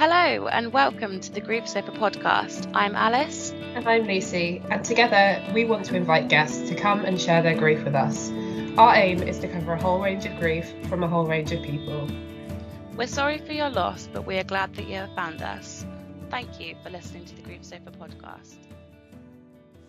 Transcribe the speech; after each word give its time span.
Hello 0.00 0.48
and 0.48 0.72
welcome 0.72 1.20
to 1.20 1.30
the 1.30 1.42
Grief 1.42 1.68
Sofa 1.68 1.90
podcast. 1.90 2.72
I'm 2.72 2.94
Alice. 2.94 3.50
And 3.74 3.86
I'm 3.86 4.06
Lucy, 4.06 4.62
and 4.70 4.82
together 4.82 5.46
we 5.52 5.66
want 5.66 5.84
to 5.84 5.94
invite 5.94 6.30
guests 6.30 6.70
to 6.70 6.74
come 6.74 7.04
and 7.04 7.20
share 7.20 7.42
their 7.42 7.54
grief 7.54 7.84
with 7.84 7.94
us. 7.94 8.30
Our 8.78 8.94
aim 8.94 9.22
is 9.22 9.38
to 9.40 9.48
cover 9.48 9.74
a 9.74 9.78
whole 9.78 10.00
range 10.00 10.24
of 10.24 10.40
grief 10.40 10.72
from 10.88 11.02
a 11.02 11.06
whole 11.06 11.26
range 11.26 11.52
of 11.52 11.62
people. 11.62 12.08
We're 12.96 13.08
sorry 13.08 13.40
for 13.40 13.52
your 13.52 13.68
loss, 13.68 14.08
but 14.10 14.24
we 14.24 14.38
are 14.38 14.42
glad 14.42 14.74
that 14.76 14.88
you 14.88 14.94
have 14.94 15.14
found 15.14 15.42
us. 15.42 15.84
Thank 16.30 16.58
you 16.58 16.76
for 16.82 16.88
listening 16.88 17.26
to 17.26 17.36
the 17.36 17.42
Grief 17.42 17.62
Sofa 17.62 17.90
podcast. 17.90 18.56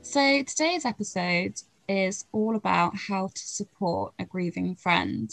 So, 0.02 0.44
today's 0.44 0.84
episode 0.84 1.54
is 1.88 2.26
all 2.32 2.56
about 2.56 2.96
how 2.96 3.28
to 3.28 3.42
support 3.42 4.14
a 4.20 4.26
grieving 4.26 4.76
friend. 4.76 5.32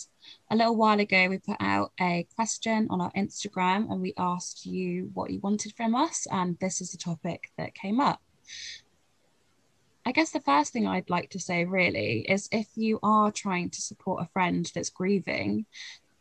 A 0.50 0.56
little 0.56 0.76
while 0.76 1.00
ago, 1.00 1.28
we 1.28 1.38
put 1.38 1.56
out 1.60 1.92
a 2.00 2.26
question 2.34 2.88
on 2.90 3.00
our 3.00 3.12
Instagram 3.12 3.90
and 3.90 4.00
we 4.00 4.14
asked 4.16 4.66
you 4.66 5.10
what 5.14 5.30
you 5.30 5.40
wanted 5.40 5.74
from 5.76 5.94
us, 5.94 6.26
and 6.30 6.58
this 6.58 6.80
is 6.80 6.92
the 6.92 6.98
topic 6.98 7.50
that 7.56 7.74
came 7.74 8.00
up. 8.00 8.20
I 10.04 10.12
guess 10.12 10.30
the 10.30 10.40
first 10.40 10.72
thing 10.72 10.86
I'd 10.86 11.10
like 11.10 11.30
to 11.30 11.38
say 11.38 11.64
really 11.66 12.20
is 12.28 12.48
if 12.50 12.68
you 12.76 12.98
are 13.02 13.30
trying 13.30 13.68
to 13.70 13.82
support 13.82 14.22
a 14.22 14.28
friend 14.32 14.70
that's 14.74 14.88
grieving 14.88 15.66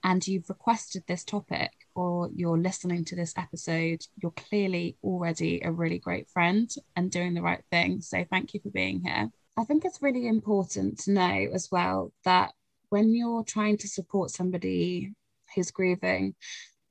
and 0.03 0.27
you've 0.27 0.49
requested 0.49 1.03
this 1.07 1.23
topic 1.23 1.71
or 1.95 2.29
you're 2.35 2.57
listening 2.57 3.05
to 3.05 3.15
this 3.15 3.33
episode, 3.37 4.05
you're 4.21 4.31
clearly 4.31 4.97
already 5.03 5.61
a 5.63 5.71
really 5.71 5.99
great 5.99 6.29
friend 6.29 6.69
and 6.95 7.11
doing 7.11 7.33
the 7.33 7.41
right 7.41 7.63
thing. 7.71 8.01
So 8.01 8.25
thank 8.29 8.53
you 8.53 8.59
for 8.59 8.69
being 8.69 9.01
here. 9.01 9.31
I 9.59 9.63
think 9.63 9.85
it's 9.85 10.03
really 10.03 10.27
important 10.27 10.99
to 10.99 11.11
know 11.11 11.47
as 11.51 11.69
well 11.71 12.13
that 12.23 12.53
when 12.89 13.15
you're 13.15 13.43
trying 13.43 13.77
to 13.77 13.87
support 13.87 14.29
somebody 14.29 15.13
who's 15.55 15.71
grieving, 15.71 16.35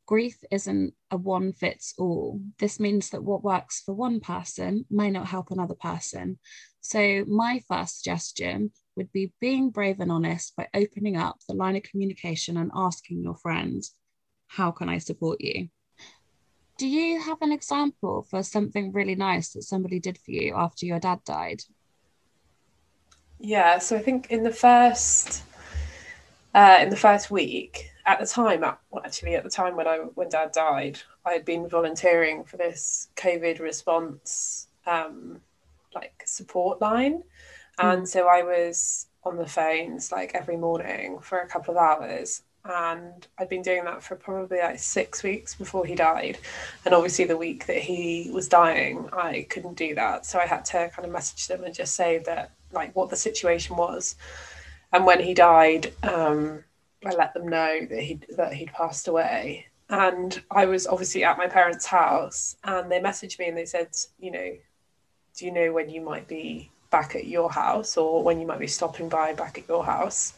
grief 0.04 0.36
isn't 0.50 0.92
a 1.12 1.16
one 1.16 1.52
fits 1.52 1.94
all. 1.96 2.40
This 2.58 2.80
means 2.80 3.10
that 3.10 3.22
what 3.22 3.44
works 3.44 3.82
for 3.86 3.94
one 3.94 4.18
person 4.18 4.84
may 4.90 5.10
not 5.10 5.28
help 5.28 5.52
another 5.52 5.76
person. 5.76 6.40
So, 6.80 7.24
my 7.28 7.62
first 7.68 7.98
suggestion 7.98 8.72
would 8.96 9.12
be 9.12 9.32
being 9.40 9.70
brave 9.70 10.00
and 10.00 10.10
honest 10.10 10.56
by 10.56 10.66
opening 10.74 11.16
up 11.16 11.38
the 11.48 11.54
line 11.54 11.76
of 11.76 11.84
communication 11.84 12.56
and 12.56 12.72
asking 12.74 13.22
your 13.22 13.36
friend, 13.36 13.80
How 14.48 14.72
can 14.72 14.88
I 14.88 14.98
support 14.98 15.40
you? 15.40 15.68
Do 16.78 16.88
you 16.88 17.20
have 17.20 17.42
an 17.42 17.52
example 17.52 18.26
for 18.28 18.42
something 18.42 18.92
really 18.92 19.14
nice 19.14 19.50
that 19.52 19.62
somebody 19.62 20.00
did 20.00 20.18
for 20.18 20.32
you 20.32 20.54
after 20.56 20.84
your 20.84 20.98
dad 20.98 21.20
died? 21.24 21.62
Yeah, 23.38 23.78
so 23.78 23.96
I 23.96 24.00
think 24.00 24.30
in 24.30 24.42
the 24.42 24.52
first 24.52 25.42
uh, 26.54 26.78
in 26.80 26.88
the 26.88 26.96
first 26.96 27.30
week, 27.30 27.90
at 28.06 28.18
the 28.18 28.26
time, 28.26 28.60
well, 28.60 29.02
actually 29.04 29.34
at 29.34 29.44
the 29.44 29.50
time 29.50 29.76
when 29.76 29.86
I 29.86 29.96
when 30.14 30.28
Dad 30.28 30.52
died, 30.52 31.00
I 31.24 31.32
had 31.32 31.44
been 31.44 31.68
volunteering 31.68 32.44
for 32.44 32.56
this 32.56 33.08
COVID 33.16 33.60
response 33.60 34.68
um, 34.86 35.40
like 35.94 36.22
support 36.24 36.80
line. 36.80 37.22
And 37.78 38.02
mm. 38.02 38.08
so 38.08 38.28
I 38.28 38.42
was 38.42 39.08
on 39.24 39.36
the 39.36 39.46
phones 39.46 40.12
like 40.12 40.34
every 40.34 40.56
morning 40.56 41.18
for 41.20 41.40
a 41.40 41.48
couple 41.48 41.76
of 41.76 41.78
hours. 41.78 42.42
And 42.64 43.26
I'd 43.38 43.48
been 43.48 43.62
doing 43.62 43.84
that 43.84 44.02
for 44.02 44.16
probably 44.16 44.58
like 44.58 44.78
six 44.78 45.22
weeks 45.22 45.54
before 45.54 45.86
he 45.86 45.94
died. 45.94 46.38
And 46.84 46.94
obviously, 46.94 47.24
the 47.24 47.36
week 47.36 47.66
that 47.66 47.78
he 47.78 48.28
was 48.32 48.48
dying, 48.48 49.08
I 49.12 49.46
couldn't 49.50 49.76
do 49.76 49.94
that. 49.94 50.26
So 50.26 50.40
I 50.40 50.46
had 50.46 50.64
to 50.66 50.88
kind 50.88 51.06
of 51.06 51.12
message 51.12 51.46
them 51.46 51.62
and 51.62 51.72
just 51.72 51.94
say 51.94 52.18
that, 52.26 52.50
like, 52.76 52.94
what 52.94 53.10
the 53.10 53.16
situation 53.16 53.76
was. 53.76 54.14
And 54.92 55.04
when 55.04 55.20
he 55.20 55.34
died, 55.34 55.92
um, 56.04 56.62
I 57.04 57.10
let 57.14 57.34
them 57.34 57.48
know 57.48 57.86
that 57.90 58.00
he 58.00 58.20
that 58.36 58.54
he'd 58.54 58.72
passed 58.72 59.08
away. 59.08 59.66
And 59.88 60.40
I 60.50 60.66
was 60.66 60.86
obviously 60.86 61.24
at 61.24 61.38
my 61.38 61.46
parents' 61.46 61.86
house, 61.86 62.56
and 62.64 62.90
they 62.90 63.00
messaged 63.00 63.38
me 63.38 63.48
and 63.48 63.56
they 63.56 63.66
said, 63.66 63.88
you 64.18 64.30
know, 64.30 64.56
do 65.36 65.44
you 65.44 65.52
know 65.52 65.72
when 65.72 65.88
you 65.90 66.00
might 66.00 66.26
be 66.26 66.70
back 66.90 67.14
at 67.14 67.26
your 67.26 67.50
house 67.50 67.96
or 67.96 68.22
when 68.22 68.40
you 68.40 68.46
might 68.46 68.58
be 68.58 68.66
stopping 68.66 69.08
by 69.08 69.34
back 69.34 69.58
at 69.58 69.68
your 69.68 69.84
house? 69.84 70.34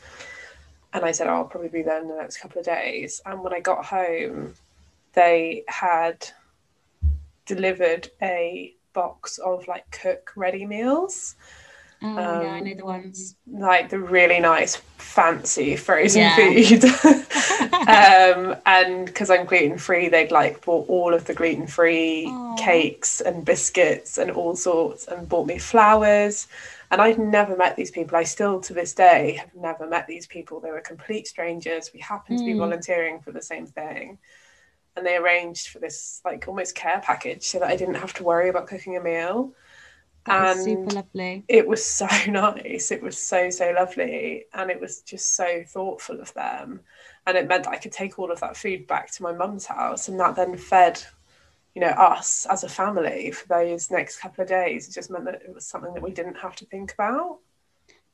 And 0.92 1.04
I 1.04 1.12
said, 1.12 1.28
oh, 1.28 1.34
I'll 1.34 1.44
probably 1.44 1.68
be 1.68 1.82
there 1.82 2.00
in 2.00 2.08
the 2.08 2.16
next 2.16 2.38
couple 2.38 2.58
of 2.58 2.64
days. 2.64 3.20
And 3.24 3.42
when 3.42 3.52
I 3.52 3.60
got 3.60 3.84
home, 3.84 4.54
they 5.12 5.64
had 5.68 6.28
delivered 7.46 8.10
a 8.22 8.74
box 8.92 9.38
of 9.38 9.68
like 9.68 9.90
cook 9.90 10.32
ready 10.34 10.66
meals. 10.66 11.36
Oh, 12.00 12.06
um, 12.06 12.42
yeah, 12.42 12.52
I 12.52 12.60
know 12.60 12.74
the 12.74 12.84
ones. 12.84 13.36
Like 13.50 13.88
the 13.88 13.98
really 13.98 14.38
nice, 14.38 14.76
fancy 14.98 15.74
frozen 15.76 16.22
yeah. 16.22 16.36
food. 16.36 16.84
um, 17.88 18.56
and 18.66 19.06
because 19.06 19.30
I'm 19.30 19.46
gluten 19.46 19.78
free, 19.78 20.08
they'd 20.08 20.30
like 20.30 20.64
bought 20.64 20.88
all 20.88 21.12
of 21.12 21.24
the 21.24 21.34
gluten 21.34 21.66
free 21.66 22.32
cakes 22.56 23.20
and 23.20 23.44
biscuits 23.44 24.16
and 24.16 24.30
all 24.30 24.54
sorts 24.54 25.06
and 25.08 25.28
bought 25.28 25.46
me 25.46 25.58
flowers. 25.58 26.46
And 26.90 27.02
I'd 27.02 27.18
never 27.18 27.56
met 27.56 27.76
these 27.76 27.90
people. 27.90 28.16
I 28.16 28.22
still, 28.22 28.60
to 28.60 28.72
this 28.72 28.94
day, 28.94 29.34
have 29.34 29.54
never 29.54 29.86
met 29.86 30.06
these 30.06 30.26
people. 30.26 30.60
They 30.60 30.70
were 30.70 30.80
complete 30.80 31.26
strangers. 31.26 31.90
We 31.92 32.00
happened 32.00 32.38
mm. 32.38 32.42
to 32.42 32.46
be 32.46 32.52
hmm. 32.52 32.60
volunteering 32.60 33.20
for 33.20 33.30
the 33.30 33.42
same 33.42 33.66
thing. 33.66 34.18
And 34.96 35.04
they 35.04 35.16
arranged 35.16 35.68
for 35.68 35.80
this, 35.80 36.22
like, 36.24 36.48
almost 36.48 36.74
care 36.74 37.00
package 37.04 37.42
so 37.42 37.58
that 37.58 37.68
I 37.68 37.76
didn't 37.76 37.96
have 37.96 38.14
to 38.14 38.24
worry 38.24 38.48
about 38.48 38.68
cooking 38.68 38.96
a 38.96 39.02
meal 39.02 39.52
and 40.26 40.60
super 40.60 40.90
lovely. 40.90 41.44
It 41.48 41.66
was 41.66 41.84
so 41.84 42.06
nice. 42.28 42.90
It 42.90 43.02
was 43.02 43.18
so 43.18 43.50
so 43.50 43.70
lovely, 43.70 44.44
and 44.52 44.70
it 44.70 44.80
was 44.80 45.00
just 45.02 45.34
so 45.34 45.62
thoughtful 45.66 46.20
of 46.20 46.32
them. 46.34 46.80
And 47.26 47.36
it 47.36 47.48
meant 47.48 47.64
that 47.64 47.72
I 47.72 47.76
could 47.76 47.92
take 47.92 48.18
all 48.18 48.30
of 48.30 48.40
that 48.40 48.56
food 48.56 48.86
back 48.86 49.10
to 49.12 49.22
my 49.22 49.32
mum's 49.32 49.66
house, 49.66 50.08
and 50.08 50.18
that 50.20 50.36
then 50.36 50.56
fed, 50.56 51.02
you 51.74 51.80
know, 51.80 51.88
us 51.88 52.46
as 52.46 52.64
a 52.64 52.68
family 52.68 53.30
for 53.30 53.46
those 53.48 53.90
next 53.90 54.20
couple 54.20 54.42
of 54.42 54.48
days. 54.48 54.88
It 54.88 54.94
just 54.94 55.10
meant 55.10 55.24
that 55.26 55.42
it 55.42 55.54
was 55.54 55.66
something 55.66 55.94
that 55.94 56.02
we 56.02 56.12
didn't 56.12 56.36
have 56.36 56.56
to 56.56 56.66
think 56.66 56.92
about. 56.92 57.38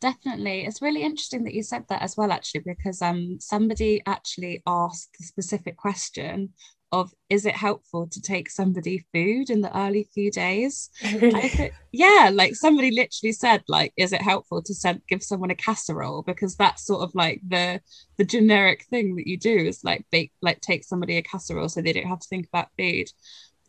Definitely, 0.00 0.66
it's 0.66 0.82
really 0.82 1.02
interesting 1.02 1.44
that 1.44 1.54
you 1.54 1.62
said 1.62 1.84
that 1.88 2.02
as 2.02 2.16
well, 2.16 2.30
actually, 2.30 2.60
because 2.60 3.00
um 3.00 3.38
somebody 3.40 4.02
actually 4.06 4.62
asked 4.66 5.16
the 5.18 5.24
specific 5.24 5.76
question 5.76 6.50
of 6.94 7.12
is 7.28 7.46
it 7.46 7.54
helpful 7.54 8.06
to 8.06 8.20
take 8.20 8.48
somebody 8.50 9.04
food 9.12 9.50
in 9.50 9.60
the 9.60 9.76
early 9.76 10.08
few 10.14 10.30
days? 10.30 10.90
Really? 11.02 11.72
yeah 11.92 12.30
like 12.32 12.54
somebody 12.54 12.90
literally 12.90 13.32
said 13.32 13.62
like 13.68 13.92
is 13.96 14.12
it 14.12 14.20
helpful 14.20 14.60
to 14.62 14.74
send 14.74 15.02
give 15.08 15.22
someone 15.22 15.50
a 15.50 15.54
casserole? 15.54 16.22
Because 16.22 16.56
that's 16.56 16.86
sort 16.86 17.02
of 17.02 17.14
like 17.14 17.40
the 17.46 17.80
the 18.16 18.24
generic 18.24 18.84
thing 18.90 19.16
that 19.16 19.26
you 19.26 19.36
do 19.36 19.56
is 19.56 19.84
like 19.84 20.04
bake 20.10 20.32
like 20.40 20.60
take 20.60 20.84
somebody 20.84 21.16
a 21.16 21.22
casserole 21.22 21.68
so 21.68 21.80
they 21.80 21.92
don't 21.92 22.06
have 22.06 22.20
to 22.20 22.28
think 22.28 22.46
about 22.46 22.68
food. 22.78 23.06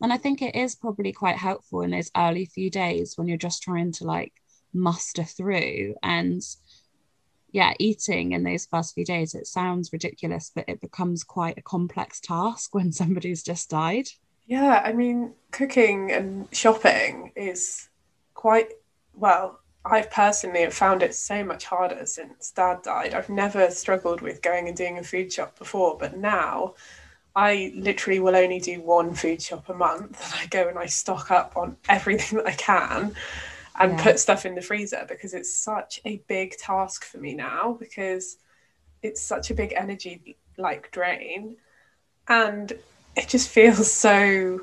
And 0.02 0.12
i 0.12 0.18
think 0.18 0.42
it 0.42 0.54
is 0.54 0.74
probably 0.74 1.12
quite 1.12 1.36
helpful 1.36 1.80
in 1.82 1.90
those 1.90 2.10
early 2.16 2.46
few 2.46 2.70
days 2.70 3.14
when 3.16 3.28
you're 3.28 3.38
just 3.48 3.62
trying 3.62 3.92
to 3.92 4.04
like 4.04 4.32
muster 4.76 5.24
through. 5.24 5.94
And 6.02 6.42
yeah, 7.56 7.72
eating 7.78 8.32
in 8.32 8.42
those 8.42 8.66
first 8.66 8.94
few 8.94 9.02
days, 9.06 9.34
it 9.34 9.46
sounds 9.46 9.90
ridiculous, 9.90 10.52
but 10.54 10.68
it 10.68 10.78
becomes 10.78 11.24
quite 11.24 11.56
a 11.56 11.62
complex 11.62 12.20
task 12.20 12.74
when 12.74 12.92
somebody's 12.92 13.42
just 13.42 13.70
died. 13.70 14.10
Yeah, 14.46 14.82
I 14.84 14.92
mean, 14.92 15.32
cooking 15.52 16.12
and 16.12 16.48
shopping 16.52 17.32
is 17.34 17.88
quite 18.34 18.72
well. 19.14 19.60
I've 19.86 20.10
personally 20.10 20.68
found 20.70 21.02
it 21.02 21.14
so 21.14 21.42
much 21.42 21.64
harder 21.64 22.04
since 22.04 22.50
dad 22.50 22.82
died. 22.82 23.14
I've 23.14 23.30
never 23.30 23.70
struggled 23.70 24.20
with 24.20 24.42
going 24.42 24.68
and 24.68 24.76
doing 24.76 24.98
a 24.98 25.02
food 25.02 25.32
shop 25.32 25.58
before, 25.58 25.96
but 25.98 26.18
now 26.18 26.74
I 27.34 27.72
literally 27.74 28.20
will 28.20 28.36
only 28.36 28.60
do 28.60 28.82
one 28.82 29.14
food 29.14 29.40
shop 29.40 29.70
a 29.70 29.74
month 29.74 30.22
and 30.22 30.42
I 30.42 30.46
go 30.48 30.68
and 30.68 30.78
I 30.78 30.86
stock 30.86 31.30
up 31.30 31.56
on 31.56 31.78
everything 31.88 32.36
that 32.36 32.48
I 32.48 32.52
can 32.52 33.16
and 33.78 33.92
yeah. 33.92 34.02
put 34.02 34.18
stuff 34.18 34.46
in 34.46 34.54
the 34.54 34.62
freezer 34.62 35.04
because 35.08 35.34
it's 35.34 35.52
such 35.52 36.00
a 36.04 36.18
big 36.28 36.56
task 36.56 37.04
for 37.04 37.18
me 37.18 37.34
now 37.34 37.76
because 37.78 38.38
it's 39.02 39.20
such 39.20 39.50
a 39.50 39.54
big 39.54 39.72
energy 39.76 40.36
like 40.58 40.90
drain 40.90 41.56
and 42.28 42.72
it 43.16 43.28
just 43.28 43.48
feels 43.48 43.90
so 43.90 44.60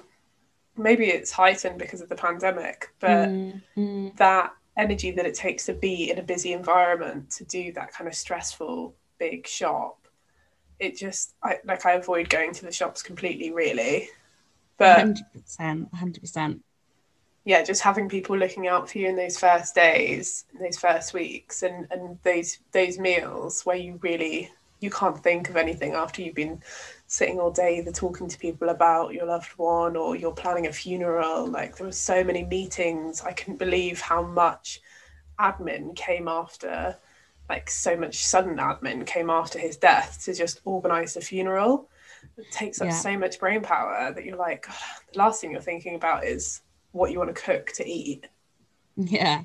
maybe 0.76 1.06
it's 1.06 1.32
heightened 1.32 1.78
because 1.78 2.02
of 2.02 2.10
the 2.10 2.16
pandemic 2.16 2.90
but 3.00 3.30
mm-hmm. 3.30 4.10
that 4.18 4.52
energy 4.76 5.12
that 5.12 5.26
it 5.26 5.36
takes 5.36 5.68
to 5.68 5.74
be 5.74 6.10
in 6.10 6.18
a 6.18 6.24
busy 6.24 6.54
environment 6.54 7.30
to 7.30 7.44
do 7.46 7.72
that 7.74 7.94
kind 7.94 8.08
of 8.08 8.16
stressful 8.16 8.96
big 9.20 9.48
shop 9.48 10.08
it 10.80 10.98
just 10.98 11.36
I, 11.44 11.60
like 11.64 11.86
I 11.86 11.94
avoid 11.94 12.30
going 12.30 12.54
to 12.54 12.66
the 12.66 12.72
shops 12.72 13.04
completely 13.04 13.52
really 13.52 14.10
but 14.78 15.06
100% 15.06 15.90
100% 15.92 16.60
yeah, 17.46 17.64
just 17.64 17.82
having 17.82 18.08
people 18.08 18.38
looking 18.38 18.68
out 18.68 18.90
for 18.90 18.98
you 19.00 19.10
in 19.10 19.16
those 19.16 19.38
first 19.38 19.76
days, 19.76 20.46
those 20.60 20.78
first 20.78 21.14
weeks, 21.14 21.64
and 21.64 21.88
and 21.92 22.18
those 22.24 22.60
those 22.72 22.98
meals 23.00 23.66
where 23.66 23.76
you 23.76 24.00
really 24.02 24.50
you 24.80 24.90
can't 24.90 25.22
think 25.24 25.50
of 25.50 25.56
anything 25.56 25.94
after 25.94 26.22
you've 26.22 26.36
been 26.36 26.62
sitting 27.08 27.40
all 27.40 27.52
day 27.52 27.78
either 27.78 27.92
talking 27.92 28.28
to 28.28 28.38
people 28.38 28.68
about 28.70 29.14
your 29.14 29.26
loved 29.26 29.52
one 29.58 29.96
or 29.96 30.16
you're 30.16 30.34
planning 30.34 30.68
a 30.68 30.74
funeral. 30.74 31.48
Like 31.48 31.78
there 31.78 31.86
were 31.88 31.92
so 31.94 32.24
many 32.24 32.44
meetings. 32.44 33.22
I 33.22 33.32
couldn't 33.32 33.60
believe 33.60 34.02
how 34.02 34.24
much 34.24 34.82
admin 35.40 35.96
came 35.96 36.28
after, 36.28 36.98
like 37.50 37.70
so 37.70 37.96
much 37.96 38.26
sudden 38.26 38.58
admin 38.58 39.06
came 39.06 39.30
after 39.30 39.58
his 39.60 39.78
death 39.78 40.22
to 40.26 40.34
just 40.34 40.62
organise 40.66 41.14
the 41.14 41.22
funeral. 41.22 41.90
it 42.38 42.50
takes 42.52 42.82
up 42.82 42.88
Yeah. 42.88 42.94
so 42.94 43.18
much 43.18 43.40
brain 43.40 43.62
power 43.62 44.12
that 44.14 44.24
you're 44.26 44.38
like 44.38 44.68
God, 44.68 44.76
the 45.12 45.20
last 45.20 45.42
thing 45.42 45.52
you're 45.52 45.62
thinking 45.62 45.96
about 45.96 46.26
is 46.26 46.62
what 46.94 47.12
you 47.12 47.20
want 47.20 47.36
to 47.36 47.42
cook 47.42 47.72
to 47.74 47.88
eat 47.88 48.26
Yeah, 48.96 49.44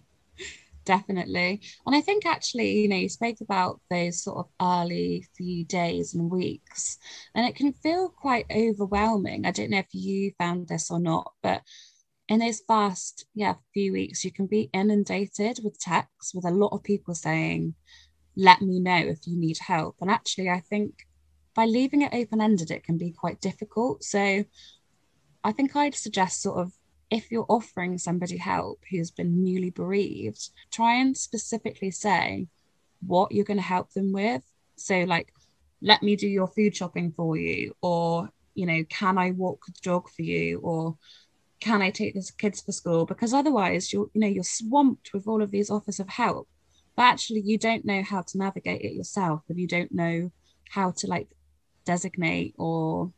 definitely. 0.85 1.61
And 1.87 1.95
I 1.95 2.01
think 2.01 2.25
actually, 2.25 2.81
you 2.81 2.89
know, 2.89 2.97
you 2.97 3.09
spoke 3.09 3.41
about 3.41 3.81
those 3.91 4.23
sort 4.23 4.39
of 4.39 4.47
early 4.61 5.27
few 5.37 5.65
days 5.65 6.15
and 6.15 6.31
weeks, 6.31 6.99
and 7.35 7.47
it 7.47 7.57
can 7.57 7.73
feel 7.73 8.09
quite 8.09 8.47
overwhelming. 8.55 9.47
I 9.47 9.51
don't 9.51 9.71
know 9.71 9.79
if 9.79 9.93
you 9.93 10.33
found 10.39 10.69
this 10.69 10.91
or 10.91 10.99
not, 10.99 11.33
but 11.43 11.63
in 12.29 12.41
those 12.41 12.63
first, 12.69 13.27
yeah, 13.35 13.55
few 13.73 13.93
weeks, 13.93 14.25
you 14.25 14.31
can 14.31 14.47
be 14.47 14.71
inundated 14.73 15.61
with 15.65 15.81
texts 15.81 16.35
with 16.35 16.45
a 16.45 16.51
lot 16.51 16.73
of 16.73 16.83
people 16.83 17.15
saying, 17.15 17.75
let 18.37 18.61
me 18.61 18.81
know 18.81 18.99
if 18.99 19.27
you 19.27 19.37
need 19.37 19.59
help. 19.59 19.97
And 20.01 20.11
actually, 20.11 20.49
I 20.49 20.61
think 20.61 21.07
by 21.55 21.65
leaving 21.65 22.03
it 22.03 22.15
open 22.15 22.41
ended, 22.41 22.71
it 22.71 22.85
can 22.85 22.99
be 22.99 23.11
quite 23.13 23.41
difficult. 23.41 24.05
So 24.05 24.45
I 25.43 25.53
think 25.53 25.75
I'd 25.75 25.95
suggest 25.95 26.43
sort 26.43 26.59
of 26.59 26.73
if 27.11 27.31
you're 27.31 27.47
offering 27.49 27.99
somebody 27.99 28.37
help 28.37 28.83
who's 28.91 29.11
been 29.11 29.43
newly 29.43 29.71
bereaved, 29.71 30.51
try 30.71 30.95
and 30.95 31.17
specifically 31.17 31.91
say 31.91 32.47
what 33.07 33.33
you're 33.33 33.45
going 33.45 33.59
to 33.59 33.63
help 33.63 33.93
them 33.93 34.13
with. 34.13 34.43
So, 34.77 35.05
like, 35.05 35.33
let 35.81 36.03
me 36.03 36.17
do 36.17 36.29
your 36.29 36.49
food 36.49 36.77
shopping 36.77 37.13
for 37.13 37.37
you, 37.37 37.75
or, 37.81 38.31
you 38.55 38.67
know, 38.67 38.85
can 38.89 39.17
I 39.17 39.31
walk 39.31 39.65
the 39.67 39.73
dog 39.83 40.09
for 40.09 40.23
you, 40.23 40.59
or 40.61 40.97
can 41.61 41.83
I 41.83 41.91
take 41.91 42.15
the 42.15 42.31
kids 42.37 42.61
for 42.61 42.73
school? 42.73 43.07
Because 43.07 43.33
otherwise, 43.33 43.93
you're, 43.93 44.11
you 44.13 44.21
know, 44.21 44.27
you're 44.27 44.45
swamped 44.45 45.13
with 45.15 45.27
all 45.27 45.43
of 45.43 45.51
these 45.51 45.71
offers 45.71 46.01
of 46.01 46.09
help, 46.09 46.49
but 46.95 47.03
actually, 47.03 47.41
you 47.41 47.59
don't 47.59 47.85
know 47.85 48.03
how 48.03 48.23
to 48.23 48.39
navigate 48.39 48.83
it 48.83 48.95
yourself, 48.95 49.43
and 49.49 49.59
you 49.59 49.67
don't 49.67 49.93
know 49.93 50.31
how 50.71 50.91
to 50.91 51.07
like 51.07 51.29
designate 51.85 52.55
or 52.59 53.13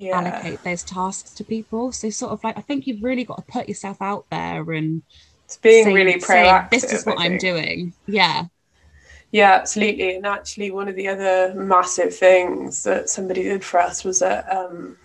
yeah 0.00 0.18
allocate 0.18 0.62
those 0.64 0.82
tasks 0.82 1.30
to 1.34 1.44
people. 1.44 1.92
So 1.92 2.10
sort 2.10 2.32
of 2.32 2.42
like 2.42 2.58
I 2.58 2.62
think 2.62 2.86
you've 2.86 3.02
really 3.02 3.24
got 3.24 3.36
to 3.46 3.52
put 3.52 3.68
yourself 3.68 4.00
out 4.00 4.24
there 4.30 4.72
and 4.72 5.02
it's 5.44 5.56
being 5.58 5.84
say- 5.84 5.92
really 5.94 6.18
say, 6.20 6.44
proactive 6.44 6.70
this 6.70 6.92
is 6.92 7.06
what 7.06 7.20
I'm 7.20 7.38
doing. 7.38 7.92
Yeah. 8.06 8.46
Yeah, 9.32 9.52
absolutely. 9.52 10.16
And 10.16 10.26
actually, 10.26 10.72
one 10.72 10.88
of 10.88 10.96
the 10.96 11.06
other 11.06 11.54
massive 11.54 12.12
things 12.16 12.82
that 12.82 13.08
somebody 13.08 13.44
did 13.44 13.62
for 13.64 13.78
us 13.78 14.02
was 14.02 14.18
that, 14.18 14.50
um, 14.50 14.96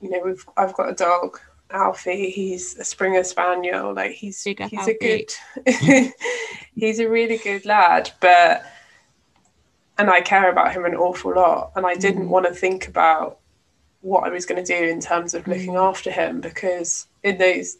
you 0.00 0.08
know, 0.08 0.22
we've 0.24 0.42
I've 0.56 0.72
got 0.72 0.88
a 0.88 0.94
dog, 0.94 1.38
Alfie. 1.70 2.30
He's 2.30 2.78
a 2.78 2.84
Springer 2.84 3.22
Spaniel. 3.24 3.92
Like 3.92 4.12
he's 4.12 4.42
Big 4.42 4.62
he's 4.62 4.88
a 4.88 4.94
good, 4.94 5.30
he's 6.74 6.98
a 6.98 7.08
really 7.10 7.36
good 7.36 7.66
lad. 7.66 8.10
But 8.20 8.64
and 9.98 10.08
I 10.08 10.22
care 10.22 10.50
about 10.50 10.72
him 10.72 10.86
an 10.86 10.94
awful 10.94 11.34
lot. 11.34 11.72
And 11.76 11.84
I 11.84 11.94
didn't 11.94 12.24
Mhm. 12.26 12.28
want 12.28 12.46
to 12.46 12.54
think 12.54 12.88
about 12.88 13.38
what 14.00 14.24
I 14.24 14.28
was 14.30 14.46
going 14.46 14.62
to 14.64 14.78
do 14.78 14.84
in 14.84 15.00
terms 15.00 15.34
of 15.34 15.46
looking 15.46 15.74
Mm. 15.74 15.88
after 15.88 16.10
him 16.10 16.40
because 16.40 17.08
in 17.22 17.38
those 17.38 17.78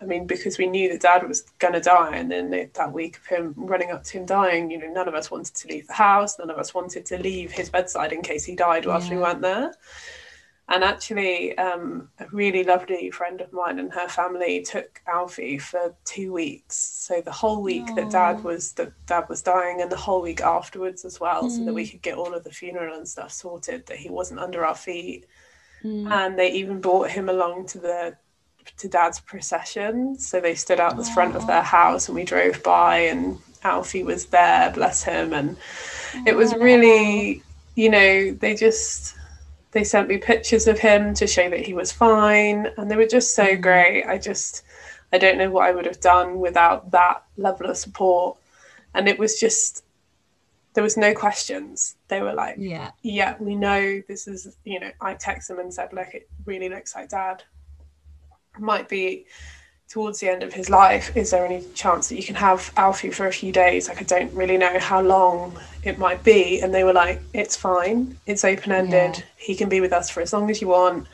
I 0.00 0.04
mean, 0.04 0.26
because 0.26 0.58
we 0.58 0.66
knew 0.66 0.88
that 0.88 1.00
dad 1.02 1.28
was 1.28 1.42
going 1.60 1.74
to 1.74 1.80
die, 1.80 2.16
and 2.16 2.28
then 2.28 2.50
that 2.74 2.92
week 2.92 3.18
of 3.18 3.26
him 3.26 3.54
running 3.56 3.92
up 3.92 4.02
to 4.02 4.18
him 4.18 4.26
dying, 4.26 4.68
you 4.68 4.78
know, 4.78 4.88
none 4.88 5.06
of 5.06 5.14
us 5.14 5.30
wanted 5.30 5.54
to 5.54 5.68
leave 5.68 5.86
the 5.86 5.92
house. 5.92 6.40
None 6.40 6.50
of 6.50 6.58
us 6.58 6.74
wanted 6.74 7.06
to 7.06 7.18
leave 7.18 7.52
his 7.52 7.70
bedside 7.70 8.12
in 8.12 8.20
case 8.20 8.44
he 8.44 8.56
died 8.56 8.84
whilst 8.84 9.10
we 9.10 9.16
Yeah. 9.16 9.22
weren't 9.22 9.42
there. 9.42 9.74
And 10.68 10.82
actually, 10.82 11.56
um, 11.56 12.10
a 12.18 12.26
really 12.32 12.64
lovely 12.64 13.12
friend 13.12 13.40
of 13.40 13.52
mine 13.52 13.78
and 13.78 13.92
her 13.92 14.08
family 14.08 14.62
took 14.62 15.00
Alfie 15.06 15.58
for 15.58 15.94
two 16.04 16.32
weeks. 16.32 16.76
So 16.76 17.20
the 17.20 17.30
whole 17.30 17.62
week 17.62 17.94
that 17.94 18.10
dad 18.10 18.42
was 18.42 18.72
that 18.72 18.90
dad 19.06 19.28
was 19.28 19.40
dying, 19.40 19.82
and 19.82 19.92
the 19.92 19.96
whole 19.96 20.22
week 20.22 20.40
afterwards 20.40 21.04
as 21.04 21.20
well, 21.20 21.48
so 21.48 21.62
that 21.64 21.74
we 21.74 21.84
Mm. 21.86 21.90
could 21.92 22.02
get 22.02 22.18
all 22.18 22.34
of 22.34 22.42
the 22.42 22.50
funeral 22.50 22.96
and 22.96 23.08
stuff 23.08 23.30
sorted, 23.30 23.86
that 23.86 23.98
he 23.98 24.10
wasn't 24.10 24.40
under 24.40 24.64
our 24.66 24.74
feet 24.74 25.26
Mm. 25.84 26.12
and 26.12 26.38
they 26.38 26.52
even 26.52 26.80
brought 26.80 27.10
him 27.10 27.28
along 27.28 27.66
to 27.68 27.78
the 27.78 28.16
to 28.78 28.88
dad's 28.88 29.20
procession. 29.20 30.16
So 30.18 30.40
they 30.40 30.54
stood 30.54 30.78
out 30.80 30.96
the 30.96 31.04
front 31.04 31.34
of 31.34 31.46
their 31.46 31.62
house 31.62 32.08
and 32.08 32.14
we 32.14 32.24
drove 32.24 32.62
by 32.62 32.98
and 32.98 33.38
alfie 33.64 34.02
was 34.04 34.26
there 34.26 34.70
bless 34.70 35.02
him. 35.02 35.32
And 35.32 35.56
it 36.26 36.36
was 36.36 36.54
really 36.54 37.42
you 37.74 37.90
know 37.90 38.32
they 38.32 38.54
just 38.54 39.16
they 39.72 39.82
sent 39.84 40.08
me 40.08 40.18
pictures 40.18 40.66
of 40.68 40.78
him 40.78 41.14
to 41.14 41.26
show 41.26 41.48
that 41.50 41.60
he 41.66 41.74
was 41.74 41.90
fine. 41.90 42.68
And 42.76 42.90
they 42.90 42.96
were 42.96 43.06
just 43.06 43.34
so 43.34 43.46
Mhm. 43.56 43.60
great. 43.62 44.04
I 44.04 44.18
just 44.18 44.62
i 45.12 45.18
don't 45.18 45.36
know 45.38 45.50
what 45.50 45.66
i 45.68 45.72
would 45.72 45.84
have 45.84 46.00
done 46.00 46.38
without 46.40 46.90
that 46.92 47.24
level 47.36 47.66
of 47.70 47.76
support. 47.76 48.36
And 48.94 49.08
it 49.08 49.18
was 49.18 49.40
just 49.40 49.84
there 50.74 50.82
was 50.82 50.96
no 50.96 51.12
questions 51.14 51.96
they 52.08 52.22
were 52.22 52.32
like 52.32 52.56
Yeah. 52.58 52.90
yeah, 53.02 53.36
we 53.38 53.54
know 53.54 54.02
this 54.08 54.26
is, 54.26 54.56
you 54.64 54.80
know, 54.80 54.90
I 55.00 55.14
text 55.14 55.48
them 55.48 55.58
and 55.58 55.72
said, 55.72 55.92
look, 55.92 56.14
it 56.14 56.28
really 56.46 56.68
looks 56.68 56.94
like 56.94 57.10
dad 57.10 57.42
might 58.58 58.88
be 58.88 59.26
towards 59.88 60.20
the 60.20 60.28
end 60.28 60.42
of 60.42 60.52
his 60.52 60.70
life. 60.70 61.14
Is 61.16 61.30
there 61.30 61.44
any 61.44 61.62
chance 61.74 62.08
that 62.08 62.16
you 62.16 62.22
can 62.22 62.34
have 62.34 62.72
Alfie 62.76 63.10
for 63.10 63.26
a 63.26 63.32
few 63.32 63.52
days? 63.52 63.88
Like, 63.88 64.00
I 64.00 64.04
don't 64.04 64.32
really 64.32 64.56
know 64.56 64.78
how 64.78 65.02
long 65.02 65.58
it 65.84 65.98
might 65.98 66.24
be. 66.24 66.60
And 66.60 66.72
they 66.72 66.84
were 66.84 66.94
like, 66.94 67.20
it's 67.34 67.56
fine, 67.56 68.16
it's 68.26 68.44
open 68.44 68.72
ended. 68.72 69.18
Yeah. 69.18 69.24
He 69.36 69.54
can 69.54 69.68
be 69.68 69.82
with 69.82 69.92
us 69.92 70.08
for 70.08 70.22
as 70.22 70.32
long 70.32 70.50
as 70.50 70.62
you 70.62 70.68
want. 70.68 71.06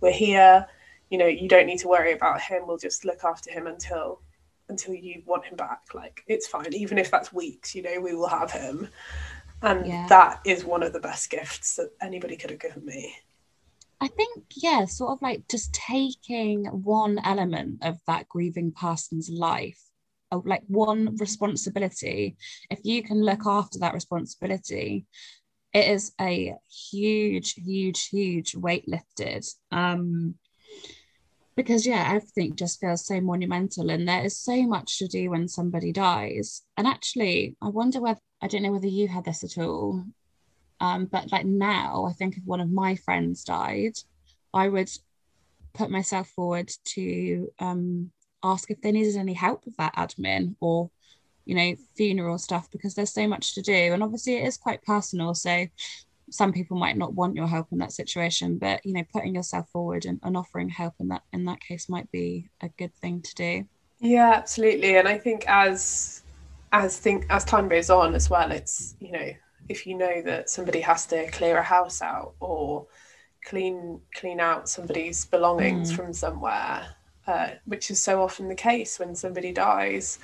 We're 0.00 0.12
here. 0.12 0.66
You 1.10 1.18
know, 1.18 1.26
you 1.26 1.48
don't 1.48 1.66
need 1.66 1.78
to 1.80 1.88
worry 1.88 2.12
about 2.12 2.40
him. 2.40 2.68
We'll 2.68 2.78
just 2.78 3.04
look 3.04 3.24
after 3.24 3.50
him 3.50 3.66
until 3.66 4.20
until 4.70 4.94
you 4.94 5.22
want 5.26 5.44
him 5.44 5.56
back. 5.56 5.82
Like, 5.94 6.22
it's 6.26 6.46
fine. 6.46 6.72
Even 6.72 6.96
if 6.96 7.10
that's 7.10 7.32
weeks, 7.32 7.74
you 7.74 7.82
know, 7.82 8.00
we 8.00 8.14
will 8.14 8.28
have 8.28 8.50
him. 8.50 8.88
And 9.62 9.86
Yeah. 9.86 10.06
that 10.08 10.40
is 10.46 10.64
one 10.64 10.82
of 10.82 10.94
the 10.94 11.00
best 11.00 11.28
gifts 11.28 11.76
that 11.76 11.90
anybody 12.00 12.36
could 12.36 12.50
have 12.50 12.60
given 12.60 12.84
me. 12.86 13.14
I 14.00 14.08
think, 14.08 14.44
yeah, 14.56 14.86
sort 14.86 15.12
of 15.12 15.20
like 15.20 15.46
just 15.50 15.74
taking 15.74 16.64
one 16.64 17.18
element 17.22 17.80
of 17.82 17.98
that 18.06 18.26
grieving 18.30 18.72
person's 18.72 19.28
life, 19.28 19.78
like 20.32 20.62
one 20.68 21.16
responsibility. 21.16 22.36
If 22.70 22.80
you 22.84 23.02
can 23.02 23.22
look 23.22 23.44
after 23.44 23.78
that 23.80 23.92
responsibility, 23.92 25.04
it 25.74 25.88
is 25.88 26.12
a 26.18 26.54
huge, 26.90 27.54
huge, 27.54 28.08
huge 28.08 28.54
weight 28.54 28.88
lifted. 28.88 29.44
Um, 29.70 30.36
because 31.56 31.86
yeah, 31.86 32.12
everything 32.14 32.56
just 32.56 32.80
feels 32.80 33.06
so 33.06 33.20
monumental, 33.20 33.90
and 33.90 34.08
there 34.08 34.24
is 34.24 34.38
so 34.38 34.62
much 34.62 34.98
to 34.98 35.08
do 35.08 35.30
when 35.30 35.48
somebody 35.48 35.92
dies. 35.92 36.62
And 36.76 36.86
actually, 36.86 37.56
I 37.60 37.68
wonder 37.68 38.00
whether 38.00 38.20
I 38.42 38.46
don't 38.46 38.62
know 38.62 38.72
whether 38.72 38.86
you 38.86 39.08
had 39.08 39.24
this 39.24 39.44
at 39.44 39.62
all, 39.62 40.04
um, 40.80 41.06
but 41.06 41.30
like 41.30 41.46
now, 41.46 42.06
I 42.06 42.12
think 42.12 42.36
if 42.36 42.44
one 42.44 42.60
of 42.60 42.70
my 42.70 42.96
friends 42.96 43.44
died, 43.44 43.98
I 44.54 44.68
would 44.68 44.90
put 45.74 45.90
myself 45.90 46.28
forward 46.28 46.72
to 46.84 47.52
um, 47.58 48.10
ask 48.42 48.70
if 48.70 48.80
they 48.80 48.92
needed 48.92 49.16
any 49.16 49.34
help 49.34 49.64
with 49.64 49.76
that 49.76 49.94
admin 49.94 50.56
or, 50.60 50.90
you 51.44 51.54
know, 51.54 51.74
funeral 51.96 52.38
stuff 52.38 52.70
because 52.70 52.94
there's 52.94 53.12
so 53.12 53.28
much 53.28 53.54
to 53.54 53.62
do. 53.62 53.72
And 53.92 54.02
obviously, 54.02 54.36
it 54.36 54.46
is 54.46 54.56
quite 54.56 54.82
personal. 54.82 55.34
So 55.34 55.66
some 56.30 56.52
people 56.52 56.78
might 56.78 56.96
not 56.96 57.14
want 57.14 57.36
your 57.36 57.46
help 57.48 57.68
in 57.72 57.78
that 57.78 57.92
situation, 57.92 58.58
but 58.58 58.84
you 58.86 58.92
know, 58.94 59.04
putting 59.12 59.34
yourself 59.34 59.68
forward 59.70 60.04
and, 60.06 60.20
and 60.22 60.36
offering 60.36 60.68
help 60.70 60.94
in 61.00 61.08
that 61.08 61.22
in 61.32 61.44
that 61.46 61.60
case 61.60 61.88
might 61.88 62.10
be 62.10 62.50
a 62.62 62.68
good 62.70 62.94
thing 62.96 63.22
to 63.22 63.34
do. 63.34 63.64
Yeah, 63.98 64.32
absolutely. 64.34 64.96
And 64.96 65.06
I 65.08 65.18
think 65.18 65.44
as 65.48 66.22
as 66.72 66.96
think 66.98 67.26
as 67.30 67.44
time 67.44 67.68
goes 67.68 67.90
on 67.90 68.14
as 68.14 68.30
well, 68.30 68.50
it's 68.52 68.96
you 69.00 69.12
know 69.12 69.30
if 69.68 69.86
you 69.86 69.96
know 69.96 70.22
that 70.22 70.50
somebody 70.50 70.80
has 70.80 71.06
to 71.06 71.30
clear 71.30 71.58
a 71.58 71.62
house 71.62 72.02
out 72.02 72.34
or 72.40 72.86
clean 73.44 74.00
clean 74.14 74.40
out 74.40 74.68
somebody's 74.68 75.26
belongings 75.26 75.90
Mm. 75.90 75.96
from 75.96 76.12
somewhere, 76.12 76.88
uh, 77.26 77.50
which 77.66 77.90
is 77.90 78.02
so 78.02 78.22
often 78.22 78.48
the 78.48 78.54
case 78.54 78.98
when 78.98 79.14
somebody 79.14 79.52
dies, 79.52 80.18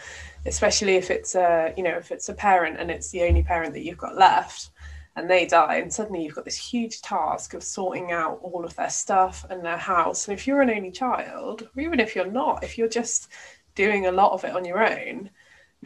especially 0.46 0.96
if 0.96 1.10
it's 1.10 1.34
a 1.34 1.74
you 1.76 1.82
know 1.82 1.96
if 1.98 2.10
it's 2.12 2.28
a 2.28 2.34
parent 2.34 2.78
and 2.80 2.90
it's 2.90 3.10
the 3.10 3.22
only 3.24 3.42
parent 3.42 3.74
that 3.74 3.84
you've 3.84 3.98
got 3.98 4.16
left. 4.16 4.70
And 5.16 5.30
they 5.30 5.46
die, 5.46 5.76
and 5.76 5.90
suddenly 5.92 6.22
you've 6.22 6.34
got 6.34 6.44
this 6.44 6.70
huge 6.70 7.00
task 7.00 7.54
of 7.54 7.64
sorting 7.64 8.12
out 8.12 8.38
all 8.42 8.66
of 8.66 8.76
their 8.76 8.90
stuff 8.90 9.46
and 9.48 9.64
their 9.64 9.78
house. 9.78 10.28
And 10.28 10.38
if 10.38 10.46
you're 10.46 10.60
an 10.60 10.70
only 10.70 10.90
child, 10.90 11.62
or 11.74 11.82
even 11.82 12.00
if 12.00 12.14
you're 12.14 12.30
not, 12.30 12.62
if 12.62 12.76
you're 12.76 12.86
just 12.86 13.28
doing 13.74 14.06
a 14.06 14.12
lot 14.12 14.32
of 14.32 14.44
it 14.44 14.54
on 14.54 14.66
your 14.66 14.86
own, 14.86 15.30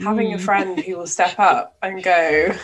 having 0.01 0.33
a 0.33 0.37
Mm. 0.37 0.41
friend 0.41 0.81
who 0.81 0.97
will 0.97 1.07
step 1.07 1.39
up 1.39 1.77
and 1.81 2.03
go, 2.03 2.57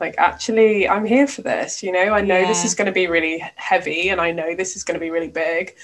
like, 0.00 0.14
actually, 0.18 0.88
I'm 0.88 1.04
here 1.04 1.26
for 1.26 1.42
this. 1.42 1.82
You 1.82 1.92
know, 1.92 2.14
I 2.14 2.20
know 2.22 2.46
this 2.46 2.64
is 2.64 2.74
going 2.74 2.86
to 2.86 2.92
be 2.92 3.08
really 3.08 3.44
heavy 3.56 4.08
and 4.08 4.20
I 4.20 4.32
know 4.32 4.54
this 4.54 4.76
is 4.76 4.84
going 4.84 4.94
to 4.94 5.00
be 5.00 5.10
really 5.10 5.28
big. 5.28 5.76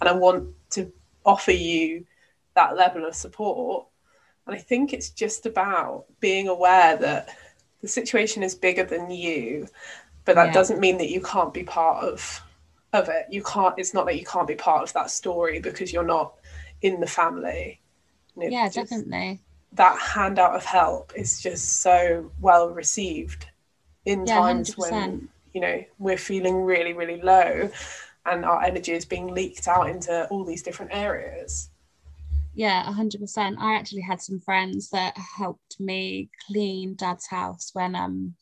And 0.00 0.08
I 0.08 0.12
want 0.12 0.50
to 0.70 0.92
offer 1.24 1.52
you 1.52 2.06
that 2.54 2.76
level 2.76 3.04
of 3.06 3.14
support. 3.14 3.86
And 4.46 4.56
I 4.56 4.58
think 4.58 4.92
it's 4.92 5.10
just 5.10 5.46
about 5.46 6.06
being 6.20 6.48
aware 6.48 6.96
that 6.96 7.28
the 7.82 7.88
situation 7.88 8.42
is 8.42 8.54
bigger 8.54 8.84
than 8.84 9.10
you, 9.10 9.68
but 10.24 10.34
that 10.36 10.52
Yeah. 10.52 10.54
doesn't 10.54 10.80
mean 10.80 10.98
that 10.98 11.10
you 11.10 11.20
can't 11.22 11.54
be 11.54 11.64
part 11.64 12.04
of 12.04 12.42
of 12.92 13.08
it. 13.08 13.26
You 13.30 13.42
can't 13.44 13.74
it's 13.78 13.94
not 13.94 14.06
that 14.06 14.18
you 14.18 14.26
can't 14.26 14.48
be 14.48 14.54
part 14.56 14.82
of 14.82 14.92
that 14.94 15.10
story 15.10 15.60
because 15.60 15.92
you're 15.92 16.04
not 16.04 16.34
in 16.82 17.00
the 17.00 17.06
family. 17.06 17.80
And 18.36 18.44
it 18.44 18.56
Yeah, 18.56 18.68
definitely. 18.68 19.40
that 19.72 19.98
handout 19.98 20.54
of 20.56 20.64
help 20.64 21.12
is 21.16 21.40
just 21.40 21.80
so 21.80 22.32
well 22.40 22.70
received 22.70 23.46
in 24.04 24.24
Yeah, 24.24 24.40
times 24.40 24.76
100%. 24.76 24.78
when 24.78 25.28
you 25.52 25.60
know 25.60 25.84
we're 25.98 26.18
feeling 26.18 26.62
really 26.62 26.92
really 26.94 27.20
low 27.22 27.70
and 28.26 28.44
our 28.44 28.62
energy 28.62 28.92
is 28.92 29.04
being 29.06 29.34
leaked 29.34 29.68
out 29.68 29.88
into 29.88 30.26
all 30.28 30.44
these 30.44 30.62
different 30.62 30.92
areas 30.94 31.70
yeah 32.54 32.84
100% 32.84 33.58
i 33.58 33.74
actually 33.74 34.02
had 34.02 34.20
some 34.20 34.40
friends 34.40 34.90
that 34.90 35.16
helped 35.16 35.78
me 35.78 36.30
clean 36.46 36.94
dad's 36.96 37.26
house 37.26 37.70
when 37.72 37.94
um 37.94 38.34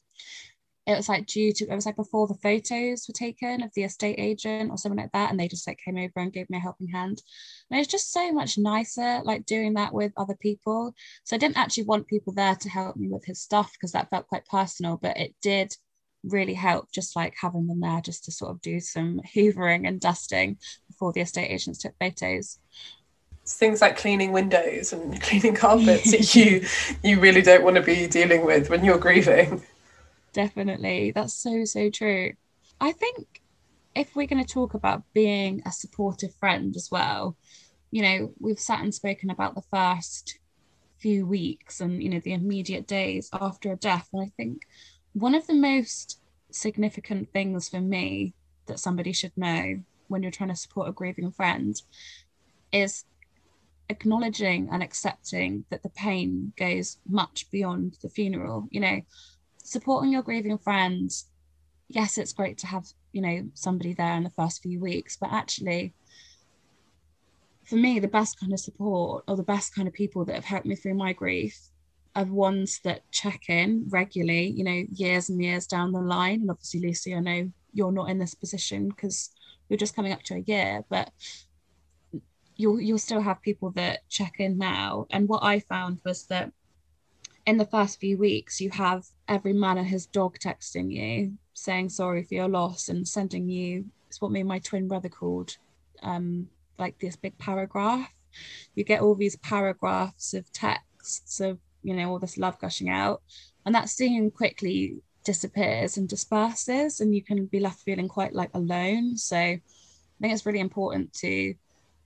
it 0.88 0.96
was 0.96 1.08
like 1.08 1.26
due 1.26 1.52
to 1.52 1.66
it 1.68 1.74
was 1.74 1.84
like 1.84 1.96
before 1.96 2.26
the 2.26 2.34
photos 2.42 3.04
were 3.06 3.12
taken 3.12 3.62
of 3.62 3.70
the 3.74 3.84
estate 3.84 4.18
agent 4.18 4.70
or 4.70 4.78
something 4.78 4.98
like 4.98 5.12
that 5.12 5.30
and 5.30 5.38
they 5.38 5.46
just 5.46 5.66
like 5.66 5.78
came 5.84 5.98
over 5.98 6.12
and 6.16 6.32
gave 6.32 6.48
me 6.48 6.56
a 6.56 6.60
helping 6.60 6.88
hand. 6.88 7.20
And 7.70 7.78
it's 7.78 7.92
just 7.92 8.10
so 8.10 8.32
much 8.32 8.56
nicer 8.56 9.20
like 9.22 9.44
doing 9.44 9.74
that 9.74 9.92
with 9.92 10.12
other 10.16 10.34
people. 10.40 10.94
So 11.24 11.36
i 11.36 11.38
didn't 11.38 11.58
actually 11.58 11.84
want 11.84 12.06
people 12.06 12.32
there 12.32 12.54
to 12.54 12.68
help 12.70 12.96
me 12.96 13.08
with 13.08 13.26
his 13.26 13.42
stuff 13.42 13.70
because 13.72 13.92
that 13.92 14.08
felt 14.08 14.28
quite 14.28 14.46
personal 14.46 14.96
but 14.96 15.18
it 15.18 15.34
did 15.42 15.74
really 16.24 16.54
help 16.54 16.90
just 16.90 17.14
like 17.14 17.34
having 17.40 17.66
them 17.66 17.80
there 17.80 18.00
just 18.00 18.24
to 18.24 18.32
sort 18.32 18.50
of 18.50 18.60
do 18.62 18.80
some 18.80 19.20
hoovering 19.36 19.86
and 19.86 20.00
dusting 20.00 20.56
before 20.88 21.12
the 21.12 21.20
estate 21.20 21.50
agents 21.50 21.80
took 21.80 21.94
photos 22.00 22.58
things 23.54 23.80
like 23.80 23.96
cleaning 23.96 24.32
windows 24.32 24.92
and 24.92 25.20
cleaning 25.22 25.54
carpets 25.54 26.10
that 26.10 26.34
you 26.34 26.66
you 27.02 27.20
really 27.20 27.42
don't 27.42 27.64
want 27.64 27.76
to 27.76 27.82
be 27.82 28.06
dealing 28.06 28.44
with 28.44 28.70
when 28.70 28.84
you're 28.84 28.98
grieving 28.98 29.62
definitely. 30.32 31.10
That's 31.10 31.34
so, 31.34 31.64
so 31.64 31.90
true. 31.90 32.32
I 32.80 32.92
think 32.92 33.42
if 33.94 34.14
we're 34.14 34.28
going 34.28 34.44
to 34.44 34.54
talk 34.54 34.74
about 34.74 35.02
being 35.12 35.62
a 35.66 35.72
supportive 35.72 36.34
friend 36.36 36.76
as 36.76 36.90
well, 36.90 37.36
you 37.90 38.02
know, 38.02 38.32
we've 38.38 38.60
sat 38.60 38.80
and 38.80 38.94
spoken 38.94 39.30
about 39.30 39.54
the 39.54 39.64
first 39.72 40.38
few 40.98 41.26
weeks 41.26 41.80
and, 41.80 42.02
you 42.02 42.08
know, 42.08 42.20
the 42.20 42.34
immediate 42.34 42.86
days 42.86 43.28
after 43.32 43.72
a 43.72 43.76
death. 43.76 44.08
And 44.12 44.22
I 44.22 44.30
think 44.36 44.62
one 45.12 45.34
of 45.34 45.46
the 45.46 45.54
most 45.54 46.20
significant 46.50 47.32
things 47.32 47.68
for 47.68 47.80
me 47.80 48.34
that 48.66 48.78
somebody 48.78 49.12
should 49.12 49.36
know 49.36 49.80
when 50.08 50.22
you're 50.22 50.32
trying 50.32 50.50
to 50.50 50.56
support 50.56 50.88
a 50.88 50.92
grieving 50.92 51.32
friend 51.32 51.80
is 52.72 53.04
acknowledging 53.88 54.68
and 54.70 54.82
accepting 54.82 55.64
that 55.70 55.82
the 55.82 55.88
pain 55.90 56.52
goes 56.56 56.98
much 57.08 57.50
beyond 57.50 57.96
the 58.02 58.08
funeral. 58.08 58.68
You 58.70 58.80
know, 58.80 59.00
supporting 59.62 60.12
your 60.12 60.22
grieving 60.22 60.58
friends 60.58 61.26
yes 61.88 62.18
it's 62.18 62.32
great 62.32 62.58
to 62.58 62.66
have 62.66 62.86
you 63.12 63.20
know 63.20 63.48
somebody 63.54 63.92
there 63.92 64.14
in 64.14 64.22
the 64.22 64.30
first 64.30 64.62
few 64.62 64.78
weeks 64.80 65.16
but 65.16 65.32
actually 65.32 65.92
for 67.64 67.76
me 67.76 67.98
the 67.98 68.08
best 68.08 68.38
kind 68.38 68.52
of 68.52 68.60
support 68.60 69.24
or 69.26 69.36
the 69.36 69.42
best 69.42 69.74
kind 69.74 69.88
of 69.88 69.94
people 69.94 70.24
that 70.24 70.34
have 70.34 70.44
helped 70.44 70.66
me 70.66 70.74
through 70.74 70.94
my 70.94 71.12
grief 71.12 71.58
are 72.14 72.24
ones 72.24 72.80
that 72.84 73.10
check 73.10 73.48
in 73.48 73.84
regularly 73.88 74.46
you 74.48 74.64
know 74.64 74.84
years 74.92 75.28
and 75.28 75.42
years 75.42 75.66
down 75.66 75.92
the 75.92 76.00
line 76.00 76.40
and 76.40 76.50
obviously 76.50 76.80
lucy 76.80 77.14
i 77.14 77.20
know 77.20 77.50
you're 77.72 77.92
not 77.92 78.08
in 78.08 78.18
this 78.18 78.34
position 78.34 78.88
because 78.88 79.30
you're 79.68 79.76
just 79.76 79.96
coming 79.96 80.12
up 80.12 80.22
to 80.22 80.34
a 80.34 80.44
year 80.46 80.82
but 80.88 81.10
you'll 82.58 82.80
you'll 82.80 82.98
still 82.98 83.22
have 83.22 83.40
people 83.40 83.70
that 83.70 84.06
check 84.10 84.34
in 84.38 84.58
now 84.58 85.06
and 85.10 85.28
what 85.28 85.42
i 85.42 85.58
found 85.58 85.98
was 86.04 86.26
that 86.26 86.52
in 87.48 87.56
the 87.56 87.64
first 87.64 87.98
few 87.98 88.18
weeks, 88.18 88.60
you 88.60 88.68
have 88.68 89.06
every 89.26 89.54
man 89.54 89.78
and 89.78 89.86
his 89.86 90.04
dog 90.04 90.38
texting 90.38 90.92
you, 90.92 91.32
saying 91.54 91.88
sorry 91.88 92.22
for 92.22 92.34
your 92.34 92.46
loss 92.46 92.90
and 92.90 93.08
sending 93.08 93.48
you, 93.48 93.86
it's 94.06 94.20
what 94.20 94.30
me 94.30 94.40
and 94.40 94.48
my 94.48 94.58
twin 94.58 94.86
brother 94.86 95.08
called, 95.08 95.56
um, 96.02 96.46
like 96.78 96.98
this 96.98 97.16
big 97.16 97.38
paragraph. 97.38 98.12
You 98.74 98.84
get 98.84 99.00
all 99.00 99.14
these 99.14 99.36
paragraphs 99.36 100.34
of 100.34 100.52
texts 100.52 101.40
of, 101.40 101.58
you 101.82 101.94
know, 101.94 102.10
all 102.10 102.18
this 102.18 102.36
love 102.36 102.58
gushing 102.60 102.90
out. 102.90 103.22
And 103.64 103.74
that 103.74 103.88
soon 103.88 104.30
quickly 104.30 104.98
disappears 105.24 105.96
and 105.96 106.06
disperses, 106.06 107.00
and 107.00 107.14
you 107.14 107.22
can 107.22 107.46
be 107.46 107.60
left 107.60 107.80
feeling 107.80 108.08
quite 108.08 108.34
like 108.34 108.50
alone. 108.52 109.16
So 109.16 109.36
I 109.36 109.60
think 110.20 110.34
it's 110.34 110.44
really 110.44 110.60
important 110.60 111.14
to 111.14 111.54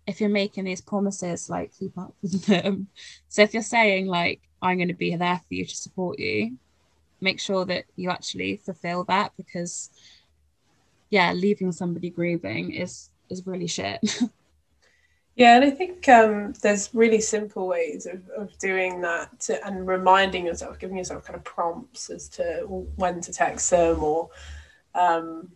if 0.07 0.21
you're 0.21 0.31
making 0.31 0.65
these 0.65 0.81
promises, 0.81 1.49
like 1.49 1.73
keep 1.79 1.97
up 1.99 2.15
with 2.23 2.45
them. 2.47 2.89
So 3.29 3.43
if 3.43 3.55
you're 3.55 3.63
saying 3.63 4.07
like 4.07 4.41
I'm 4.61 4.77
going 4.77 4.89
to 4.89 4.95
be 4.95 5.17
there 5.17 5.41
for 5.49 5.55
you 5.55 5.65
to 5.65 5.77
support 5.77 6.19
you, 6.19 6.57
make 7.21 7.41
sure 7.41 7.65
that 7.65 7.85
you 7.97 8.11
actually 8.11 8.57
fulfill 8.57 9.05
that 9.05 9.33
because 9.37 9.91
yeah, 11.11 11.33
leaving 11.33 11.73
somebody 11.73 12.11
grieving 12.11 12.73
is 12.73 13.11
is 13.29 13.47
really 13.47 13.67
shit. 13.67 14.01
yeah, 15.37 15.57
and 15.57 15.65
I 15.65 15.71
think 15.71 16.09
um, 16.09 16.55
there's 16.63 16.95
really 16.95 17.21
simple 17.21 17.67
ways 17.67 18.07
of, 18.07 18.29
of 18.31 18.57
doing 18.59 19.01
that 19.03 19.41
to, 19.41 19.67
and 19.67 19.87
reminding 19.87 20.47
yourself, 20.47 20.79
giving 20.79 20.97
yourself 20.97 21.25
kind 21.25 21.37
of 21.37 21.45
prompts 21.45 22.11
as 22.11 22.29
to 22.31 22.65
when 22.97 23.21
to 23.21 23.33
text 23.33 23.71
them 23.71 24.03
or 24.03 24.31
um, 24.95 25.51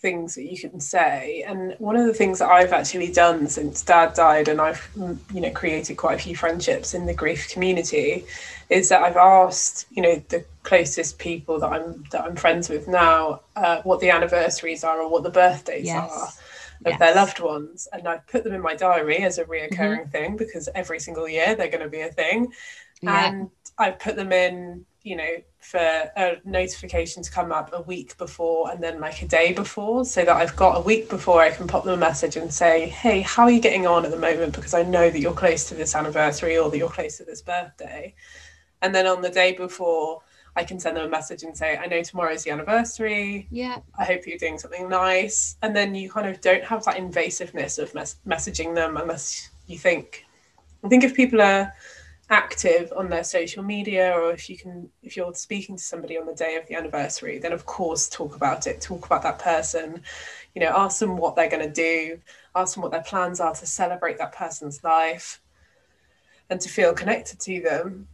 things 0.00 0.34
that 0.34 0.44
you 0.44 0.58
can 0.58 0.80
say. 0.80 1.44
And 1.46 1.74
one 1.78 1.96
of 1.96 2.06
the 2.06 2.14
things 2.14 2.38
that 2.38 2.48
I've 2.48 2.72
actually 2.72 3.12
done 3.12 3.48
since 3.48 3.82
dad 3.82 4.14
died, 4.14 4.48
and 4.48 4.60
I've 4.60 4.88
you 4.96 5.40
know 5.40 5.50
created 5.50 5.96
quite 5.96 6.18
a 6.18 6.22
few 6.22 6.36
friendships 6.36 6.94
in 6.94 7.06
the 7.06 7.14
grief 7.14 7.50
community, 7.50 8.24
is 8.70 8.88
that 8.88 9.02
I've 9.02 9.16
asked 9.16 9.86
you 9.90 10.02
know 10.02 10.22
the 10.28 10.44
closest 10.62 11.18
people 11.18 11.58
that 11.60 11.68
I'm 11.68 12.04
that 12.10 12.24
I'm 12.24 12.36
friends 12.36 12.68
with 12.68 12.88
now 12.88 13.40
uh, 13.56 13.82
what 13.82 14.00
the 14.00 14.10
anniversaries 14.10 14.84
are 14.84 15.00
or 15.00 15.10
what 15.10 15.22
the 15.22 15.30
birthdays 15.30 15.86
yes. 15.86 16.10
are 16.10 16.28
of 16.84 16.92
yes. 16.92 16.98
their 17.00 17.14
loved 17.14 17.40
ones, 17.40 17.88
and 17.92 18.06
I've 18.06 18.26
put 18.28 18.44
them 18.44 18.54
in 18.54 18.60
my 18.60 18.74
diary 18.74 19.18
as 19.18 19.38
a 19.38 19.44
reoccurring 19.44 20.02
mm-hmm. 20.02 20.10
thing 20.10 20.36
because 20.36 20.68
every 20.74 21.00
single 21.00 21.28
year 21.28 21.56
they're 21.56 21.70
going 21.70 21.82
to 21.82 21.88
be 21.88 22.02
a 22.02 22.12
thing, 22.12 22.52
yeah. 23.00 23.26
and 23.26 23.50
I've 23.78 23.98
put 23.98 24.16
them 24.16 24.32
in 24.32 24.84
you 25.08 25.16
know, 25.16 25.36
for 25.58 25.78
a 25.78 26.40
notification 26.44 27.22
to 27.22 27.30
come 27.30 27.50
up 27.50 27.70
a 27.72 27.82
week 27.82 28.16
before 28.18 28.70
and 28.70 28.82
then 28.82 29.00
like 29.00 29.22
a 29.22 29.26
day 29.26 29.52
before, 29.52 30.04
so 30.04 30.24
that 30.24 30.36
I've 30.36 30.54
got 30.54 30.76
a 30.76 30.80
week 30.80 31.08
before 31.08 31.40
I 31.40 31.50
can 31.50 31.66
pop 31.66 31.84
them 31.84 31.94
a 31.94 31.96
message 31.96 32.36
and 32.36 32.52
say, 32.52 32.88
hey, 32.88 33.20
how 33.22 33.44
are 33.44 33.50
you 33.50 33.60
getting 33.60 33.86
on 33.86 34.04
at 34.04 34.10
the 34.10 34.18
moment? 34.18 34.54
Because 34.54 34.74
I 34.74 34.82
know 34.82 35.10
that 35.10 35.18
you're 35.18 35.32
close 35.32 35.64
to 35.68 35.74
this 35.74 35.94
anniversary 35.94 36.58
or 36.58 36.70
that 36.70 36.78
you're 36.78 36.88
close 36.88 37.16
to 37.18 37.24
this 37.24 37.42
birthday. 37.42 38.14
And 38.82 38.94
then 38.94 39.06
on 39.06 39.22
the 39.22 39.30
day 39.30 39.52
before, 39.52 40.22
I 40.54 40.64
can 40.64 40.78
send 40.80 40.96
them 40.96 41.06
a 41.06 41.08
message 41.08 41.42
and 41.42 41.56
say, 41.56 41.76
I 41.76 41.86
know 41.86 42.02
tomorrow's 42.02 42.44
the 42.44 42.50
anniversary. 42.50 43.46
Yeah. 43.50 43.78
I 43.98 44.04
hope 44.04 44.26
you're 44.26 44.38
doing 44.38 44.58
something 44.58 44.88
nice. 44.88 45.56
And 45.62 45.74
then 45.74 45.94
you 45.94 46.10
kind 46.10 46.28
of 46.28 46.40
don't 46.40 46.64
have 46.64 46.84
that 46.84 46.96
invasiveness 46.96 47.78
of 47.78 47.94
mes- 47.94 48.16
messaging 48.26 48.74
them 48.74 48.96
unless 48.96 49.50
you 49.66 49.78
think. 49.78 50.24
I 50.84 50.88
think 50.88 51.04
if 51.04 51.14
people 51.14 51.40
are 51.40 51.72
active 52.30 52.92
on 52.94 53.08
their 53.08 53.24
social 53.24 53.62
media 53.62 54.12
or 54.12 54.32
if 54.32 54.50
you 54.50 54.56
can 54.56 54.88
if 55.02 55.16
you're 55.16 55.32
speaking 55.34 55.76
to 55.76 55.82
somebody 55.82 56.18
on 56.18 56.26
the 56.26 56.34
day 56.34 56.56
of 56.56 56.66
the 56.66 56.74
anniversary 56.74 57.38
then 57.38 57.52
of 57.52 57.64
course 57.64 58.06
talk 58.06 58.36
about 58.36 58.66
it 58.66 58.80
talk 58.80 59.06
about 59.06 59.22
that 59.22 59.38
person. 59.38 60.02
You 60.54 60.60
know 60.60 60.72
ask 60.74 60.98
them 60.98 61.16
what 61.16 61.36
they're 61.36 61.48
going 61.48 61.66
to 61.66 61.72
do 61.72 62.18
ask 62.54 62.74
them 62.74 62.82
what 62.82 62.92
their 62.92 63.02
plans 63.02 63.40
are 63.40 63.54
to 63.54 63.66
celebrate 63.66 64.18
that 64.18 64.32
person's 64.32 64.82
life 64.84 65.40
and 66.50 66.60
to 66.60 66.68
feel 66.68 66.92
connected 66.92 67.40
to 67.40 67.60
them. 67.60 68.08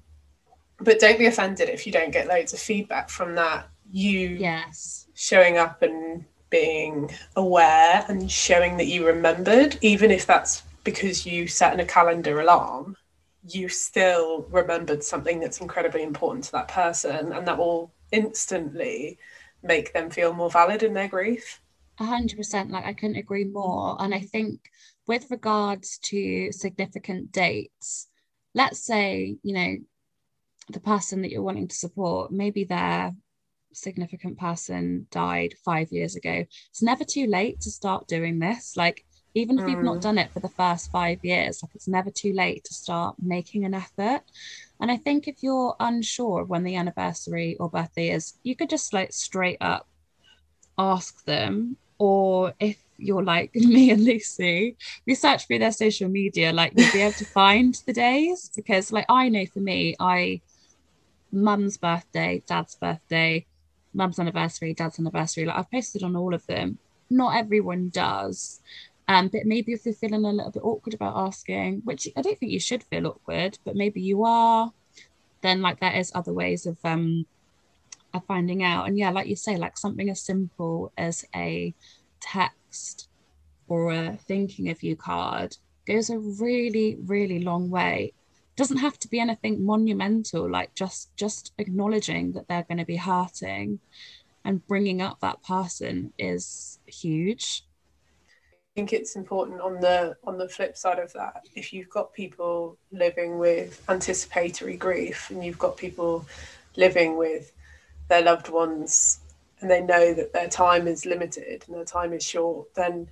But 0.78 0.98
don't 0.98 1.18
be 1.18 1.26
offended 1.26 1.68
if 1.68 1.86
you 1.86 1.92
don't 1.92 2.10
get 2.10 2.26
loads 2.26 2.52
of 2.52 2.58
feedback 2.58 3.08
from 3.08 3.34
that. 3.36 3.68
You 3.92 4.28
yes. 4.28 5.06
showing 5.14 5.56
up 5.56 5.82
and 5.82 6.24
being 6.50 7.10
aware 7.36 8.04
and 8.08 8.30
showing 8.30 8.76
that 8.76 8.86
you 8.86 9.06
remembered 9.06 9.78
even 9.82 10.10
if 10.10 10.26
that's 10.26 10.62
because 10.82 11.26
you 11.26 11.46
set 11.46 11.72
in 11.72 11.80
a 11.80 11.84
calendar 11.84 12.40
alarm 12.40 12.96
you 13.46 13.68
still 13.68 14.46
remembered 14.50 15.04
something 15.04 15.40
that's 15.40 15.60
incredibly 15.60 16.02
important 16.02 16.44
to 16.44 16.52
that 16.52 16.68
person 16.68 17.32
and 17.32 17.46
that 17.46 17.58
will 17.58 17.92
instantly 18.10 19.18
make 19.62 19.92
them 19.92 20.10
feel 20.10 20.32
more 20.32 20.50
valid 20.50 20.82
in 20.82 20.94
their 20.94 21.08
grief. 21.08 21.60
A 21.98 22.04
hundred 22.04 22.36
percent. 22.36 22.70
Like 22.70 22.84
I 22.84 22.92
couldn't 22.92 23.16
agree 23.16 23.44
more. 23.44 23.96
And 24.00 24.14
I 24.14 24.20
think 24.20 24.60
with 25.06 25.30
regards 25.30 25.98
to 26.04 26.50
significant 26.52 27.32
dates, 27.32 28.08
let's 28.54 28.84
say, 28.84 29.36
you 29.42 29.54
know, 29.54 29.76
the 30.70 30.80
person 30.80 31.22
that 31.22 31.30
you're 31.30 31.42
wanting 31.42 31.68
to 31.68 31.76
support, 31.76 32.32
maybe 32.32 32.64
their 32.64 33.14
significant 33.72 34.38
person 34.38 35.06
died 35.10 35.54
five 35.64 35.92
years 35.92 36.16
ago. 36.16 36.44
It's 36.70 36.82
never 36.82 37.04
too 37.04 37.26
late 37.26 37.60
to 37.62 37.70
start 37.70 38.08
doing 38.08 38.38
this. 38.38 38.76
Like 38.76 39.04
even 39.34 39.58
if 39.58 39.64
mm. 39.64 39.70
you've 39.70 39.82
not 39.82 39.98
mm. 39.98 40.02
done 40.02 40.18
it 40.18 40.30
for 40.32 40.40
the 40.40 40.48
first 40.48 40.90
five 40.90 41.18
years 41.24 41.62
like 41.62 41.74
it's 41.74 41.88
never 41.88 42.10
too 42.10 42.32
late 42.32 42.64
to 42.64 42.72
start 42.72 43.14
making 43.20 43.64
an 43.64 43.74
effort 43.74 44.22
and 44.80 44.90
i 44.90 44.96
think 44.96 45.28
if 45.28 45.42
you're 45.42 45.76
unsure 45.80 46.42
of 46.42 46.48
when 46.48 46.64
the 46.64 46.76
anniversary 46.76 47.56
or 47.58 47.68
birthday 47.68 48.10
is 48.10 48.34
you 48.42 48.56
could 48.56 48.70
just 48.70 48.92
like 48.92 49.12
straight 49.12 49.58
up 49.60 49.86
ask 50.78 51.24
them 51.24 51.76
or 51.98 52.52
if 52.58 52.78
you're 52.96 53.22
like 53.22 53.54
me 53.54 53.90
and 53.90 54.04
lucy 54.04 54.76
we 55.06 55.14
search 55.14 55.46
through 55.46 55.58
their 55.58 55.72
social 55.72 56.08
media 56.08 56.52
like 56.52 56.72
you'll 56.76 56.92
be 56.92 57.02
able 57.02 57.12
to 57.12 57.24
find 57.24 57.82
the 57.86 57.92
days 57.92 58.50
because 58.54 58.92
like 58.92 59.06
i 59.08 59.28
know 59.28 59.44
for 59.46 59.60
me 59.60 59.94
i 60.00 60.40
mum's 61.32 61.76
birthday 61.76 62.42
dad's 62.46 62.76
birthday 62.76 63.44
mum's 63.92 64.18
anniversary 64.18 64.72
dad's 64.72 64.98
anniversary 64.98 65.44
like 65.44 65.56
i've 65.56 65.70
posted 65.70 66.02
on 66.02 66.14
all 66.14 66.34
of 66.34 66.46
them 66.46 66.78
not 67.10 67.36
everyone 67.36 67.88
does 67.90 68.60
um, 69.06 69.28
but 69.28 69.44
maybe 69.44 69.72
if 69.72 69.84
you're 69.84 69.94
feeling 69.94 70.24
a 70.24 70.32
little 70.32 70.50
bit 70.50 70.62
awkward 70.62 70.94
about 70.94 71.16
asking, 71.16 71.82
which 71.84 72.08
I 72.16 72.22
don't 72.22 72.38
think 72.38 72.52
you 72.52 72.60
should 72.60 72.82
feel 72.84 73.06
awkward, 73.06 73.58
but 73.64 73.76
maybe 73.76 74.00
you 74.00 74.24
are, 74.24 74.72
then 75.42 75.60
like 75.60 75.80
there 75.80 75.94
is 75.94 76.10
other 76.14 76.32
ways 76.32 76.64
of 76.66 76.78
um, 76.84 77.26
are 78.14 78.22
finding 78.26 78.62
out. 78.62 78.88
And 78.88 78.98
yeah, 78.98 79.10
like 79.10 79.26
you 79.26 79.36
say, 79.36 79.56
like 79.56 79.76
something 79.76 80.08
as 80.08 80.22
simple 80.22 80.92
as 80.96 81.24
a 81.34 81.74
text 82.20 83.08
or 83.68 83.92
a 83.92 84.16
thinking 84.16 84.70
of 84.70 84.82
you 84.82 84.96
card 84.96 85.56
goes 85.86 86.08
a 86.08 86.18
really, 86.18 86.96
really 87.04 87.40
long 87.40 87.68
way. 87.68 88.14
Doesn't 88.56 88.78
have 88.78 88.98
to 89.00 89.08
be 89.08 89.20
anything 89.20 89.64
monumental, 89.64 90.48
like 90.48 90.74
just 90.74 91.14
just 91.16 91.52
acknowledging 91.58 92.32
that 92.32 92.48
they're 92.48 92.62
going 92.62 92.78
to 92.78 92.84
be 92.86 92.96
hurting 92.96 93.80
and 94.44 94.66
bringing 94.66 95.02
up 95.02 95.20
that 95.20 95.42
person 95.42 96.12
is 96.18 96.78
huge. 96.86 97.64
I 98.74 98.80
think 98.80 98.92
it's 98.92 99.14
important 99.14 99.60
on 99.60 99.80
the 99.80 100.16
on 100.24 100.36
the 100.36 100.48
flip 100.48 100.76
side 100.76 100.98
of 100.98 101.12
that. 101.12 101.46
If 101.54 101.72
you've 101.72 101.88
got 101.88 102.12
people 102.12 102.76
living 102.90 103.38
with 103.38 103.80
anticipatory 103.88 104.76
grief 104.76 105.30
and 105.30 105.44
you've 105.44 105.60
got 105.60 105.76
people 105.76 106.26
living 106.74 107.16
with 107.16 107.52
their 108.08 108.22
loved 108.22 108.48
ones 108.48 109.20
and 109.60 109.70
they 109.70 109.80
know 109.80 110.12
that 110.14 110.32
their 110.32 110.48
time 110.48 110.88
is 110.88 111.06
limited 111.06 111.62
and 111.68 111.76
their 111.76 111.84
time 111.84 112.12
is 112.12 112.24
short, 112.24 112.74
then 112.74 113.06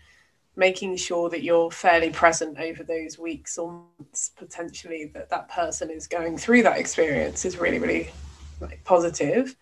making 0.56 0.96
sure 0.96 1.30
that 1.30 1.44
you're 1.44 1.70
fairly 1.70 2.10
present 2.10 2.58
over 2.58 2.82
those 2.82 3.16
weeks 3.16 3.56
or 3.56 3.84
months 4.00 4.32
potentially 4.36 5.12
that 5.14 5.30
that 5.30 5.48
person 5.48 5.90
is 5.90 6.08
going 6.08 6.36
through 6.36 6.64
that 6.64 6.78
experience 6.78 7.44
is 7.44 7.56
really 7.56 7.78
really 7.78 8.10
like, 8.60 8.82
positive 8.82 9.54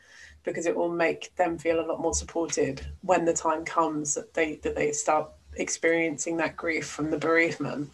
because 0.44 0.64
it 0.64 0.74
will 0.74 0.90
make 0.90 1.36
them 1.36 1.58
feel 1.58 1.78
a 1.78 1.84
lot 1.86 2.00
more 2.00 2.14
supported 2.14 2.86
when 3.02 3.26
the 3.26 3.34
time 3.34 3.66
comes 3.66 4.14
that 4.14 4.32
they 4.32 4.56
that 4.62 4.74
they 4.74 4.92
start 4.92 5.28
experiencing 5.56 6.36
that 6.38 6.56
grief 6.56 6.86
from 6.86 7.10
the 7.10 7.18
bereavement. 7.18 7.90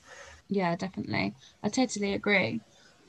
Yeah 0.49 0.77
definitely. 0.77 1.35
I 1.63 1.69
totally 1.69 2.15
agree. 2.15 2.61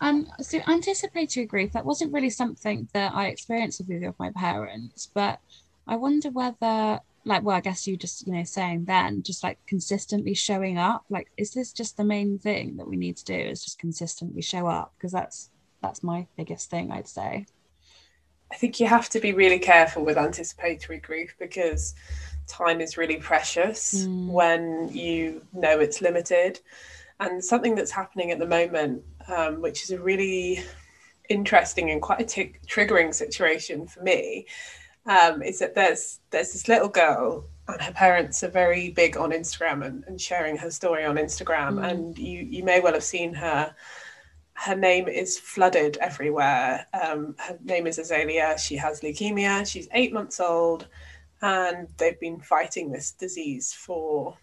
Um 0.01 0.27
so 0.41 0.59
anticipatory 0.67 1.45
grief 1.45 1.73
that 1.73 1.85
wasn't 1.85 2.13
really 2.13 2.29
something 2.29 2.87
that 2.93 3.13
i 3.15 3.27
experienced 3.27 3.79
with 3.79 3.91
either 3.91 4.09
of 4.09 4.19
my 4.19 4.31
parents 4.31 5.09
but 5.13 5.39
i 5.87 5.95
wonder 5.95 6.29
whether 6.29 6.99
like 7.25 7.43
well 7.43 7.57
i 7.57 7.61
guess 7.61 7.87
you 7.87 7.97
just 7.97 8.25
you 8.25 8.33
know 8.33 8.43
saying 8.43 8.85
then 8.85 9.21
just 9.21 9.43
like 9.43 9.57
consistently 9.67 10.33
showing 10.33 10.77
up 10.77 11.03
like 11.09 11.29
is 11.37 11.51
this 11.53 11.73
just 11.73 11.97
the 11.97 12.03
main 12.03 12.39
thing 12.39 12.77
that 12.77 12.87
we 12.87 12.95
need 12.95 13.17
to 13.17 13.25
do 13.25 13.33
is 13.33 13.63
just 13.63 13.79
consistently 13.79 14.41
show 14.41 14.67
up? 14.67 14.93
Because 14.97 15.11
that's 15.11 15.49
that's 15.81 16.01
my 16.03 16.25
biggest 16.37 16.69
thing 16.69 16.91
i'd 16.91 17.07
say. 17.07 17.45
I 18.51 18.55
think 18.55 18.79
you 18.79 18.87
have 18.87 19.09
to 19.09 19.19
be 19.19 19.33
really 19.33 19.59
careful 19.59 20.05
with 20.05 20.17
anticipatory 20.17 20.99
grief 20.99 21.35
because 21.37 21.93
time 22.47 22.81
is 22.81 22.97
really 22.97 23.17
precious 23.17 24.05
mm. 24.05 24.27
when 24.27 24.89
you 24.91 25.41
know 25.53 25.79
it's 25.79 26.01
limited 26.01 26.59
and 27.19 27.43
something 27.43 27.75
that's 27.75 27.91
happening 27.91 28.31
at 28.31 28.39
the 28.39 28.47
moment 28.47 29.03
um, 29.27 29.61
which 29.61 29.83
is 29.83 29.91
a 29.91 29.99
really 29.99 30.63
interesting 31.29 31.91
and 31.91 32.01
quite 32.01 32.21
a 32.21 32.25
t- 32.25 32.53
triggering 32.67 33.13
situation 33.13 33.85
for 33.85 34.01
me 34.01 34.45
um, 35.07 35.41
is 35.41 35.59
that 35.59 35.75
there's 35.75 36.19
there's 36.31 36.53
this 36.53 36.67
little 36.67 36.89
girl 36.89 37.45
and 37.67 37.81
her 37.81 37.91
parents 37.91 38.43
are 38.43 38.49
very 38.49 38.91
big 38.91 39.17
on 39.17 39.31
Instagram 39.31 39.85
and, 39.85 40.03
and 40.07 40.19
sharing 40.19 40.57
her 40.57 40.71
story 40.71 41.03
on 41.03 41.15
Instagram. 41.15 41.75
Mm. 41.75 41.89
And 41.89 42.17
you 42.17 42.39
you 42.39 42.63
may 42.63 42.79
well 42.79 42.93
have 42.93 43.03
seen 43.03 43.33
her. 43.33 43.73
Her 44.53 44.75
name 44.75 45.07
is 45.07 45.37
flooded 45.37 45.97
everywhere. 45.97 46.87
Um, 46.93 47.35
her 47.37 47.59
name 47.63 47.85
is 47.85 47.99
Azalea. 47.99 48.57
She 48.57 48.75
has 48.77 49.01
leukemia. 49.01 49.69
She's 49.69 49.87
eight 49.93 50.13
months 50.13 50.39
old, 50.39 50.87
and 51.41 51.87
they've 51.97 52.19
been 52.19 52.39
fighting 52.39 52.91
this 52.91 53.11
disease 53.11 53.73
for, 53.73 54.37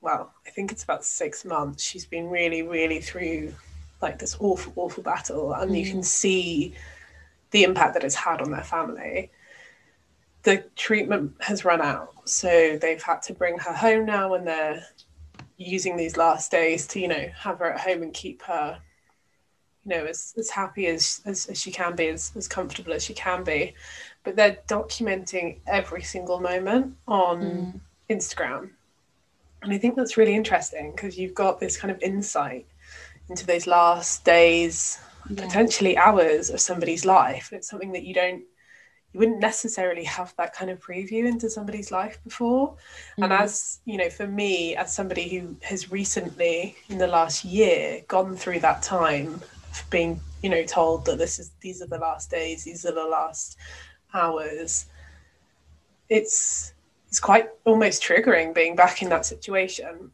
well, 0.00 0.32
I 0.46 0.50
think 0.50 0.72
it's 0.72 0.84
about 0.84 1.04
six 1.04 1.44
months. 1.44 1.82
She's 1.82 2.06
been 2.06 2.28
really, 2.28 2.62
really 2.62 3.00
through 3.00 3.54
like 4.00 4.18
this 4.18 4.36
awful, 4.40 4.72
awful 4.76 5.02
battle, 5.02 5.52
and 5.54 5.70
mm. 5.70 5.78
you 5.78 5.90
can 5.90 6.02
see 6.02 6.74
the 7.52 7.62
impact 7.62 7.94
that 7.94 8.04
it's 8.04 8.14
had 8.14 8.40
on 8.40 8.50
their 8.50 8.64
family 8.64 9.30
the 10.42 10.64
treatment 10.76 11.34
has 11.40 11.64
run 11.64 11.80
out. 11.80 12.10
So 12.24 12.78
they've 12.80 13.02
had 13.02 13.22
to 13.22 13.34
bring 13.34 13.58
her 13.58 13.72
home 13.72 14.06
now 14.06 14.34
and 14.34 14.46
they're 14.46 14.84
using 15.56 15.96
these 15.96 16.16
last 16.16 16.50
days 16.50 16.86
to, 16.88 17.00
you 17.00 17.08
know, 17.08 17.28
have 17.36 17.58
her 17.58 17.72
at 17.72 17.80
home 17.80 18.02
and 18.02 18.12
keep 18.12 18.42
her, 18.42 18.78
you 19.84 19.90
know, 19.90 20.04
as, 20.04 20.34
as 20.36 20.50
happy 20.50 20.86
as, 20.86 21.20
as, 21.24 21.46
as 21.46 21.60
she 21.60 21.70
can 21.70 21.94
be, 21.94 22.08
as, 22.08 22.32
as 22.36 22.48
comfortable 22.48 22.92
as 22.92 23.04
she 23.04 23.14
can 23.14 23.44
be. 23.44 23.74
But 24.24 24.36
they're 24.36 24.58
documenting 24.68 25.58
every 25.66 26.02
single 26.02 26.40
moment 26.40 26.94
on 27.08 27.40
mm. 27.40 27.80
Instagram. 28.08 28.70
And 29.62 29.72
I 29.72 29.78
think 29.78 29.96
that's 29.96 30.16
really 30.16 30.34
interesting 30.34 30.92
because 30.92 31.18
you've 31.18 31.34
got 31.34 31.60
this 31.60 31.76
kind 31.76 31.90
of 31.90 32.00
insight 32.02 32.66
into 33.28 33.46
those 33.46 33.66
last 33.66 34.24
days, 34.24 34.98
yeah. 35.30 35.44
potentially 35.44 35.96
hours 35.96 36.50
of 36.50 36.60
somebody's 36.60 37.04
life. 37.04 37.52
It's 37.52 37.68
something 37.68 37.92
that 37.92 38.04
you 38.04 38.14
don't 38.14 38.42
you 39.12 39.18
wouldn't 39.18 39.40
necessarily 39.40 40.04
have 40.04 40.34
that 40.38 40.54
kind 40.54 40.70
of 40.70 40.80
preview 40.80 41.26
into 41.26 41.50
somebody's 41.50 41.90
life 41.90 42.18
before. 42.24 42.68
Mm-hmm. 42.70 43.24
And 43.24 43.32
as 43.32 43.80
you 43.84 43.98
know, 43.98 44.08
for 44.08 44.26
me, 44.26 44.74
as 44.74 44.94
somebody 44.94 45.28
who 45.28 45.54
has 45.62 45.92
recently, 45.92 46.76
in 46.88 46.98
the 46.98 47.06
last 47.06 47.44
year, 47.44 48.02
gone 48.08 48.36
through 48.36 48.60
that 48.60 48.82
time 48.82 49.34
of 49.34 49.84
being, 49.90 50.18
you 50.42 50.48
know, 50.48 50.64
told 50.64 51.04
that 51.06 51.18
this 51.18 51.38
is 51.38 51.52
these 51.60 51.82
are 51.82 51.86
the 51.86 51.98
last 51.98 52.30
days, 52.30 52.64
these 52.64 52.86
are 52.86 52.94
the 52.94 53.04
last 53.04 53.58
hours, 54.14 54.86
it's 56.08 56.74
it's 57.08 57.20
quite 57.20 57.48
almost 57.64 58.02
triggering 58.02 58.54
being 58.54 58.74
back 58.74 59.02
in 59.02 59.08
that 59.10 59.26
situation. 59.26 60.10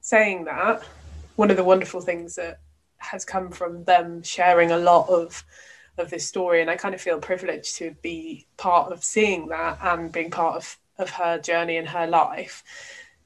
Saying 0.00 0.44
that, 0.44 0.82
one 1.36 1.50
of 1.50 1.56
the 1.56 1.64
wonderful 1.64 2.00
things 2.00 2.34
that 2.36 2.60
has 2.98 3.24
come 3.24 3.50
from 3.50 3.84
them 3.84 4.22
sharing 4.22 4.70
a 4.70 4.78
lot 4.78 5.08
of 5.08 5.44
of 5.98 6.08
this 6.08 6.26
story 6.26 6.60
and 6.60 6.70
i 6.70 6.76
kind 6.76 6.94
of 6.94 7.00
feel 7.00 7.18
privileged 7.18 7.76
to 7.76 7.94
be 8.00 8.46
part 8.56 8.90
of 8.92 9.04
seeing 9.04 9.48
that 9.48 9.76
and 9.82 10.10
being 10.12 10.30
part 10.30 10.56
of 10.56 10.78
of 10.98 11.10
her 11.10 11.38
journey 11.38 11.76
and 11.76 11.88
her 11.88 12.06
life 12.06 12.62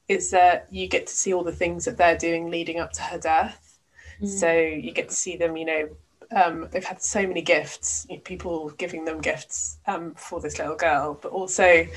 is 0.07 0.31
that 0.31 0.67
you 0.71 0.87
get 0.87 1.07
to 1.07 1.13
see 1.13 1.33
all 1.33 1.43
the 1.43 1.51
things 1.51 1.85
that 1.85 1.97
they're 1.97 2.17
doing 2.17 2.49
leading 2.49 2.79
up 2.79 2.91
to 2.91 3.01
her 3.01 3.17
death 3.17 3.79
mm. 4.21 4.27
so 4.27 4.51
you 4.51 4.91
get 4.91 5.09
to 5.09 5.15
see 5.15 5.37
them 5.37 5.55
you 5.55 5.65
know 5.65 5.87
um, 6.35 6.67
they've 6.71 6.83
had 6.83 7.01
so 7.01 7.25
many 7.25 7.41
gifts 7.41 8.05
people 8.23 8.69
giving 8.77 9.05
them 9.05 9.21
gifts 9.21 9.79
um, 9.87 10.13
for 10.15 10.41
this 10.41 10.59
little 10.59 10.75
girl 10.75 11.17
but 11.21 11.31
also 11.31 11.87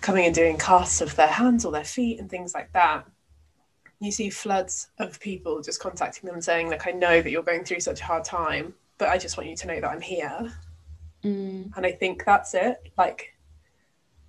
coming 0.00 0.26
and 0.26 0.34
doing 0.34 0.56
casts 0.56 1.00
of 1.00 1.14
their 1.16 1.26
hands 1.26 1.64
or 1.64 1.72
their 1.72 1.84
feet 1.84 2.18
and 2.18 2.30
things 2.30 2.54
like 2.54 2.72
that 2.72 3.04
you 4.00 4.12
see 4.12 4.30
floods 4.30 4.88
of 4.98 5.18
people 5.20 5.60
just 5.60 5.80
contacting 5.80 6.30
them 6.30 6.40
saying 6.40 6.68
like 6.68 6.86
i 6.86 6.90
know 6.90 7.20
that 7.20 7.30
you're 7.30 7.42
going 7.42 7.64
through 7.64 7.80
such 7.80 8.00
a 8.00 8.04
hard 8.04 8.24
time 8.24 8.72
but 8.98 9.08
I 9.08 9.16
just 9.16 9.36
want 9.36 9.48
you 9.48 9.56
to 9.56 9.66
know 9.66 9.80
that 9.80 9.90
I'm 9.90 10.00
here. 10.00 10.52
Mm. 11.24 11.72
And 11.76 11.86
I 11.86 11.92
think 11.92 12.24
that's 12.24 12.52
it. 12.54 12.92
Like, 12.98 13.34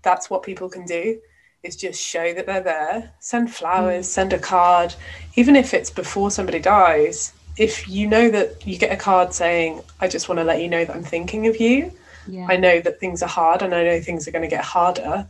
that's 0.03 0.29
what 0.29 0.43
people 0.43 0.69
can 0.69 0.85
do 0.85 1.19
is 1.63 1.75
just 1.75 2.01
show 2.01 2.33
that 2.33 2.45
they're 2.45 2.61
there, 2.61 3.13
send 3.19 3.53
flowers, 3.53 4.05
mm. 4.05 4.09
send 4.09 4.31
a 4.31 4.39
card, 4.39 4.95
even 5.35 5.55
if 5.55 5.73
it's 5.73 5.89
before 5.89 6.31
somebody 6.31 6.59
dies. 6.59 7.33
If 7.59 7.89
you 7.89 8.07
know 8.07 8.31
that 8.31 8.65
you 8.65 8.77
get 8.77 8.91
a 8.91 8.97
card 8.97 9.33
saying, 9.33 9.81
I 9.99 10.07
just 10.07 10.29
want 10.29 10.39
to 10.39 10.45
let 10.45 10.61
you 10.61 10.69
know 10.69 10.85
that 10.85 10.95
I'm 10.95 11.03
thinking 11.03 11.45
of 11.45 11.59
you, 11.59 11.91
yeah. 12.25 12.47
I 12.49 12.57
know 12.57 12.79
that 12.79 12.99
things 12.99 13.21
are 13.21 13.29
hard 13.29 13.61
and 13.61 13.75
I 13.75 13.83
know 13.83 13.99
things 13.99 14.27
are 14.27 14.31
going 14.31 14.43
to 14.43 14.55
get 14.55 14.63
harder, 14.63 15.27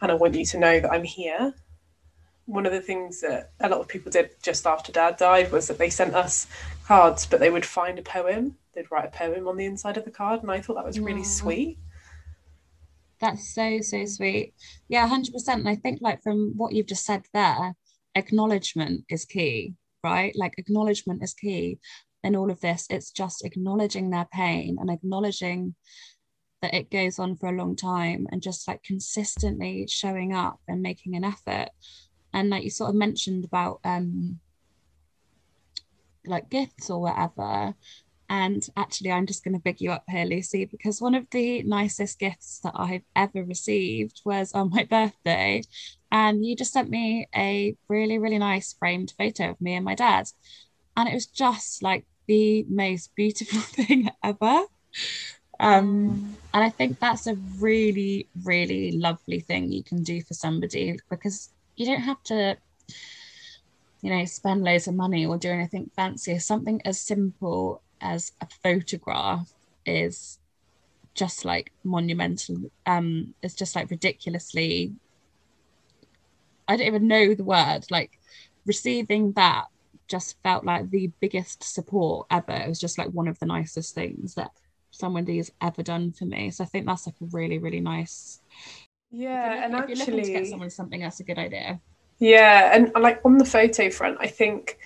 and 0.00 0.10
I 0.10 0.14
want 0.14 0.34
you 0.34 0.44
to 0.46 0.58
know 0.58 0.80
that 0.80 0.90
I'm 0.90 1.04
here. 1.04 1.54
One 2.46 2.66
of 2.66 2.72
the 2.72 2.80
things 2.80 3.20
that 3.20 3.52
a 3.60 3.68
lot 3.68 3.80
of 3.80 3.88
people 3.88 4.10
did 4.10 4.30
just 4.42 4.66
after 4.66 4.92
dad 4.92 5.16
died 5.16 5.50
was 5.52 5.68
that 5.68 5.78
they 5.78 5.88
sent 5.88 6.14
us 6.14 6.46
cards 6.86 7.24
but 7.24 7.40
they 7.40 7.50
would 7.50 7.64
find 7.64 7.98
a 7.98 8.02
poem. 8.02 8.56
They'd 8.74 8.90
write 8.90 9.06
a 9.06 9.16
poem 9.16 9.48
on 9.48 9.56
the 9.56 9.64
inside 9.64 9.96
of 9.96 10.04
the 10.04 10.10
card 10.10 10.42
and 10.42 10.50
i 10.50 10.60
thought 10.60 10.74
that 10.74 10.84
was 10.84 11.00
really 11.00 11.24
sweet. 11.24 11.78
That's 13.20 13.54
so 13.54 13.80
so 13.80 14.04
sweet. 14.04 14.52
Yeah 14.88 15.08
100% 15.08 15.48
and 15.48 15.68
i 15.68 15.76
think 15.76 16.00
like 16.02 16.22
from 16.22 16.52
what 16.56 16.74
you've 16.74 16.86
just 16.86 17.06
said 17.06 17.22
there 17.32 17.74
acknowledgement 18.14 19.04
is 19.08 19.24
key 19.24 19.74
right? 20.04 20.34
Like 20.36 20.54
acknowledgement 20.58 21.24
is 21.24 21.34
key 21.34 21.78
in 22.22 22.36
all 22.36 22.50
of 22.50 22.60
this. 22.60 22.86
It's 22.90 23.10
just 23.10 23.44
acknowledging 23.44 24.10
their 24.10 24.28
pain 24.32 24.76
and 24.78 24.90
acknowledging 24.90 25.74
that 26.62 26.74
it 26.74 26.90
goes 26.90 27.18
on 27.18 27.36
for 27.36 27.48
a 27.48 27.56
long 27.56 27.74
time 27.74 28.26
and 28.30 28.42
just 28.42 28.68
like 28.68 28.82
consistently 28.82 29.86
showing 29.88 30.34
up 30.34 30.60
and 30.68 30.82
making 30.82 31.16
an 31.16 31.24
effort. 31.24 31.70
And 32.32 32.50
like 32.50 32.64
you 32.64 32.70
sort 32.70 32.90
of 32.90 32.96
mentioned 32.96 33.44
about 33.44 33.80
um 33.84 34.40
like 36.26 36.50
gifts 36.50 36.90
or 36.90 37.00
whatever. 37.00 37.74
And 38.30 38.66
actually 38.74 39.12
i'm 39.12 39.26
just 39.26 39.44
going 39.44 39.52
to 39.52 39.60
big 39.60 39.82
you 39.82 39.92
up 39.92 40.04
here 40.08 40.24
lucy 40.24 40.64
because 40.64 41.00
one 41.00 41.14
of 41.14 41.26
the 41.30 41.62
nicest 41.62 42.18
gifts 42.18 42.58
that 42.64 42.72
i've 42.74 43.04
ever 43.14 43.44
received 43.44 44.22
was 44.24 44.52
on 44.54 44.70
my 44.70 44.84
birthday 44.90 45.62
and 46.14 46.46
you 46.46 46.54
just 46.54 46.72
sent 46.72 46.88
me 46.88 47.28
a 47.34 47.76
really 47.88 48.18
really 48.18 48.38
nice 48.38 48.72
framed 48.72 49.12
photo 49.18 49.50
of 49.50 49.60
me 49.60 49.74
and 49.74 49.84
my 49.84 49.94
dad 49.96 50.26
and 50.96 51.08
it 51.08 51.14
was 51.14 51.26
just 51.26 51.82
like 51.82 52.06
the 52.26 52.64
most 52.68 53.14
beautiful 53.16 53.60
thing 53.78 54.08
ever 54.22 54.62
um, 55.60 56.36
and 56.52 56.64
I 56.64 56.68
think 56.68 56.98
that's 56.98 57.26
a 57.28 57.36
really, 57.60 58.28
really 58.44 58.92
lovely 58.92 59.40
thing 59.40 59.70
you 59.70 59.84
can 59.84 60.02
do 60.02 60.20
for 60.22 60.34
somebody 60.34 60.98
because 61.08 61.50
you 61.76 61.86
don't 61.86 62.02
have 62.02 62.22
to 62.24 62.56
you 64.02 64.10
know 64.10 64.24
spend 64.24 64.62
loads 64.62 64.86
of 64.88 64.94
money 64.94 65.24
or 65.24 65.38
do 65.38 65.48
anything 65.48 65.90
fancy 65.96 66.38
something 66.38 66.82
as 66.84 67.00
simple 67.00 67.80
as 68.00 68.32
a 68.40 68.46
photograph 68.62 69.50
is 69.86 70.38
just 71.14 71.44
like 71.44 71.72
monumental. 71.84 72.56
Um, 72.86 73.34
it's 73.42 73.54
just 73.54 73.76
like 73.76 73.90
ridiculously. 73.90 74.92
I 76.68 76.76
don't 76.76 76.86
even 76.86 77.08
know 77.08 77.34
the 77.34 77.44
word. 77.44 77.86
Like 77.90 78.18
receiving 78.66 79.32
that 79.32 79.66
just 80.08 80.36
felt 80.42 80.64
like 80.64 80.90
the 80.90 81.10
biggest 81.20 81.62
support 81.64 82.26
ever. 82.30 82.52
It 82.52 82.68
was 82.68 82.80
just 82.80 82.98
like 82.98 83.08
one 83.08 83.28
of 83.28 83.38
the 83.38 83.46
nicest 83.46 83.94
things 83.94 84.34
that 84.34 84.50
somebody's 84.90 85.50
ever 85.60 85.82
done 85.82 86.12
for 86.12 86.24
me. 86.26 86.50
So 86.50 86.64
I 86.64 86.66
think 86.66 86.86
that's 86.86 87.06
like 87.06 87.16
a 87.22 87.26
really, 87.32 87.58
really 87.58 87.80
nice. 87.80 88.40
Yeah, 89.10 89.64
and 89.64 89.74
if 89.74 89.78
actually, 89.78 89.88
you're 89.88 89.98
looking 89.98 90.22
to 90.22 90.30
get 90.30 90.46
someone 90.46 90.70
something, 90.70 91.00
that's 91.00 91.20
a 91.20 91.24
good 91.24 91.38
idea. 91.38 91.80
Yeah, 92.18 92.74
and 92.74 92.92
like 93.00 93.20
on 93.24 93.38
the 93.38 93.44
photo 93.44 93.90
front, 93.90 94.18
I 94.20 94.28
think 94.28 94.78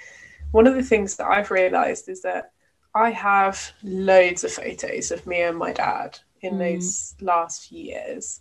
one 0.53 0.67
of 0.67 0.75
the 0.75 0.83
things 0.83 1.17
that 1.17 1.27
I've 1.29 1.51
realised 1.51 2.09
is 2.09 2.23
that 2.23 2.53
I 2.95 3.11
have 3.11 3.73
loads 3.83 4.45
of 4.45 4.53
photos 4.53 5.11
of 5.11 5.27
me 5.27 5.43
and 5.43 5.59
my 5.59 5.73
dad 5.73 6.19
in 6.41 6.55
Mm. 6.55 6.59
those 6.59 7.15
last 7.21 7.69
few 7.69 7.83
years, 7.85 8.41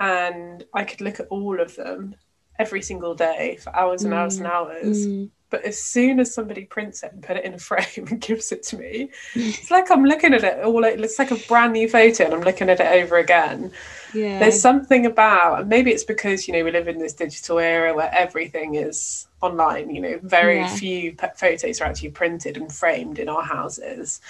and 0.00 0.64
I 0.74 0.84
could 0.84 1.02
look 1.02 1.20
at 1.20 1.28
all 1.28 1.60
of 1.60 1.76
them 1.76 2.16
every 2.58 2.82
single 2.82 3.14
day 3.14 3.56
for 3.62 3.74
hours 3.74 4.04
and 4.04 4.14
hours 4.14 4.38
and 4.38 4.46
hours. 4.46 5.06
Mm. 5.06 5.30
But 5.48 5.62
as 5.64 5.80
soon 5.80 6.18
as 6.18 6.34
somebody 6.34 6.64
prints 6.64 7.04
it 7.04 7.12
and 7.12 7.22
put 7.22 7.36
it 7.36 7.44
in 7.44 7.54
a 7.54 7.58
frame 7.70 8.06
and 8.10 8.20
gives 8.20 8.50
it 8.50 8.64
to 8.64 8.76
me, 8.78 9.10
it's 9.34 9.70
like 9.70 9.90
I'm 9.92 10.04
looking 10.04 10.34
at 10.34 10.42
it 10.42 10.64
all. 10.64 10.82
It's 10.84 11.18
like 11.20 11.30
a 11.30 11.36
brand 11.46 11.72
new 11.72 11.88
photo, 11.88 12.24
and 12.24 12.34
I'm 12.34 12.40
looking 12.40 12.68
at 12.68 12.80
it 12.80 13.02
over 13.02 13.18
again. 13.18 13.70
Yeah. 14.12 14.40
There's 14.40 14.60
something 14.60 15.06
about, 15.06 15.60
and 15.60 15.68
maybe 15.68 15.92
it's 15.92 16.02
because 16.04 16.48
you 16.48 16.54
know 16.54 16.64
we 16.64 16.72
live 16.72 16.88
in 16.88 16.98
this 16.98 17.12
digital 17.14 17.58
era 17.60 17.94
where 17.94 18.12
everything 18.12 18.74
is 18.74 19.28
online. 19.40 19.88
You 19.94 20.00
know, 20.00 20.20
very 20.22 20.58
Yeah. 20.58 20.74
few 20.76 21.12
p- 21.12 21.26
photos 21.36 21.80
are 21.80 21.84
actually 21.84 22.10
printed 22.10 22.56
and 22.56 22.72
framed 22.72 23.20
in 23.20 23.28
our 23.28 23.42
houses. 23.44 24.20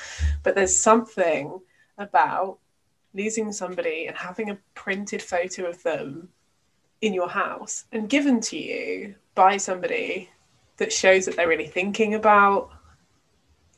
But 0.42 0.54
there's 0.54 0.76
something 0.76 1.60
about 1.96 2.58
losing 3.14 3.50
somebody 3.52 4.06
and 4.06 4.16
having 4.16 4.50
a 4.50 4.58
printed 4.74 5.22
photo 5.22 5.64
of 5.64 5.82
them 5.82 6.28
in 7.06 7.14
your 7.14 7.28
house 7.28 7.84
and 7.92 8.08
given 8.08 8.40
to 8.40 8.58
you 8.58 9.14
by 9.34 9.56
somebody 9.56 10.28
that 10.78 10.92
shows 10.92 11.24
that 11.24 11.36
they're 11.36 11.48
really 11.48 11.66
thinking 11.66 12.14
about 12.14 12.70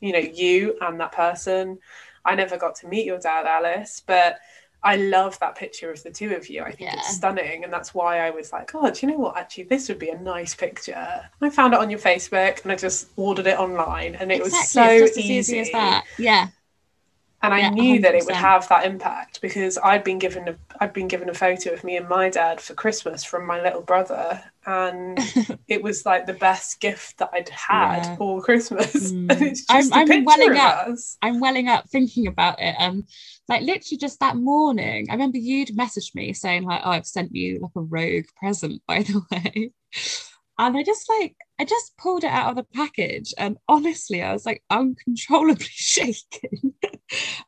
you 0.01 0.11
know 0.13 0.19
you 0.19 0.77
and 0.81 0.99
that 0.99 1.11
person 1.11 1.77
i 2.25 2.35
never 2.35 2.57
got 2.57 2.75
to 2.75 2.87
meet 2.87 3.05
your 3.05 3.19
dad 3.19 3.45
alice 3.45 4.01
but 4.05 4.39
i 4.83 4.95
love 4.95 5.37
that 5.39 5.55
picture 5.55 5.91
of 5.91 6.01
the 6.03 6.11
two 6.11 6.33
of 6.35 6.49
you 6.49 6.61
i 6.63 6.71
think 6.71 6.89
Yeah. 6.91 6.95
it's 6.97 7.15
stunning 7.15 7.63
and 7.63 7.71
that's 7.71 7.93
why 7.93 8.19
i 8.25 8.29
was 8.29 8.51
like 8.51 8.71
oh 8.75 8.89
do 8.89 9.05
you 9.05 9.11
know 9.11 9.19
what 9.19 9.37
actually 9.37 9.65
this 9.65 9.89
would 9.89 9.99
be 9.99 10.09
a 10.09 10.19
nice 10.19 10.55
picture 10.55 11.21
i 11.41 11.49
found 11.49 11.73
it 11.73 11.79
on 11.79 11.89
your 11.89 11.99
facebook 11.99 12.63
and 12.63 12.71
i 12.71 12.75
just 12.75 13.09
ordered 13.17 13.47
it 13.47 13.59
online 13.59 14.15
and 14.15 14.31
it 14.31 14.41
was 14.41 14.53
so 14.69 14.83
it's 14.83 15.01
just 15.01 15.17
as 15.19 15.25
easy, 15.25 15.33
easy 15.35 15.59
as 15.59 15.71
that. 15.71 16.05
Yeah. 16.17 16.47
And 17.41 17.53
I 17.53 17.59
Yeah, 17.59 17.69
knew 17.69 17.99
that 18.01 18.15
it 18.15 18.25
would 18.25 18.35
have 18.35 18.67
that 18.69 18.85
impact 18.85 19.41
because 19.41 19.77
I'd 19.77 20.03
been 20.03 20.19
given 20.19 20.47
a 20.49 20.57
I'd 20.81 20.93
been 20.93 21.07
given 21.07 21.29
a 21.29 21.33
photo 21.33 21.71
of 21.73 21.83
me 21.83 21.97
and 21.97 22.07
my 22.09 22.29
dad 22.29 22.61
for 22.61 22.73
Christmas 22.73 23.23
from 23.23 23.45
my 23.45 23.61
little 23.61 23.81
brother, 23.81 24.43
and 24.65 25.17
it 25.67 25.81
was 25.83 26.05
like 26.05 26.25
the 26.25 26.33
best 26.33 26.79
gift 26.79 27.17
that 27.19 27.29
I'd 27.33 27.49
had 27.49 28.07
Yeah. 28.07 28.15
all 28.17 28.41
Christmas. 28.41 29.13
Mm. 29.29 29.63
I'm- 29.69 29.91
just 29.91 29.93
I'm 29.93 30.23
welling 30.25 30.57
up. 30.57 30.81
us. 30.87 31.17
I'm 31.21 31.39
welling 31.39 31.67
up 31.67 31.89
thinking 31.89 32.27
about 32.27 32.59
it. 32.61 32.75
Um, 32.79 33.05
like 33.47 33.61
literally 33.61 33.97
just 33.97 34.19
that 34.19 34.35
morning, 34.37 35.07
I 35.09 35.13
remember 35.13 35.37
you'd 35.37 35.69
messaged 35.69 36.15
me 36.15 36.33
saying 36.33 36.63
like, 36.63 36.81
"Oh, 36.83 36.91
I've 36.91 37.07
sent 37.07 37.35
you 37.35 37.59
like 37.61 37.71
a 37.75 37.81
rogue 37.81 38.25
present, 38.37 38.81
by 38.87 39.03
the 39.03 39.21
way." 39.31 39.71
And 40.59 40.77
I 40.77 40.83
just 40.83 41.09
like, 41.09 41.37
I 41.57 41.63
just 41.65 41.97
pulled 41.97 42.25
it 42.25 42.31
out 42.31 42.49
of 42.49 42.55
the 42.57 42.65
package, 42.75 43.33
and 43.37 43.57
honestly, 43.69 44.21
I 44.21 44.33
was 44.33 44.45
like 44.45 44.61
uncontrollably 44.69 45.65
shaking, 45.69 46.73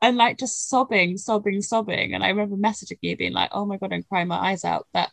and 0.02 0.18
like 0.18 0.40
just 0.40 0.70
sobbing, 0.70 1.18
sobbing, 1.18 1.62
sobbing. 1.62 2.14
And 2.14 2.24
I 2.24 2.30
remember 2.30 2.56
messaging 2.56 2.98
you, 3.02 3.18
being 3.18 3.34
like, 3.34 3.50
"Oh 3.52 3.66
my 3.66 3.78
god, 3.78 3.92
I'm 3.94 4.04
crying 4.04 4.30
my 4.30 4.38
eyes 4.52 4.64
out." 4.64 4.88
But 4.94 5.12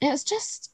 it 0.00 0.08
was 0.08 0.24
just, 0.24 0.72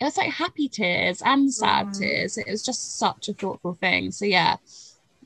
it 0.00 0.04
was 0.04 0.16
like 0.16 0.30
happy 0.30 0.68
tears 0.68 1.20
and 1.22 1.52
sad 1.52 1.88
Mm. 1.88 1.98
tears. 1.98 2.38
It 2.38 2.46
was 2.48 2.62
just 2.64 2.98
such 2.98 3.28
a 3.28 3.34
thoughtful 3.34 3.74
thing. 3.80 4.12
So 4.12 4.24
yeah, 4.24 4.56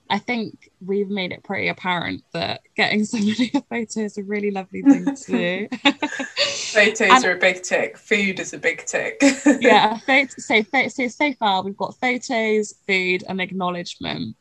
I 0.09 0.19
think 0.19 0.71
we've 0.85 1.09
made 1.09 1.33
it 1.33 1.42
pretty 1.42 1.69
apparent 1.69 2.23
that 2.33 2.61
getting 2.77 3.05
somebody 3.05 3.51
a 3.55 3.61
photo 3.62 4.01
is 4.01 4.19
a 4.19 4.23
really 4.23 4.51
lovely 4.51 4.83
thing 4.83 5.05
to 5.05 5.33
do. 5.33 5.69
Photos 6.37 7.01
And- 7.01 7.25
are 7.25 7.33
a 7.33 7.38
big 7.38 7.62
tick. 7.62 7.99
Food 7.99 8.38
is 8.38 8.53
a 8.53 8.59
big 8.59 8.85
tick. 8.87 9.21
yeah, 9.61 9.99
so, 10.38 10.62
so 10.88 11.09
so 11.09 11.33
far 11.35 11.62
we've 11.62 11.77
got 11.77 11.97
photos, 11.97 12.75
food, 12.87 13.25
and 13.29 13.40
acknowledgement. 13.40 14.37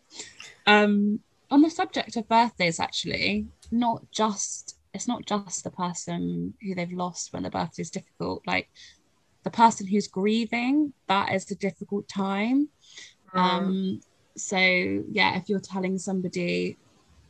Um, 0.67 1.19
on 1.49 1.62
the 1.62 1.69
subject 1.69 2.15
of 2.17 2.28
birthdays, 2.28 2.80
actually, 2.80 3.47
not 3.71 4.04
just 4.12 4.78
it's 4.93 5.08
not 5.08 5.25
just 5.25 5.63
the 5.63 5.71
person 5.71 6.54
who 6.62 6.73
they've 6.73 6.91
lost 6.91 7.34
when 7.34 7.43
the 7.43 7.49
birthday 7.49 7.82
is 7.82 7.89
difficult. 7.89 8.41
Like 8.47 8.69
the 9.43 9.49
person 9.49 9.88
who's 9.88 10.08
grieving, 10.08 10.93
that 11.08 11.34
is 11.34 11.49
a 11.51 11.56
difficult 11.56 12.08
time. 12.08 12.69
Mm. 13.34 13.39
Um, 13.39 14.01
so 14.38 14.58
yeah, 14.58 15.38
if 15.38 15.50
you're 15.50 15.60
telling 15.60 15.98
somebody 15.98 16.78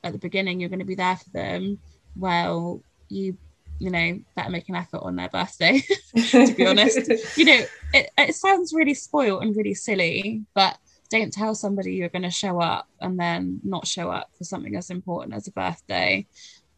at 0.03 0.13
the 0.13 0.19
beginning 0.19 0.59
you're 0.59 0.69
going 0.69 0.79
to 0.79 0.85
be 0.85 0.95
there 0.95 1.15
for 1.15 1.29
them, 1.31 1.79
well, 2.15 2.81
you 3.09 3.37
you 3.77 3.89
know 3.89 4.19
better 4.35 4.49
make 4.49 4.69
an 4.69 4.75
effort 4.75 5.01
on 5.01 5.15
their 5.15 5.29
birthday. 5.29 5.81
to 6.15 6.53
be 6.53 6.65
honest. 6.65 6.97
you 7.37 7.45
know, 7.45 7.65
it, 7.93 8.09
it 8.17 8.35
sounds 8.35 8.73
really 8.73 8.93
spoiled 8.93 9.43
and 9.43 9.55
really 9.55 9.73
silly, 9.73 10.43
but 10.53 10.77
don't 11.09 11.31
tell 11.31 11.53
somebody 11.53 11.93
you're 11.93 12.09
going 12.09 12.23
to 12.23 12.31
show 12.31 12.59
up 12.59 12.87
and 12.99 13.19
then 13.19 13.59
not 13.63 13.85
show 13.85 14.09
up 14.09 14.29
for 14.37 14.43
something 14.43 14.75
as 14.75 14.89
important 14.89 15.33
as 15.33 15.47
a 15.47 15.51
birthday. 15.51 16.25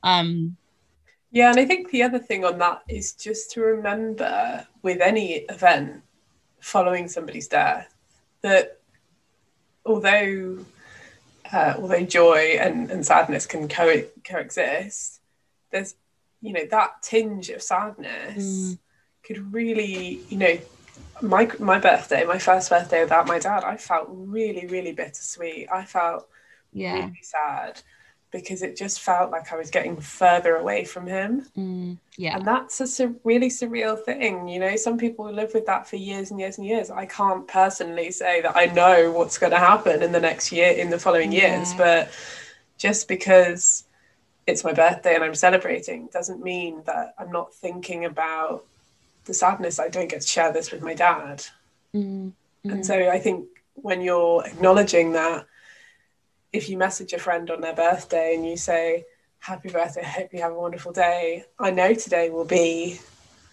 Um, 0.04 0.58
Yeah, 1.32 1.50
and 1.50 1.60
I 1.60 1.66
think 1.66 1.92
the 1.92 2.04
other 2.04 2.20
thing 2.20 2.44
on 2.44 2.58
that 2.60 2.82
is 2.90 3.14
just 3.14 3.52
to 3.52 3.62
remember 3.62 4.68
with 4.82 5.02
any 5.02 5.46
event 5.50 6.02
following 6.60 7.08
somebody's 7.08 7.48
death 7.48 7.94
that 8.42 8.77
although 9.88 10.66
uh, 11.52 11.76
although 11.80 12.02
joy 12.02 12.58
and, 12.60 12.92
and 12.92 13.06
sadness 13.06 13.46
can 13.46 13.68
co- 13.68 14.04
coexist, 14.24 15.22
there's 15.72 15.96
you 16.42 16.54
know 16.54 16.66
that 16.70 17.02
tinge 17.02 17.50
of 17.50 17.62
sadness 17.62 18.44
Mm. 18.46 18.80
could 19.24 19.54
really 19.54 20.22
you 20.30 20.38
know 20.38 20.58
my 21.22 21.50
my 21.60 21.80
birthday, 21.80 22.26
my 22.26 22.38
first 22.38 22.70
birthday 22.70 23.02
without 23.02 23.28
my 23.28 23.40
dad, 23.40 23.64
I 23.64 23.78
felt 23.78 24.08
really 24.10 24.68
really 24.68 24.92
bittersweet. 24.92 25.68
I 25.72 25.86
felt 25.86 26.28
yeah. 26.74 26.94
really 26.94 27.20
sad 27.24 27.82
because 28.32 28.62
it 28.62 28.76
just 28.76 29.00
felt 29.02 29.32
like 29.32 29.54
I 29.54 29.56
was 29.56 29.70
getting 29.70 29.96
further 30.00 30.58
away 30.58 30.84
from 30.84 31.08
him. 31.08 31.46
Mm, 31.58 31.98
yeah. 32.18 32.36
And 32.36 32.46
that's 32.46 32.82
a 32.82 32.88
sur- 32.88 33.16
really 33.24 33.50
surreal 33.50 34.04
thing. 34.04 34.48
You 34.48 34.60
know, 34.60 34.76
some 34.76 34.98
people 34.98 35.32
live 35.32 35.54
with 35.54 35.66
that 35.66 35.88
for 35.88 35.96
years 35.96 36.32
and 36.32 36.40
years 36.40 36.58
and 36.58 36.68
years. 36.68 36.90
I 36.92 37.06
can't 37.06 37.48
personally 37.48 38.12
say 38.12 38.42
that 38.42 38.56
I 38.56 38.66
know 38.66 39.12
what's 39.12 39.38
going 39.38 39.54
to 39.54 39.60
happen 39.60 40.04
in 40.04 40.12
the 40.12 40.20
next 40.20 40.52
year, 40.52 40.72
in 40.72 40.90
the 40.90 41.00
following 41.00 41.32
years, 41.32 41.74
but 41.76 42.12
just 42.78 43.08
because 43.08 43.86
it's 44.46 44.64
my 44.64 44.74
birthday 44.74 45.16
and 45.16 45.24
I'm 45.24 45.36
celebrating 45.36 46.10
doesn't 46.12 46.44
mean 46.44 46.82
that 46.86 47.14
I'm 47.18 47.32
not 47.32 47.54
thinking 47.54 48.06
about 48.06 48.66
the 49.26 49.34
sadness 49.34 49.80
I 49.80 49.90
don't 49.90 50.10
get 50.10 50.22
to 50.22 50.28
share 50.28 50.52
this 50.52 50.72
with 50.72 50.82
my 50.82 50.94
dad. 50.94 51.46
Mm, 51.94 52.32
mm, 52.66 52.72
And 52.72 52.86
so 52.86 53.10
I 53.10 53.20
think 53.20 53.46
when 53.76 54.02
you're 54.02 54.46
acknowledging 54.46 55.14
that, 55.14 55.46
if 56.54 56.70
you 56.70 56.78
message 56.78 57.14
a 57.14 57.20
friend 57.20 57.50
on 57.52 57.62
their 57.62 57.76
birthday 57.76 58.36
and 58.36 58.46
you 58.46 58.58
say, 58.58 59.06
Happy 59.40 59.70
birthday, 59.70 60.02
I 60.02 60.06
hope 60.06 60.34
you 60.34 60.42
have 60.42 60.52
a 60.52 60.60
wonderful 60.60 60.92
day, 60.92 61.46
I 61.60 61.70
know 61.72 61.94
today 61.94 62.30
will 62.32 62.46
be 62.46 63.00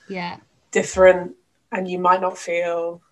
yeah. 0.08 0.38
different 0.70 1.36
and 1.72 1.86
you 1.88 1.98
might 1.98 2.20
not 2.20 2.38
feel, 2.38 3.02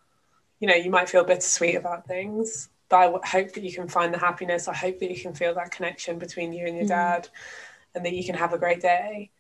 you 0.59 0.67
know, 0.69 0.75
you 0.75 0.91
might 0.91 1.09
feel 1.09 1.23
bittersweet 1.25 1.77
about 1.77 2.07
things. 2.07 2.71
But 2.89 2.97
I 2.97 3.05
w- 3.05 3.23
hope 3.25 3.53
that 3.53 3.63
you 3.63 3.73
can 3.73 3.89
find 3.89 4.13
the 4.13 4.19
happiness. 4.19 4.69
I 4.69 4.75
hope 4.75 4.99
that 5.01 5.11
you 5.11 5.21
can 5.21 5.35
feel 5.35 5.55
that 5.55 5.71
connection 5.71 6.19
between 6.19 6.53
you 6.53 6.67
and 6.67 6.77
your 6.77 6.87
Mhm. 6.87 6.89
dad 6.89 7.29
and 7.95 8.05
that 8.07 8.13
you 8.15 8.25
can 8.25 8.37
have 8.37 8.53
a 8.53 8.59
great 8.59 8.81
day. 8.81 9.31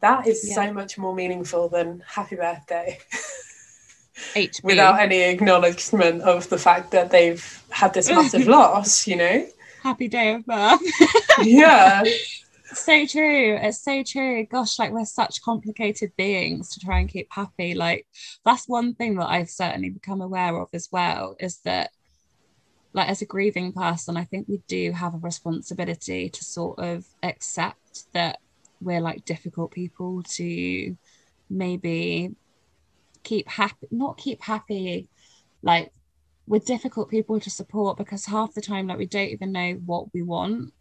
That 0.00 0.26
is 0.26 0.46
Yeah. 0.46 0.54
so 0.56 0.72
much 0.72 0.98
more 0.98 1.14
meaningful 1.14 1.68
than 1.68 2.04
happy 2.06 2.36
birthday. 2.36 2.98
Without 4.62 5.00
any 5.00 5.22
acknowledgement 5.22 6.22
of 6.22 6.48
the 6.48 6.58
fact 6.58 6.90
that 6.90 7.10
they've 7.10 7.62
had 7.70 7.94
this 7.94 8.10
massive 8.10 8.46
loss, 8.58 9.06
you 9.06 9.16
know? 9.16 9.46
Happy 9.84 10.08
day 10.08 10.34
of 10.34 10.44
birth. 10.46 10.80
Yeah. 11.42 12.04
so 12.64 13.06
true. 13.06 13.58
It's 13.60 13.82
so 13.82 14.02
true. 14.02 14.46
Gosh, 14.46 14.78
like 14.78 14.92
we're 14.92 15.04
such 15.04 15.42
complicated 15.42 16.12
beings 16.16 16.70
to 16.70 16.80
try 16.80 17.00
and 17.00 17.08
keep 17.08 17.26
happy. 17.30 17.74
Like 17.74 18.06
that's 18.44 18.68
one 18.68 18.94
thing 18.94 19.16
that 19.16 19.28
I've 19.28 19.50
certainly 19.50 19.90
become 19.90 20.20
aware 20.20 20.56
of 20.56 20.68
as 20.72 20.88
well 20.90 21.36
is 21.40 21.58
that 21.64 21.90
like 22.94 23.08
as 23.08 23.20
a 23.20 23.26
grieving 23.26 23.72
person, 23.72 24.16
I 24.16 24.24
think 24.24 24.48
we 24.48 24.62
do 24.68 24.92
have 24.92 25.14
a 25.14 25.18
responsibility 25.18 26.30
to 26.30 26.44
sort 26.44 26.78
of 26.78 27.04
accept 27.22 28.04
that 28.12 28.38
we're 28.80 29.00
like 29.00 29.24
difficult 29.24 29.72
people 29.72 30.22
to 30.22 30.96
maybe 31.50 32.34
keep 33.22 33.48
happy 33.48 33.86
not 33.90 34.18
keep 34.18 34.42
happy 34.42 35.08
like 35.62 35.90
we're 36.46 36.60
difficult 36.60 37.10
people 37.10 37.40
to 37.40 37.50
support 37.50 37.96
because 37.96 38.26
half 38.26 38.54
the 38.54 38.60
time 38.60 38.86
like 38.86 38.98
we 38.98 39.06
don't 39.06 39.28
even 39.28 39.52
know 39.52 39.72
what 39.86 40.12
we 40.12 40.22
want. 40.22 40.72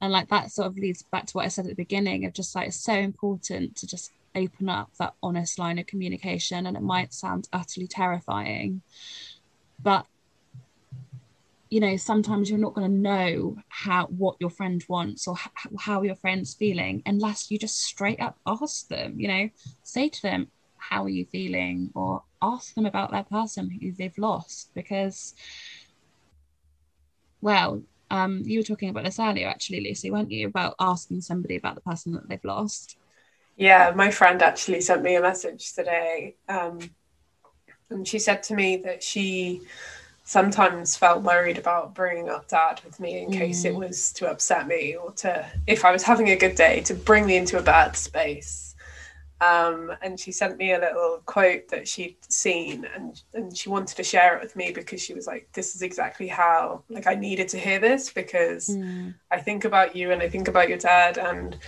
And 0.00 0.12
like 0.12 0.28
that 0.28 0.50
sort 0.50 0.66
of 0.66 0.76
leads 0.76 1.02
back 1.02 1.26
to 1.26 1.32
what 1.32 1.46
i 1.46 1.48
said 1.48 1.64
at 1.64 1.70
the 1.70 1.74
beginning 1.74 2.26
of 2.26 2.34
just 2.34 2.54
like 2.54 2.68
it's 2.68 2.76
so 2.76 2.92
important 2.92 3.74
to 3.76 3.86
just 3.86 4.12
open 4.34 4.68
up 4.68 4.90
that 4.98 5.14
honest 5.22 5.58
line 5.58 5.78
of 5.78 5.86
communication 5.86 6.66
and 6.66 6.76
it 6.76 6.82
might 6.82 7.14
sound 7.14 7.48
utterly 7.54 7.86
terrifying 7.86 8.82
but 9.82 10.06
you 11.70 11.80
know 11.80 11.96
sometimes 11.96 12.48
you're 12.48 12.58
not 12.58 12.74
going 12.74 12.88
to 12.90 12.96
know 12.96 13.56
how 13.68 14.06
what 14.06 14.36
your 14.38 14.50
friend 14.50 14.84
wants 14.88 15.26
or 15.26 15.36
how, 15.36 15.70
how 15.78 16.02
your 16.02 16.14
friend's 16.16 16.54
feeling 16.54 17.02
unless 17.06 17.50
you 17.50 17.58
just 17.58 17.82
straight 17.82 18.20
up 18.20 18.38
ask 18.46 18.88
them 18.88 19.18
you 19.18 19.26
know 19.26 19.48
say 19.82 20.08
to 20.08 20.22
them 20.22 20.48
how 20.88 21.04
are 21.04 21.08
you 21.08 21.24
feeling 21.26 21.90
or 21.94 22.22
ask 22.42 22.74
them 22.74 22.86
about 22.86 23.10
that 23.10 23.28
person 23.28 23.70
who 23.70 23.92
they've 23.92 24.18
lost 24.18 24.70
because 24.74 25.34
well 27.40 27.82
um 28.10 28.42
you 28.44 28.58
were 28.58 28.64
talking 28.64 28.88
about 28.88 29.04
this 29.04 29.18
earlier 29.18 29.48
actually 29.48 29.80
lucy 29.80 30.10
weren't 30.10 30.30
you 30.30 30.46
about 30.46 30.74
asking 30.78 31.20
somebody 31.20 31.56
about 31.56 31.74
the 31.74 31.80
person 31.80 32.12
that 32.12 32.28
they've 32.28 32.44
lost 32.44 32.96
yeah 33.56 33.92
my 33.94 34.10
friend 34.10 34.42
actually 34.42 34.80
sent 34.80 35.02
me 35.02 35.16
a 35.16 35.20
message 35.20 35.72
today 35.72 36.34
um 36.48 36.78
and 37.90 38.06
she 38.06 38.18
said 38.18 38.42
to 38.42 38.54
me 38.54 38.76
that 38.76 39.02
she 39.02 39.62
sometimes 40.24 40.96
felt 40.96 41.22
worried 41.22 41.56
about 41.56 41.94
bringing 41.94 42.28
up 42.28 42.48
dad 42.48 42.80
with 42.84 42.98
me 42.98 43.22
in 43.22 43.30
mm. 43.30 43.32
case 43.32 43.64
it 43.64 43.74
mm. 43.74 43.88
was 43.88 44.12
to 44.12 44.28
upset 44.28 44.66
me 44.66 44.96
or 44.96 45.12
to 45.12 45.46
if 45.66 45.84
i 45.84 45.92
was 45.92 46.02
having 46.02 46.30
a 46.30 46.36
good 46.36 46.54
day 46.54 46.80
to 46.80 46.94
bring 46.94 47.26
me 47.26 47.36
into 47.36 47.58
a 47.58 47.62
bad 47.62 47.96
space 47.96 48.65
um, 49.40 49.92
and 50.00 50.18
she 50.18 50.32
sent 50.32 50.56
me 50.56 50.72
a 50.72 50.78
little 50.78 51.20
quote 51.26 51.68
that 51.68 51.86
she'd 51.86 52.16
seen 52.28 52.86
and, 52.94 53.22
and 53.34 53.56
she 53.56 53.68
wanted 53.68 53.96
to 53.96 54.02
share 54.02 54.36
it 54.36 54.42
with 54.42 54.56
me 54.56 54.72
because 54.72 55.00
she 55.02 55.12
was 55.12 55.26
like 55.26 55.48
this 55.52 55.74
is 55.74 55.82
exactly 55.82 56.26
how 56.26 56.82
like 56.88 57.06
i 57.06 57.14
needed 57.14 57.48
to 57.48 57.58
hear 57.58 57.78
this 57.78 58.10
because 58.10 58.68
mm. 58.68 59.14
i 59.30 59.38
think 59.38 59.64
about 59.64 59.94
you 59.94 60.10
and 60.10 60.22
i 60.22 60.28
think 60.28 60.48
about 60.48 60.68
your 60.68 60.78
dad 60.78 61.18
and 61.18 61.58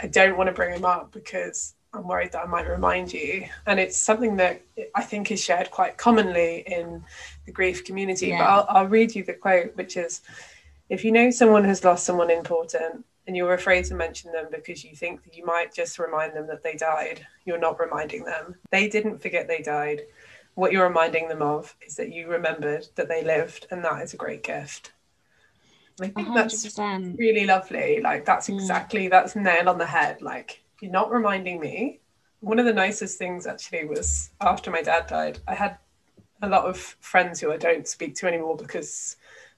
i 0.00 0.06
don't 0.06 0.36
want 0.36 0.48
to 0.48 0.52
bring 0.52 0.74
him 0.74 0.84
up 0.84 1.12
because 1.12 1.74
I'm 1.94 2.08
worried 2.08 2.32
that 2.32 2.42
I 2.42 2.46
might 2.46 2.68
remind 2.68 3.12
you. 3.12 3.46
And 3.66 3.78
it's 3.78 3.96
something 3.96 4.36
that 4.38 4.62
I 4.96 5.02
think 5.02 5.30
is 5.30 5.40
shared 5.40 5.70
quite 5.70 5.96
commonly 5.96 6.64
in 6.66 7.04
the 7.46 7.52
grief 7.52 7.84
community. 7.84 8.28
Yeah. 8.28 8.38
But 8.38 8.44
I'll, 8.44 8.66
I'll 8.68 8.88
read 8.88 9.14
you 9.14 9.22
the 9.22 9.34
quote, 9.34 9.76
which 9.76 9.96
is 9.96 10.20
If 10.88 11.04
you 11.04 11.12
know 11.12 11.30
someone 11.30 11.62
has 11.62 11.84
lost 11.84 12.04
someone 12.04 12.30
important 12.30 13.04
and 13.26 13.36
you're 13.36 13.54
afraid 13.54 13.84
to 13.86 13.94
mention 13.94 14.32
them 14.32 14.46
because 14.50 14.84
you 14.84 14.94
think 14.94 15.24
that 15.24 15.36
you 15.36 15.44
might 15.44 15.72
just 15.72 15.98
remind 15.98 16.34
them 16.34 16.46
that 16.46 16.62
they 16.62 16.74
died, 16.74 17.26
you're 17.44 17.58
not 17.58 17.80
reminding 17.80 18.24
them. 18.24 18.54
They 18.70 18.88
didn't 18.88 19.22
forget 19.22 19.48
they 19.48 19.62
died. 19.62 20.02
What 20.54 20.72
you're 20.72 20.86
reminding 20.86 21.28
them 21.28 21.42
of 21.42 21.74
is 21.86 21.96
that 21.96 22.12
you 22.12 22.28
remembered 22.28 22.86
that 22.96 23.08
they 23.08 23.24
lived, 23.24 23.66
and 23.70 23.84
that 23.84 24.02
is 24.02 24.14
a 24.14 24.18
great 24.18 24.42
gift. 24.42 24.92
I 26.00 26.08
think 26.08 26.28
100%. 26.28 26.34
that's 26.34 27.18
really 27.18 27.46
lovely. 27.46 28.00
Like 28.00 28.24
that's 28.24 28.48
mm. 28.48 28.54
exactly 28.54 29.08
that's 29.08 29.36
nail 29.36 29.68
on 29.68 29.78
the 29.78 29.86
head. 29.86 30.22
Like 30.22 30.62
you're 30.80 30.92
not 30.92 31.10
reminding 31.10 31.60
me. 31.60 32.00
One 32.40 32.58
of 32.58 32.66
the 32.66 32.72
nicest 32.72 33.16
things 33.16 33.46
actually 33.46 33.86
was 33.86 34.30
after 34.40 34.70
my 34.70 34.82
dad 34.82 35.06
died, 35.06 35.38
I 35.48 35.54
had 35.54 35.78
a 36.42 36.48
lot 36.48 36.66
of 36.66 36.78
friends 37.00 37.40
who 37.40 37.52
I 37.52 37.56
don't 37.56 37.88
speak 37.88 38.16
to 38.16 38.26
anymore 38.26 38.56
because 38.56 39.16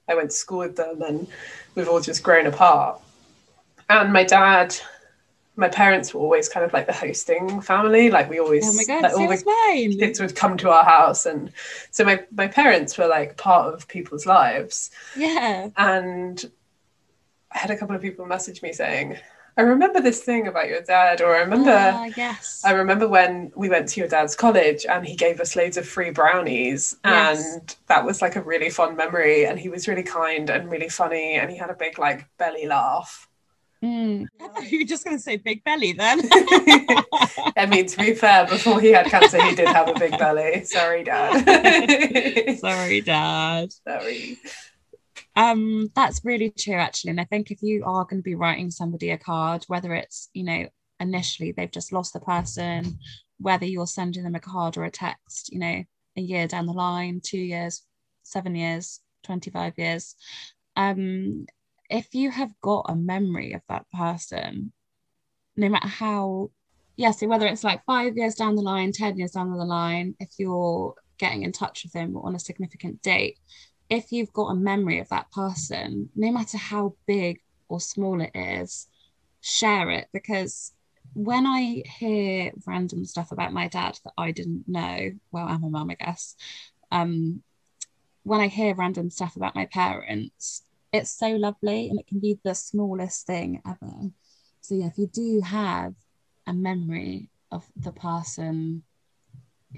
I 0.08 0.14
went 0.14 0.30
to 0.30 0.36
school 0.36 0.58
with 0.58 0.76
them 0.76 1.02
and 1.02 1.26
we've 1.74 1.88
all 1.88 2.00
just 2.00 2.22
grown 2.22 2.46
apart. 2.46 3.00
And 3.88 4.12
my 4.12 4.24
dad, 4.24 4.76
my 5.56 5.68
parents 5.68 6.12
were 6.12 6.20
always 6.20 6.48
kind 6.48 6.64
of 6.66 6.72
like 6.72 6.86
the 6.86 6.92
hosting 6.92 7.60
family. 7.60 8.10
Like 8.10 8.28
we 8.28 8.40
always, 8.40 8.68
oh 8.68 8.72
my 8.72 8.84
God, 8.84 9.02
like, 9.02 9.12
all 9.12 9.28
the 9.28 9.42
mine. 9.46 9.98
kids 9.98 10.20
would 10.20 10.36
come 10.36 10.56
to 10.58 10.70
our 10.70 10.84
house, 10.84 11.26
and 11.26 11.52
so 11.90 12.04
my 12.04 12.24
my 12.32 12.48
parents 12.48 12.98
were 12.98 13.06
like 13.06 13.36
part 13.36 13.72
of 13.72 13.88
people's 13.88 14.26
lives. 14.26 14.90
Yeah. 15.16 15.70
And 15.76 16.44
I 17.52 17.58
had 17.58 17.70
a 17.70 17.76
couple 17.76 17.96
of 17.96 18.02
people 18.02 18.26
message 18.26 18.60
me 18.60 18.72
saying, 18.72 19.16
I 19.58 19.62
remember 19.62 20.02
this 20.02 20.22
thing 20.22 20.46
about 20.46 20.68
your 20.68 20.82
dad, 20.82 21.22
or 21.22 21.34
I 21.34 21.38
remember, 21.40 21.70
uh, 21.70 22.10
yes. 22.14 22.60
I 22.62 22.72
remember 22.72 23.08
when 23.08 23.50
we 23.56 23.70
went 23.70 23.88
to 23.88 24.00
your 24.00 24.08
dad's 24.08 24.36
college 24.36 24.84
and 24.84 25.06
he 25.06 25.16
gave 25.16 25.40
us 25.40 25.56
loads 25.56 25.78
of 25.78 25.88
free 25.88 26.10
brownies, 26.10 26.94
yes. 27.02 27.54
and 27.54 27.76
that 27.86 28.04
was 28.04 28.20
like 28.20 28.36
a 28.36 28.42
really 28.42 28.68
fun 28.68 28.96
memory. 28.96 29.46
And 29.46 29.58
he 29.58 29.70
was 29.70 29.88
really 29.88 30.02
kind 30.02 30.50
and 30.50 30.70
really 30.70 30.90
funny, 30.90 31.34
and 31.34 31.50
he 31.50 31.56
had 31.56 31.70
a 31.70 31.74
big 31.74 31.98
like 31.98 32.28
belly 32.36 32.66
laugh. 32.66 33.25
Mm. 33.86 34.26
you 34.70 34.80
were 34.80 34.84
just 34.84 35.04
going 35.04 35.16
to 35.16 35.22
say 35.22 35.36
big 35.36 35.62
belly 35.62 35.92
then. 35.92 36.20
I 37.56 37.66
mean, 37.68 37.86
to 37.86 37.96
be 37.96 38.14
fair, 38.14 38.46
before 38.46 38.80
he 38.80 38.88
had 38.88 39.06
cancer, 39.06 39.40
he 39.42 39.54
did 39.54 39.68
have 39.68 39.88
a 39.88 39.94
big 39.94 40.18
belly. 40.18 40.64
Sorry, 40.64 41.04
dad. 41.04 42.58
Sorry, 42.58 43.00
dad. 43.00 43.72
Sorry. 43.72 44.38
Um, 45.36 45.90
that's 45.94 46.24
really 46.24 46.50
true, 46.50 46.74
actually. 46.74 47.10
And 47.10 47.20
I 47.20 47.24
think 47.24 47.50
if 47.50 47.62
you 47.62 47.84
are 47.84 48.04
going 48.04 48.18
to 48.18 48.24
be 48.24 48.34
writing 48.34 48.70
somebody 48.70 49.10
a 49.10 49.18
card, 49.18 49.64
whether 49.68 49.94
it's, 49.94 50.30
you 50.34 50.44
know, 50.44 50.66
initially 50.98 51.52
they've 51.52 51.70
just 51.70 51.92
lost 51.92 52.12
the 52.12 52.20
person, 52.20 52.98
whether 53.38 53.66
you're 53.66 53.86
sending 53.86 54.24
them 54.24 54.34
a 54.34 54.40
card 54.40 54.76
or 54.76 54.84
a 54.84 54.90
text, 54.90 55.52
you 55.52 55.58
know, 55.58 55.84
a 56.16 56.20
year 56.20 56.48
down 56.48 56.66
the 56.66 56.72
line, 56.72 57.20
two 57.22 57.38
years, 57.38 57.82
seven 58.22 58.54
years, 58.56 59.00
25 59.24 59.74
years, 59.76 60.16
um, 60.76 61.46
if 61.90 62.14
you 62.14 62.30
have 62.30 62.52
got 62.60 62.86
a 62.88 62.96
memory 62.96 63.52
of 63.52 63.62
that 63.68 63.86
person, 63.92 64.72
no 65.56 65.68
matter 65.68 65.88
how, 65.88 66.50
yeah, 66.96 67.10
so 67.10 67.26
whether 67.26 67.46
it's 67.46 67.64
like 67.64 67.84
five 67.84 68.16
years 68.16 68.34
down 68.34 68.56
the 68.56 68.62
line, 68.62 68.92
10 68.92 69.18
years 69.18 69.32
down 69.32 69.50
the 69.50 69.64
line, 69.64 70.14
if 70.20 70.30
you're 70.38 70.94
getting 71.18 71.42
in 71.42 71.52
touch 71.52 71.84
with 71.84 71.92
them 71.92 72.16
on 72.16 72.34
a 72.34 72.40
significant 72.40 73.02
date, 73.02 73.38
if 73.88 74.12
you've 74.12 74.32
got 74.32 74.48
a 74.48 74.54
memory 74.54 74.98
of 74.98 75.08
that 75.08 75.30
person, 75.32 76.10
no 76.14 76.30
matter 76.32 76.58
how 76.58 76.94
big 77.06 77.40
or 77.68 77.80
small 77.80 78.20
it 78.20 78.32
is, 78.34 78.88
share 79.40 79.90
it 79.90 80.08
because 80.12 80.72
when 81.14 81.46
I 81.46 81.82
hear 81.98 82.52
random 82.66 83.04
stuff 83.04 83.32
about 83.32 83.52
my 83.52 83.68
dad 83.68 83.98
that 84.04 84.12
I 84.18 84.32
didn't 84.32 84.64
know, 84.66 85.12
well, 85.30 85.46
I'm 85.46 85.64
a 85.64 85.70
mum, 85.70 85.90
I 85.90 85.94
guess. 85.94 86.36
Um, 86.90 87.42
when 88.22 88.40
I 88.40 88.48
hear 88.48 88.74
random 88.74 89.08
stuff 89.08 89.36
about 89.36 89.54
my 89.54 89.66
parents, 89.66 90.65
it's 90.92 91.10
so 91.10 91.28
lovely 91.28 91.88
and 91.88 91.98
it 91.98 92.06
can 92.06 92.20
be 92.20 92.38
the 92.44 92.54
smallest 92.54 93.26
thing 93.26 93.62
ever. 93.66 94.10
So, 94.60 94.74
yeah, 94.74 94.86
if 94.86 94.98
you 94.98 95.06
do 95.06 95.40
have 95.44 95.94
a 96.46 96.52
memory 96.52 97.30
of 97.50 97.64
the 97.76 97.92
person 97.92 98.82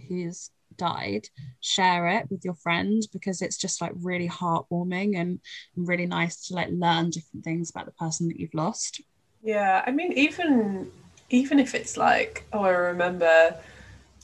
who's 0.09 0.51
died, 0.77 1.29
share 1.61 2.07
it 2.07 2.31
with 2.31 2.45
your 2.45 2.55
friend 2.55 3.03
because 3.13 3.43
it's 3.43 3.57
just 3.57 3.81
like 3.81 3.93
really 3.97 4.29
heartwarming 4.29 5.19
and 5.19 5.41
really 5.77 6.07
nice 6.07 6.47
to 6.47 6.55
like 6.55 6.69
learn 6.71 7.11
different 7.11 7.45
things 7.45 7.71
about 7.71 7.87
the 7.87 7.93
person 7.93 8.29
that 8.29 8.39
you've 8.39 8.55
lost. 8.55 9.01
Yeah, 9.43 9.83
I 9.87 9.91
mean, 9.91 10.13
even 10.13 10.91
even 11.31 11.59
if 11.59 11.75
it's 11.75 11.97
like, 11.97 12.47
oh, 12.53 12.63
I 12.63 12.71
remember 12.71 13.57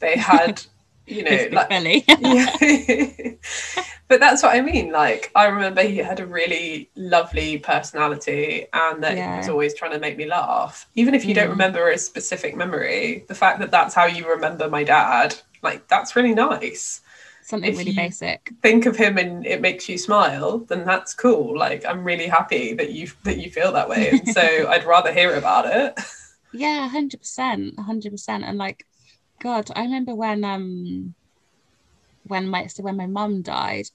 they 0.00 0.16
had, 0.16 0.62
you 1.06 1.22
know, 1.24 1.48
like 1.52 1.68
belly. 1.68 2.04
yeah. 2.20 2.56
but 4.08 4.20
that's 4.20 4.42
what 4.42 4.54
I 4.54 4.60
mean. 4.60 4.92
Like, 4.92 5.30
I 5.34 5.46
remember 5.46 5.82
he 5.82 5.98
had 5.98 6.20
a 6.20 6.26
really 6.26 6.90
lovely 6.94 7.58
personality, 7.58 8.66
and 8.72 9.02
that 9.02 9.16
yeah. 9.16 9.32
he 9.32 9.38
was 9.38 9.48
always 9.48 9.74
trying 9.74 9.92
to 9.92 9.98
make 9.98 10.16
me 10.16 10.26
laugh. 10.26 10.88
Even 10.94 11.14
if 11.14 11.24
you 11.24 11.32
mm. 11.32 11.36
don't 11.36 11.50
remember 11.50 11.90
a 11.90 11.98
specific 11.98 12.56
memory, 12.56 13.24
the 13.28 13.34
fact 13.34 13.58
that 13.60 13.70
that's 13.70 13.94
how 13.94 14.06
you 14.06 14.28
remember 14.28 14.68
my 14.68 14.84
dad 14.84 15.34
like 15.64 15.88
that's 15.88 16.14
really 16.14 16.34
nice 16.34 17.00
something 17.42 17.72
if 17.72 17.78
really 17.78 17.92
basic 17.92 18.52
think 18.62 18.86
of 18.86 18.96
him 18.96 19.18
and 19.18 19.44
it 19.44 19.60
makes 19.60 19.88
you 19.88 19.98
smile 19.98 20.58
then 20.58 20.84
that's 20.84 21.14
cool 21.14 21.58
like 21.58 21.84
i'm 21.86 22.04
really 22.04 22.26
happy 22.28 22.74
that 22.74 22.92
you 22.92 23.08
that 23.24 23.38
you 23.38 23.50
feel 23.50 23.72
that 23.72 23.88
way 23.88 24.10
and 24.10 24.28
so 24.28 24.42
i'd 24.68 24.84
rather 24.84 25.12
hear 25.12 25.34
about 25.34 25.66
it 25.66 25.98
yeah 26.52 26.88
100% 26.92 27.74
100% 27.74 28.28
and 28.28 28.58
like 28.58 28.86
god 29.40 29.70
i 29.74 29.82
remember 29.82 30.14
when 30.14 30.44
um 30.44 31.14
when 32.24 32.48
my 32.48 32.66
so 32.66 32.82
when 32.82 32.96
my 32.96 33.06
mum 33.06 33.42
died 33.42 33.86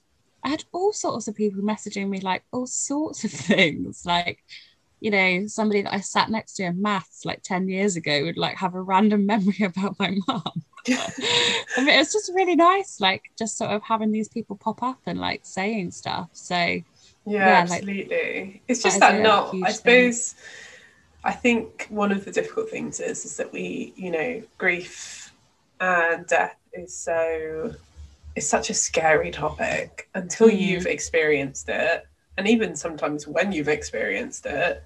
i 0.44 0.48
had 0.48 0.64
all 0.72 0.92
sorts 0.92 1.28
of 1.28 1.34
people 1.34 1.62
messaging 1.62 2.08
me 2.08 2.20
like 2.20 2.42
all 2.52 2.66
sorts 2.66 3.24
of 3.24 3.30
things 3.50 4.04
like 4.04 4.44
you 5.00 5.10
know 5.10 5.46
somebody 5.46 5.82
that 5.82 5.94
i 5.94 6.00
sat 6.00 6.30
next 6.30 6.54
to 6.54 6.64
in 6.64 6.80
maths 6.80 7.24
like 7.24 7.42
10 7.42 7.68
years 7.68 7.96
ago 7.96 8.24
would 8.24 8.36
like 8.36 8.56
have 8.56 8.74
a 8.74 8.82
random 8.82 9.26
memory 9.32 9.62
about 9.64 9.98
my 9.98 10.16
mum 10.26 10.62
I 10.88 11.84
mean, 11.84 12.00
it's 12.00 12.12
just 12.12 12.32
really 12.34 12.56
nice, 12.56 13.00
like 13.00 13.30
just 13.38 13.58
sort 13.58 13.70
of 13.70 13.82
having 13.82 14.10
these 14.12 14.28
people 14.28 14.56
pop 14.56 14.82
up 14.82 14.98
and 15.06 15.20
like 15.20 15.42
saying 15.44 15.90
stuff. 15.90 16.30
So 16.32 16.54
yeah, 16.54 16.82
yeah 17.26 17.60
absolutely. 17.62 18.42
Like, 18.44 18.62
it's 18.66 18.82
just 18.82 19.00
that, 19.00 19.12
that 19.12 19.22
not. 19.22 19.54
I 19.62 19.72
suppose. 19.72 20.32
Thing. 20.32 20.42
I 21.22 21.32
think 21.32 21.86
one 21.90 22.12
of 22.12 22.24
the 22.24 22.32
difficult 22.32 22.70
things 22.70 22.98
is 22.98 23.26
is 23.26 23.36
that 23.36 23.52
we, 23.52 23.92
you 23.94 24.10
know, 24.10 24.42
grief 24.56 25.34
and 25.80 26.26
death 26.26 26.56
is 26.72 26.96
so 26.96 27.74
it's 28.40 28.48
such 28.48 28.70
a 28.70 28.74
scary 28.74 29.30
topic 29.30 30.08
until 30.14 30.48
mm. 30.48 30.58
you've 30.58 30.86
experienced 30.86 31.68
it, 31.68 32.06
and 32.38 32.48
even 32.48 32.74
sometimes 32.74 33.28
when 33.28 33.52
you've 33.52 33.68
experienced 33.68 34.46
it, 34.46 34.82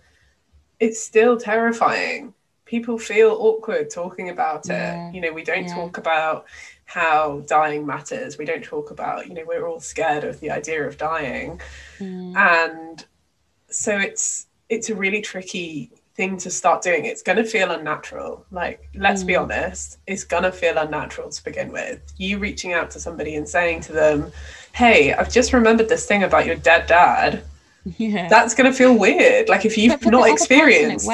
it's 0.80 1.00
still 1.00 1.38
terrifying 1.38 2.34
people 2.64 2.98
feel 2.98 3.30
awkward 3.30 3.88
talking 3.88 4.30
about 4.30 4.66
yeah. 4.66 5.08
it. 5.08 5.14
You 5.14 5.20
know, 5.20 5.32
we 5.32 5.44
don't 5.44 5.68
yeah. 5.68 5.74
talk 5.74 5.96
about 5.98 6.46
how 6.86 7.44
dying 7.46 7.86
matters. 7.86 8.36
We 8.36 8.44
don't 8.44 8.64
talk 8.64 8.90
about, 8.90 9.28
you 9.28 9.34
know, 9.34 9.44
we're 9.46 9.66
all 9.68 9.78
scared 9.78 10.24
of 10.24 10.40
the 10.40 10.50
idea 10.50 10.84
of 10.84 10.98
dying. 10.98 11.60
Mm. 12.00 12.34
And 12.36 13.04
so 13.68 13.96
it's 13.96 14.46
it's 14.68 14.90
a 14.90 14.96
really 14.96 15.20
tricky 15.20 15.92
thing 16.14 16.36
to 16.38 16.50
start 16.50 16.82
doing. 16.82 17.04
It's 17.04 17.22
going 17.22 17.38
to 17.38 17.44
feel 17.44 17.70
unnatural. 17.70 18.46
Like, 18.50 18.88
let's 18.94 19.24
mm. 19.24 19.28
be 19.28 19.36
honest, 19.36 19.98
it's 20.06 20.24
going 20.24 20.44
to 20.44 20.52
feel 20.52 20.78
unnatural 20.78 21.30
to 21.30 21.44
begin 21.44 21.72
with. 21.72 22.00
You 22.16 22.38
reaching 22.38 22.72
out 22.72 22.90
to 22.92 23.00
somebody 23.00 23.34
and 23.36 23.48
saying 23.48 23.80
to 23.82 23.92
them, 23.92 24.32
Hey, 24.72 25.12
I've 25.12 25.30
just 25.30 25.52
remembered 25.52 25.88
this 25.88 26.06
thing 26.06 26.22
about 26.22 26.46
your 26.46 26.56
dead 26.56 26.86
dad. 26.86 27.42
Yeah. 27.98 28.28
That's 28.30 28.54
going 28.54 28.72
to 28.72 28.74
feel 28.74 28.96
weird. 28.96 29.50
Like, 29.50 29.66
if 29.66 29.76
you've 29.76 30.02
not 30.06 30.26
experienced. 30.30 31.06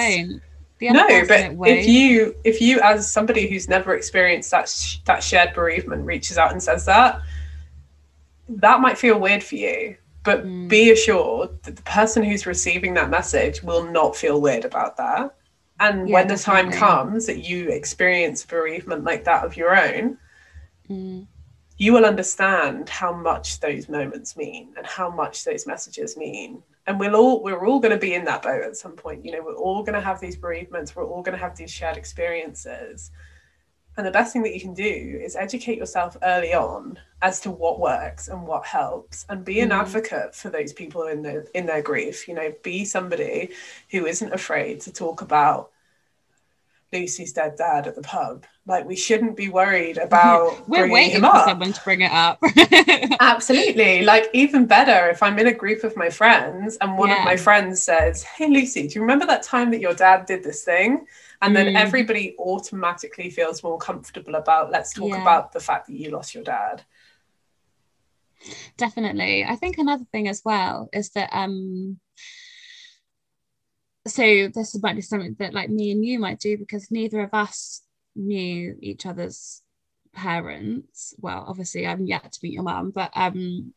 no, 0.93 1.27
but 1.27 1.69
if 1.69 1.89
you 1.89 2.37
if 2.45 2.61
you 2.61 2.79
as 2.81 3.11
somebody 3.11 3.49
who's 3.49 3.69
never 3.69 3.97
experienced 3.97 4.53
that 4.53 4.69
sh- 4.69 4.99
that 5.05 5.21
shared 5.21 5.53
bereavement 5.53 6.07
reaches 6.07 6.39
out 6.39 6.53
and 6.53 6.63
says 6.63 6.87
that, 6.87 7.23
that 8.49 8.81
might 8.81 8.97
feel 8.97 9.19
weird 9.19 9.43
for 9.43 9.57
you 9.57 9.97
but 10.23 10.45
mm. 10.45 10.69
be 10.69 10.91
assured 10.91 11.63
that 11.63 11.77
the 11.77 11.83
person 11.83 12.23
who's 12.23 12.47
receiving 12.47 12.95
that 12.95 13.11
message 13.11 13.63
will 13.63 13.91
not 13.91 14.17
feel 14.17 14.41
weird 14.41 14.65
about 14.65 14.97
that. 14.97 15.35
And 15.79 16.09
yeah, 16.09 16.15
when 16.15 16.29
the 16.29 16.37
time 16.37 16.71
comes 16.71 17.27
that 17.27 17.49
you 17.49 17.71
experience 17.71 18.45
bereavement 18.45 19.05
like 19.05 19.25
that 19.25 19.45
of 19.45 19.57
your 19.57 19.75
own, 19.75 20.19
mm. 20.89 21.27
you 21.79 21.93
will 21.95 22.05
understand 22.05 22.89
how 22.91 23.15
much 23.15 23.61
those 23.61 23.89
moments 23.89 24.37
mean 24.37 24.75
and 24.77 24.87
how 24.87 25.11
much 25.11 25.45
those 25.45 25.67
messages 25.67 26.19
mean. 26.19 26.63
And 26.87 27.01
we'll 27.01 27.17
all 27.17 27.43
we're 27.43 27.67
all 27.67 27.81
going 27.81 27.93
to 27.93 27.99
be 27.99 28.15
in 28.15 28.25
that 28.25 28.43
boat 28.43 28.63
at 28.63 28.77
some 28.77 28.93
point. 28.93 29.25
You 29.25 29.33
know, 29.33 29.43
we're 29.43 29.57
all 29.57 29.83
going 29.83 29.95
to 29.95 30.01
have 30.01 30.21
these 30.21 30.37
bereavements. 30.37 30.95
We're 30.95 31.07
all 31.07 31.23
going 31.23 31.39
to 31.39 31.43
have 31.43 31.57
these 31.57 31.71
shared 31.71 31.97
experiences. 31.97 33.11
And 33.97 34.07
the 34.07 34.11
best 34.11 34.33
thing 34.33 34.43
that 34.43 34.55
you 34.55 34.61
can 34.61 34.75
do 34.75 35.21
is 35.23 35.37
educate 35.37 35.77
yourself 35.77 36.17
early 36.23 36.55
on 36.55 36.99
as 37.23 37.41
to 37.41 37.51
what 37.51 37.81
works 37.81 38.29
and 38.29 38.47
what 38.47 38.65
helps 38.65 39.27
and 39.29 39.45
be 39.45 39.61
an 39.61 39.71
mm. 39.71 39.81
advocate 39.81 40.35
for 40.35 40.49
those 40.49 40.73
people 40.73 41.07
in 41.09 41.23
their 41.23 41.47
in 41.55 41.67
their 41.67 41.83
grief. 41.83 42.29
You 42.29 42.35
know, 42.35 42.53
be 42.63 42.85
somebody 42.85 43.51
who 43.91 44.07
isn't 44.07 44.33
afraid 44.33 44.81
to 44.83 44.93
talk 44.93 45.21
about 45.21 45.71
Lucy's 46.93 47.33
dead 47.33 47.57
dad 47.57 47.87
at 47.87 47.95
the 47.95 48.03
pub. 48.03 48.45
Like 48.67 48.87
we 48.87 48.97
shouldn't 48.97 49.37
be 49.37 49.49
worried 49.49 49.99
about 50.03 50.69
we're 50.69 50.91
waiting 50.91 51.21
for 51.21 51.43
someone 51.45 51.73
to 51.73 51.81
bring 51.83 52.01
it 52.03 52.13
up. 52.13 52.43
Absolutely. 53.21 54.03
Like 54.03 54.29
even 54.33 54.67
better 54.67 55.09
if 55.09 55.23
I'm 55.23 55.39
in 55.39 55.47
a 55.47 55.55
group 55.55 55.85
of 55.85 55.97
my 55.97 56.11
friends 56.11 56.77
and 56.81 56.97
one 56.97 57.11
yeah. 57.11 57.19
of 57.19 57.25
my 57.25 57.37
friends 57.37 57.83
says, 57.83 58.23
Hey 58.23 58.49
Lucy, 58.49 58.89
do 58.89 58.95
you 58.95 59.01
remember 59.03 59.27
that 59.27 59.43
time 59.43 59.71
that 59.73 59.81
your 59.81 59.95
dad 59.95 60.27
did 60.27 60.43
this 60.43 60.65
thing? 60.65 61.07
And 61.43 61.57
then 61.57 61.69
mm. 61.69 61.79
everybody 61.79 62.35
automatically 62.39 63.31
feels 63.31 63.63
more 63.63 63.79
comfortable 63.79 64.35
about 64.35 64.71
let's 64.71 64.93
talk 64.93 65.11
yeah. 65.11 65.23
about 65.23 65.53
the 65.53 65.61
fact 65.61 65.87
that 65.87 65.95
you 65.95 66.11
lost 66.11 66.35
your 66.35 66.45
dad. 66.45 66.83
Definitely. 68.77 69.45
I 69.45 69.57
think 69.57 69.79
another 69.79 70.05
thing 70.13 70.29
as 70.29 70.43
well 70.45 70.89
is 70.93 71.11
that 71.11 71.31
um 71.33 71.99
so 74.07 74.49
this 74.55 74.79
might 74.83 74.97
be 74.97 75.03
something 75.03 75.37
that 75.39 75.55
like 75.55 75.71
me 75.71 75.93
and 75.93 76.05
you 76.05 76.19
might 76.19 76.41
do 76.41 76.57
because 76.57 76.91
neither 76.91 77.21
of 77.21 77.35
us 77.35 77.83
knew 78.17 78.77
each 78.81 79.07
other's 79.07 79.63
parents. 80.13 81.15
Well 81.19 81.45
obviously 81.47 81.87
i'm 81.87 82.07
yet 82.07 82.33
to 82.33 82.41
meet 82.43 82.53
your 82.53 82.63
mum 82.65 82.91
but 82.91 83.11
um 83.15 83.73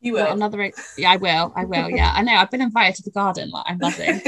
you 0.00 0.12
will. 0.12 0.32
another 0.32 0.70
yeah 0.98 1.10
i 1.10 1.16
will. 1.16 1.52
I 1.56 1.64
will 1.64 1.88
yeah. 1.90 2.12
I 2.16 2.22
know 2.22 2.34
i've 2.34 2.50
been 2.50 2.60
invited 2.60 2.96
to 2.96 3.02
the 3.04 3.10
garden 3.10 3.50
like 3.50 3.64
i'm 3.66 3.78
buzzing. 3.78 4.20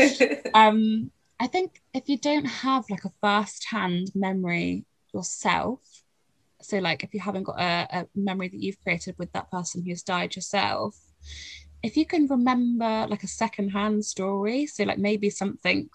Um 0.55 1.11
I 1.39 1.47
think 1.47 1.83
if 1.93 2.09
you 2.09 2.19
don't 2.19 2.47
have 2.47 2.85
like 2.89 3.05
a 3.05 3.13
first-hand 3.21 4.11
memory 4.15 4.87
yourself, 5.13 5.81
so 6.63 6.79
like 6.79 7.05
if 7.05 7.13
you 7.13 7.21
haven't 7.21 7.45
got 7.45 7.61
a, 7.61 7.87
a 7.91 8.07
memory 8.15 8.49
that 8.49 8.61
you've 8.61 8.81
created 8.83 9.17
with 9.19 9.33
that 9.33 9.51
person 9.51 9.85
who's 9.85 10.03
died 10.03 10.35
yourself, 10.35 10.97
if 11.83 11.97
you 11.97 12.07
can 12.07 12.27
remember 12.27 13.07
like 13.09 13.23
a 13.23 13.29
second-hand 13.29 14.05
story, 14.05 14.67
so 14.67 14.85
like 14.85 14.99
maybe 14.99 15.29
something, 15.29 15.91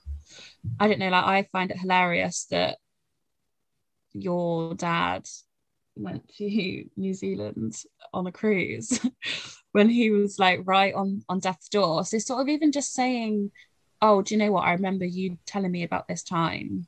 I 0.80 0.88
don't 0.88 1.00
know, 1.00 1.10
like 1.10 1.26
I 1.26 1.44
find 1.52 1.72
it 1.72 1.80
hilarious 1.80 2.46
that 2.52 2.78
your 4.14 4.76
dad 4.76 5.28
went 5.96 6.28
to 6.38 6.86
New 6.96 7.14
Zealand 7.14 7.84
on 8.14 8.28
a 8.28 8.32
cruise 8.32 9.00
when 9.72 9.90
he 9.90 10.12
was 10.12 10.38
like 10.38 10.62
right 10.66 10.94
on 10.94 11.24
on 11.30 11.40
death's 11.40 11.70
door. 11.70 12.06
So 12.06 12.20
sort 12.20 12.42
of 12.42 12.50
even 12.50 12.72
just 12.72 12.94
saying 12.94 13.52
oh, 14.02 14.22
do 14.22 14.34
you 14.34 14.40
know 14.40 14.52
what? 14.52 14.66
I 14.66 14.74
remember 14.74 15.06
you 15.06 15.38
telling 15.46 15.72
me 15.72 15.84
about 15.84 16.08
this 16.08 16.24
time. 16.24 16.88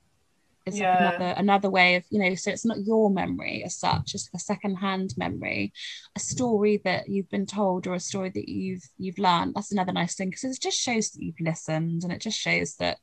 It's 0.65 0.79
yeah. 0.79 0.93
like 0.93 1.15
another 1.15 1.33
another 1.37 1.69
way 1.69 1.95
of, 1.95 2.05
you 2.09 2.19
know, 2.19 2.35
so 2.35 2.49
it's 2.49 2.65
not 2.65 2.85
your 2.85 3.09
memory 3.09 3.63
as 3.65 3.75
such, 3.75 4.15
it's 4.15 4.29
a 4.33 4.39
second-hand 4.39 5.13
memory, 5.17 5.73
a 6.15 6.19
story 6.19 6.81
that 6.85 7.09
you've 7.09 7.29
been 7.29 7.45
told 7.45 7.85
or 7.85 7.95
a 7.95 7.99
story 7.99 8.29
that 8.29 8.47
you've 8.47 8.87
you've 8.97 9.19
learned. 9.19 9.55
That's 9.55 9.73
another 9.73 9.91
nice 9.91 10.15
thing 10.15 10.29
because 10.29 10.45
it 10.45 10.61
just 10.61 10.79
shows 10.79 11.11
that 11.11 11.21
you've 11.21 11.39
listened 11.41 12.03
and 12.03 12.13
it 12.13 12.21
just 12.21 12.39
shows 12.39 12.75
that 12.75 12.97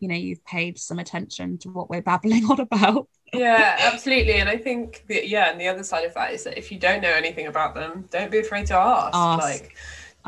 you 0.00 0.08
know 0.08 0.14
you've 0.14 0.44
paid 0.44 0.78
some 0.78 0.98
attention 0.98 1.58
to 1.58 1.70
what 1.70 1.90
we're 1.90 2.02
babbling 2.02 2.44
on 2.50 2.60
about 2.60 3.08
yeah 3.32 3.76
absolutely 3.80 4.34
and 4.34 4.48
i 4.48 4.56
think 4.56 5.04
that 5.08 5.28
yeah 5.28 5.50
and 5.50 5.60
the 5.60 5.66
other 5.66 5.82
side 5.82 6.04
of 6.04 6.14
that 6.14 6.32
is 6.32 6.44
that 6.44 6.56
if 6.56 6.70
you 6.70 6.78
don't 6.78 7.02
know 7.02 7.10
anything 7.10 7.46
about 7.46 7.74
them 7.74 8.04
don't 8.10 8.30
be 8.30 8.38
afraid 8.38 8.66
to 8.66 8.74
ask, 8.74 9.14
ask. 9.14 9.42
like 9.42 9.76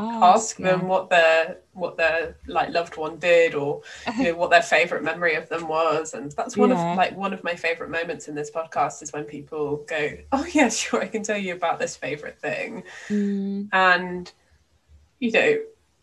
oh, 0.01 0.25
ask 0.25 0.59
yeah. 0.59 0.71
them 0.71 0.89
what 0.89 1.11
their 1.11 1.59
what 1.73 1.97
their 1.97 2.37
like 2.47 2.71
loved 2.71 2.97
one 2.97 3.19
did 3.19 3.55
or 3.55 3.83
you 4.19 4.25
know 4.25 4.35
what 4.35 4.51
their 4.51 4.63
favorite 4.63 5.03
memory 5.03 5.35
of 5.35 5.49
them 5.49 5.69
was 5.69 6.15
and 6.15 6.33
that's 6.33 6.57
one 6.57 6.71
yeah. 6.71 6.93
of 6.93 6.97
like 6.97 7.17
one 7.17 7.33
of 7.33 7.43
my 7.45 7.55
favorite 7.55 7.91
moments 7.91 8.29
in 8.29 8.35
this 8.35 8.51
podcast 8.51 9.03
is 9.03 9.13
when 9.13 9.25
people 9.25 9.85
go 9.89 10.11
oh 10.33 10.47
yeah 10.53 10.69
sure 10.81 11.03
i 11.03 11.07
can 11.07 11.23
tell 11.23 11.39
you 11.39 11.55
about 11.55 11.79
this 11.79 11.97
favorite 11.97 12.39
thing 12.41 12.83
mm. 13.09 13.69
and 13.73 14.33
you 15.19 15.31
know 15.31 15.57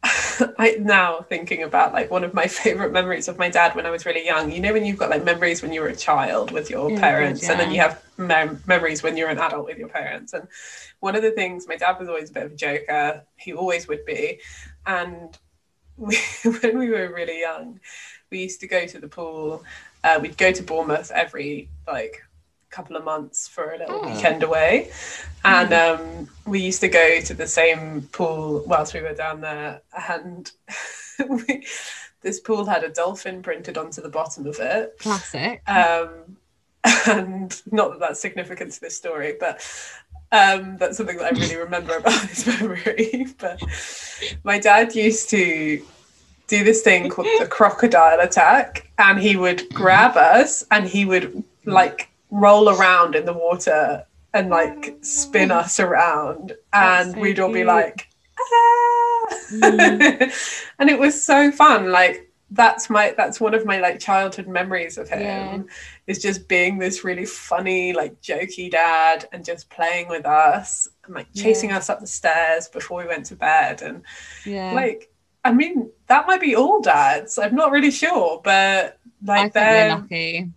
I 0.58 0.78
now 0.80 1.22
thinking 1.22 1.64
about 1.64 1.94
like 1.94 2.12
one 2.12 2.24
of 2.24 2.34
my 2.34 2.48
favorite 2.62 2.92
memories 2.92 3.28
of 3.28 3.38
my 3.38 3.50
dad 3.50 3.76
when 3.76 3.86
I 3.86 3.90
was 3.90 4.06
really 4.06 4.26
young. 4.26 4.52
You 4.52 4.60
know 4.60 4.74
when 4.74 4.86
you've 4.86 4.98
got 4.98 5.10
like 5.10 5.24
memories 5.24 5.62
when 5.62 5.74
you 5.74 5.82
were 5.82 5.88
a 5.88 5.96
child 5.96 6.52
with 6.52 6.70
your 6.70 6.92
yeah, 6.92 7.00
parents, 7.00 7.44
yeah. 7.44 7.52
and 7.52 7.60
then 7.60 7.72
you 7.72 7.82
have 7.82 8.04
mem- 8.18 8.62
memories 8.66 9.04
when 9.04 9.18
you're 9.18 9.30
an 9.30 9.40
adult 9.40 9.66
with 9.66 9.78
your 9.78 9.90
parents. 9.90 10.34
And 10.34 10.48
one 11.00 11.16
of 11.16 11.22
the 11.22 11.32
things 11.32 11.68
my 11.68 11.78
dad 11.78 12.00
was 12.00 12.08
always 12.08 12.30
a 12.30 12.34
bit 12.34 12.46
of 12.46 12.52
a 12.54 12.56
joker. 12.56 13.24
He 13.38 13.54
always 13.54 13.88
would 13.88 14.06
be, 14.06 14.40
and 14.86 15.38
we, 15.98 16.18
when 16.62 16.78
we 16.78 16.90
were 16.90 17.12
really 17.14 17.42
young, 17.42 17.80
we 18.30 18.44
used 18.44 18.60
to 18.62 18.68
go 18.68 18.86
to 18.86 19.00
the 19.00 19.08
pool. 19.08 19.64
Uh, 20.04 20.20
we'd 20.22 20.38
go 20.38 20.52
to 20.52 20.64
Bournemouth 20.64 21.12
every 21.12 21.70
like 21.88 22.22
couple 22.70 22.96
of 22.96 23.04
months 23.04 23.48
for 23.48 23.72
a 23.72 23.78
little 23.78 24.02
oh. 24.04 24.14
weekend 24.14 24.44
away. 24.44 24.92
And 25.44 25.70
mm. 25.70 26.00
um, 26.00 26.30
we 26.46 26.62
used 26.62 26.82
to 26.82 26.88
go 26.90 27.22
to 27.22 27.34
the 27.34 27.48
same 27.48 28.02
pool 28.12 28.64
whilst 28.68 28.94
we 28.94 29.02
were 29.02 29.14
down 29.14 29.42
there. 29.42 29.82
And 30.10 30.52
we, 31.30 31.66
this 32.22 32.40
pool 32.40 32.66
had 32.66 32.84
a 32.84 32.90
dolphin 32.90 33.42
printed 33.42 33.78
onto 33.78 34.02
the 34.02 34.10
bottom 34.10 34.46
of 34.48 34.60
it. 34.60 34.98
Classic. 35.00 35.62
Um, 35.68 36.38
and 37.08 37.62
not 37.72 37.92
that 37.92 38.00
that's 38.00 38.20
significant 38.20 38.72
to 38.74 38.82
this 38.82 38.96
story, 38.96 39.36
but 39.40 39.66
um, 40.32 40.78
that's 40.78 40.98
something 40.98 41.18
that 41.18 41.34
I 41.34 41.38
really 41.38 41.56
remember 41.56 41.98
about 41.98 42.22
this 42.28 42.46
memory. 42.48 43.28
but 43.38 43.62
my 44.44 44.60
dad 44.60 44.96
used 44.96 45.30
to 45.30 45.86
do 46.48 46.64
this 46.64 46.82
thing 46.82 47.10
called 47.10 47.28
the 47.40 47.48
crocodile 47.48 48.20
attack, 48.20 48.90
and 48.98 49.20
he 49.20 49.36
would 49.36 49.74
grab 49.74 50.16
us 50.16 50.66
and 50.72 50.88
he 50.88 51.06
would 51.06 51.44
like 51.66 52.10
roll 52.30 52.70
around 52.70 53.16
in 53.16 53.26
the 53.26 53.34
water 53.34 54.06
and 54.34 54.50
like 54.50 54.98
spin 55.02 55.52
us 55.52 55.80
around 55.80 56.54
and 56.74 57.14
so 57.14 57.20
we'd 57.20 57.40
all 57.40 57.52
be 57.52 57.64
like 57.64 58.10
ah! 58.40 59.28
mm. 59.52 60.66
and 60.80 60.90
it 60.90 61.00
was 61.00 61.22
so 61.22 61.52
fun 61.52 61.92
like 61.92 62.28
that's 62.52 62.90
my 62.90 63.14
that's 63.18 63.42
one 63.42 63.54
of 63.54 63.66
my 63.66 63.80
like 63.80 64.00
childhood 64.00 64.48
memories 64.48 64.98
of 64.98 65.10
him 65.10 65.22
yeah. 65.22 65.60
is 66.08 66.20
just 66.20 66.48
being 66.48 66.78
this 66.78 67.04
really 67.04 67.26
funny 67.26 67.92
like 67.92 68.20
jokey 68.22 68.72
dad 68.72 69.28
and 69.34 69.44
just 69.44 69.70
playing 69.70 70.08
with 70.08 70.26
us 70.26 70.88
and 71.06 71.16
like 71.16 71.28
chasing 71.34 71.72
yeah. 71.72 71.78
us 71.78 71.90
up 71.90 72.00
the 72.00 72.08
stairs 72.08 72.70
before 72.70 73.00
we 73.00 73.08
went 73.08 73.26
to 73.26 73.36
bed 73.36 73.82
and 73.82 74.02
yeah 74.46 74.72
like 74.72 75.12
i 75.44 75.52
mean 75.52 75.90
that 76.08 76.26
might 76.26 76.40
be 76.40 76.56
all 76.56 76.82
dads 76.82 77.38
i'm 77.38 77.56
not 77.56 77.72
really 77.72 77.92
sure 77.92 78.40
but 78.44 78.98
like 79.26 79.52
they're 79.52 79.90
lucky 79.90 80.50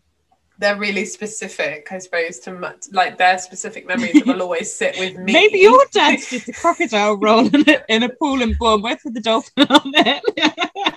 they're 0.60 0.76
really 0.76 1.06
specific, 1.06 1.88
I 1.90 1.98
suppose, 1.98 2.38
to 2.40 2.74
like 2.92 3.16
their 3.16 3.38
specific 3.38 3.86
memories 3.86 4.12
that 4.12 4.26
will 4.26 4.42
always 4.42 4.72
sit 4.72 4.96
with 4.98 5.16
me. 5.24 5.32
Maybe 5.32 5.60
your 5.60 5.84
dad's 5.90 6.28
just 6.30 6.48
a 6.48 6.52
crocodile 6.52 7.16
rolling 7.16 7.64
in 7.88 8.02
a 8.02 8.10
pool 8.10 8.42
in 8.42 8.54
Bournemouth 8.58 9.00
with 9.04 9.14
the 9.14 9.20
dolphin 9.20 9.66
on 9.68 9.80
it. 9.94 10.22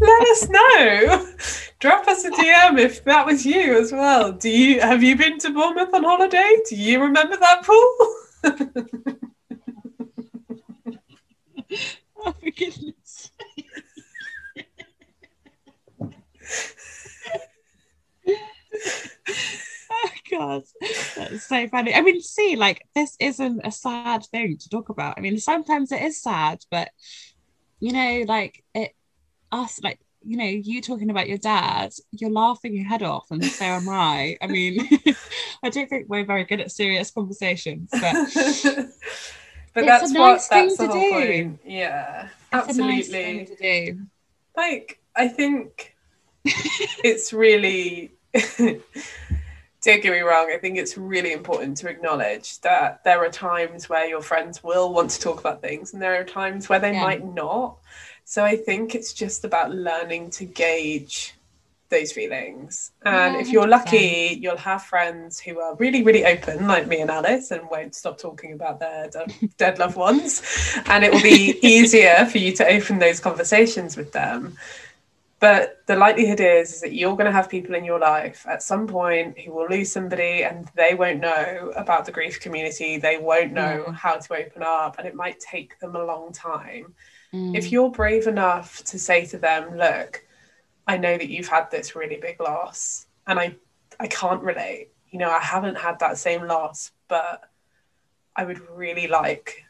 Let 0.00 0.28
us 0.28 0.48
know. 0.48 1.26
Drop 1.80 2.06
us 2.06 2.24
a 2.24 2.30
DM 2.30 2.78
if 2.78 3.02
that 3.04 3.24
was 3.24 3.46
you 3.46 3.78
as 3.78 3.92
well. 3.92 4.32
Do 4.32 4.50
you 4.50 4.80
have 4.80 5.02
you 5.02 5.16
been 5.16 5.38
to 5.38 5.50
Bournemouth 5.50 5.92
on 5.94 6.04
holiday? 6.04 6.56
Do 6.68 6.76
you 6.76 7.00
remember 7.00 7.36
that 7.36 7.64
pool? 7.64 7.96
oh, 12.24 12.32
for 12.32 12.50
goodness 12.50 12.97
oh 19.90 20.08
god 20.30 20.62
that's 21.16 21.44
so 21.44 21.66
funny 21.68 21.94
i 21.94 22.00
mean 22.00 22.20
see 22.20 22.56
like 22.56 22.86
this 22.94 23.16
isn't 23.20 23.60
a 23.64 23.70
sad 23.70 24.24
thing 24.26 24.56
to 24.56 24.68
talk 24.68 24.88
about 24.88 25.14
i 25.16 25.20
mean 25.20 25.38
sometimes 25.38 25.92
it 25.92 26.02
is 26.02 26.20
sad 26.22 26.58
but 26.70 26.90
you 27.80 27.92
know, 27.92 28.24
like 28.26 28.64
it, 28.74 28.94
us, 29.52 29.80
like, 29.82 30.00
you 30.22 30.36
know, 30.36 30.44
you 30.44 30.82
talking 30.82 31.10
about 31.10 31.28
your 31.28 31.38
dad, 31.38 31.92
you're 32.10 32.30
laughing 32.30 32.74
your 32.74 32.84
head 32.86 33.02
off, 33.02 33.30
and 33.30 33.44
so 33.44 33.64
am 33.64 33.88
I. 33.88 34.36
I 34.42 34.46
mean, 34.48 34.80
I 35.62 35.70
don't 35.70 35.88
think 35.88 36.06
we're 36.08 36.24
very 36.24 36.44
good 36.44 36.60
at 36.60 36.72
serious 36.72 37.10
conversations, 37.10 37.88
but 37.92 38.00
but 39.74 39.84
It's 39.84 39.86
that's 39.86 40.10
a 40.10 40.18
what 40.18 40.32
nice 40.32 40.48
thing 40.48 40.66
that's 40.66 40.76
the 40.78 40.86
to 40.86 40.92
whole 40.92 41.00
do. 41.00 41.12
point. 41.12 41.60
Yeah, 41.64 42.28
it's 42.52 42.76
nice 42.76 43.12
absolutely. 43.14 43.56
do. 43.60 44.00
like 44.56 45.00
I 45.14 45.28
think 45.28 45.94
it's 46.44 47.32
really 47.32 48.12
don't 48.58 50.02
get 50.02 50.12
me 50.12 50.20
wrong, 50.20 50.50
I 50.52 50.58
think 50.58 50.76
it's 50.76 50.98
really 50.98 51.32
important 51.32 51.76
to 51.78 51.88
acknowledge 51.88 52.60
that 52.60 53.02
there 53.04 53.24
are 53.24 53.30
times 53.30 53.88
where 53.88 54.06
your 54.06 54.20
friends 54.22 54.62
will 54.62 54.92
want 54.92 55.10
to 55.10 55.20
talk 55.20 55.40
about 55.40 55.62
things 55.62 55.92
and 55.92 56.02
there 56.02 56.20
are 56.20 56.24
times 56.24 56.68
where 56.68 56.78
they 56.80 56.92
Yeah. 56.92 57.02
might 57.04 57.24
not. 57.24 57.76
So 58.24 58.44
I 58.44 58.56
think 58.56 58.94
it's 58.94 59.12
just 59.12 59.44
about 59.44 59.70
learning 59.70 60.30
to 60.30 60.44
gauge 60.44 61.34
those 61.90 62.12
feelings. 62.12 62.90
And 63.06 63.34
Yeah, 63.34 63.40
if 63.40 63.48
you're 63.48 63.66
lucky, 63.66 64.38
you'll 64.42 64.58
have 64.58 64.82
friends 64.82 65.40
who 65.40 65.58
are 65.60 65.74
really, 65.76 66.02
really 66.02 66.26
open, 66.26 66.66
like 66.66 66.86
me 66.86 67.00
and 67.00 67.10
Alice, 67.10 67.50
and 67.50 67.62
won't 67.70 67.94
stop 67.94 68.18
talking 68.18 68.52
about 68.52 68.80
their 68.80 69.08
de- 69.08 69.48
dead 69.56 69.78
loved 69.78 69.96
ones. 69.96 70.42
And 70.84 71.02
it 71.02 71.12
will 71.12 71.22
be 71.22 71.58
easier 71.62 72.26
for 72.30 72.36
you 72.36 72.52
to 72.56 72.66
open 72.68 72.98
those 72.98 73.20
conversations 73.20 73.96
with 73.96 74.12
them. 74.12 74.58
But 75.40 75.86
the 75.86 75.94
likelihood 75.94 76.40
is, 76.40 76.72
is 76.74 76.80
that 76.80 76.94
you're 76.94 77.12
going 77.16 77.26
to 77.26 77.32
have 77.32 77.48
people 77.48 77.76
in 77.76 77.84
your 77.84 78.00
life 78.00 78.44
at 78.48 78.62
some 78.62 78.88
point 78.88 79.38
who 79.38 79.52
will 79.52 79.68
lose 79.68 79.92
somebody 79.92 80.42
and 80.42 80.68
they 80.74 80.94
won't 80.94 81.20
know 81.20 81.72
about 81.76 82.06
the 82.06 82.12
grief 82.12 82.40
community. 82.40 82.98
They 82.98 83.18
won't 83.18 83.52
know 83.52 83.84
Yeah. 83.86 83.92
how 83.92 84.16
to 84.16 84.34
open 84.34 84.62
up, 84.64 84.98
and 84.98 85.06
it 85.06 85.14
might 85.14 85.38
take 85.38 85.78
them 85.78 85.94
a 85.94 86.04
long 86.04 86.32
time. 86.32 86.94
Mm. 87.32 87.56
If 87.56 87.70
you're 87.70 87.90
brave 87.90 88.26
enough 88.26 88.82
to 88.84 88.98
say 88.98 89.26
to 89.26 89.38
them, 89.38 89.76
Look, 89.76 90.24
I 90.88 90.96
know 90.96 91.16
that 91.16 91.28
you've 91.28 91.48
had 91.48 91.70
this 91.70 91.94
really 91.94 92.16
big 92.16 92.40
loss, 92.40 93.06
and 93.28 93.38
I, 93.38 93.54
I 94.00 94.08
can't 94.08 94.42
relate. 94.42 94.88
You 95.10 95.20
know, 95.20 95.30
I 95.30 95.38
haven't 95.40 95.76
had 95.78 96.00
that 96.00 96.18
same 96.18 96.46
loss, 96.48 96.90
but 97.06 97.48
I 98.34 98.44
would 98.44 98.60
really 98.70 99.06
like 99.06 99.64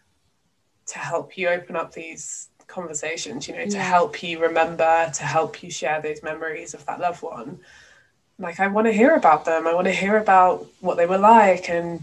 to 0.87 0.99
help 0.99 1.37
you 1.37 1.49
open 1.49 1.77
up 1.77 1.93
these 1.93 2.49
conversations, 2.69 3.49
you 3.49 3.57
know, 3.57 3.67
to 3.67 3.79
help 3.79 4.23
you 4.23 4.41
remember, 4.41 5.11
to 5.15 5.23
help 5.25 5.63
you 5.63 5.71
share 5.71 6.01
those 6.01 6.23
memories 6.23 6.75
of 6.75 6.85
that 6.87 7.01
loved 7.01 7.23
one. 7.23 7.59
Like, 8.39 8.61
I 8.61 8.69
want 8.69 8.87
to 8.87 8.93
hear 8.93 9.15
about 9.15 9.45
them. 9.45 9.67
I 9.67 9.75
want 9.75 9.87
to 9.87 9.93
hear 9.93 10.17
about 10.19 10.67
what 10.81 10.97
they 10.97 11.07
were 11.07 11.19
like 11.19 11.69
and 11.69 12.01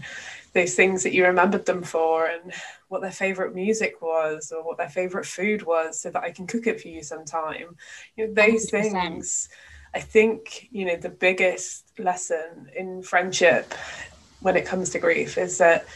those 0.52 0.74
things 0.74 1.02
that 1.02 1.14
you 1.14 1.24
remembered 1.24 1.64
them 1.66 1.82
for 1.82 2.26
and 2.26 2.52
what 2.88 3.00
their 3.00 3.10
favorite 3.10 3.54
music 3.54 4.02
was 4.02 4.52
or 4.52 4.62
what 4.62 4.76
their 4.76 4.88
favorite 4.88 5.26
food 5.26 5.62
was 5.62 6.00
so 6.00 6.10
that 6.10 6.22
I 6.22 6.30
can 6.30 6.46
cook 6.46 6.66
it 6.66 6.80
for 6.80 6.88
you 6.88 7.02
sometime. 7.02 7.76
You 8.16 8.26
know, 8.26 8.34
those 8.34 8.70
100%. 8.70 8.70
things. 8.70 9.48
I 9.94 10.00
think, 10.00 10.68
you 10.70 10.84
know, 10.84 10.96
the 10.96 11.08
biggest 11.08 11.92
lesson 11.98 12.70
in 12.76 13.02
friendship 13.02 13.72
when 14.40 14.56
it 14.56 14.66
comes 14.66 14.90
to 14.90 14.98
grief 14.98 15.38
is 15.38 15.56
that 15.58 15.86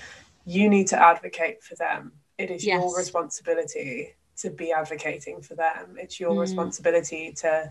you 0.47 0.71
need 0.71 0.87
to 0.89 0.99
advocate 0.99 1.62
for 1.62 1.75
them. 1.75 2.12
It 2.39 2.51
is 2.51 2.64
your 2.64 2.97
responsibility 2.97 4.14
to 4.41 4.51
be 4.51 4.72
advocating 4.72 5.43
for 5.43 5.55
them. 5.55 5.97
It's 5.99 6.18
your 6.20 6.34
Mm. 6.34 6.41
responsibility 6.41 7.32
to 7.38 7.70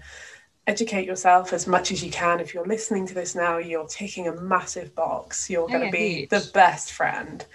educate 0.67 1.05
yourself 1.05 1.51
as 1.53 1.67
much 1.67 1.91
as 1.91 2.03
you 2.03 2.11
can. 2.11 2.39
If 2.39 2.53
you're 2.53 2.65
listening 2.65 3.07
to 3.07 3.13
this 3.13 3.35
now, 3.35 3.57
you're 3.57 3.87
ticking 3.87 4.27
a 4.27 4.33
massive 4.33 4.93
box. 4.95 5.49
You're 5.49 5.67
going 5.67 5.79
to 5.79 5.85
yeah, 5.87 5.91
be 5.91 6.15
huge. 6.19 6.29
the 6.29 6.49
best 6.53 6.91
friend. 6.91 7.45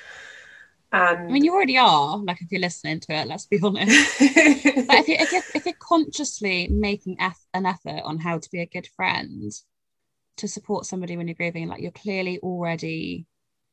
And 0.93 1.19
I 1.29 1.33
mean, 1.33 1.45
you 1.45 1.53
already 1.53 1.77
are. 1.79 2.19
Like, 2.19 2.41
if 2.41 2.51
you're 2.53 2.61
listening 2.61 3.01
to 3.01 3.13
it, 3.15 3.27
let's 3.27 3.47
be 3.47 3.59
honest. 3.63 4.21
But 4.21 4.99
if 4.99 5.09
you're, 5.09 5.21
if 5.21 5.33
you're, 5.33 5.43
if 5.55 5.65
you're 5.67 5.75
consciously 5.81 6.69
making 6.69 7.17
an 7.19 7.67
effort 7.67 8.03
on 8.05 8.19
how 8.19 8.39
to 8.39 8.51
be 8.51 8.61
a 8.61 8.67
good 8.67 8.87
friend 8.97 9.53
to 10.37 10.49
support 10.49 10.87
somebody 10.87 11.17
when 11.17 11.27
you're 11.27 11.35
grieving, 11.35 11.69
like 11.69 11.81
you're 11.81 11.91
clearly 11.91 12.39
already 12.41 13.27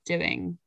doing 0.06 0.58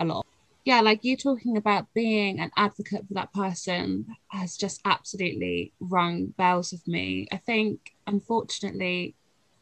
a 0.00 0.04
lot. 0.04 0.26
Yeah, 0.64 0.80
like 0.82 1.02
you 1.02 1.16
talking 1.16 1.56
about 1.56 1.92
being 1.94 2.40
an 2.40 2.50
advocate 2.56 3.06
for 3.08 3.14
that 3.14 3.32
person 3.32 4.06
has 4.28 4.56
just 4.56 4.80
absolutely 4.84 5.72
rung 5.80 6.26
bells 6.26 6.72
with 6.72 6.86
me. 6.86 7.26
I 7.32 7.38
think, 7.38 7.92
unfortunately, 8.06 9.14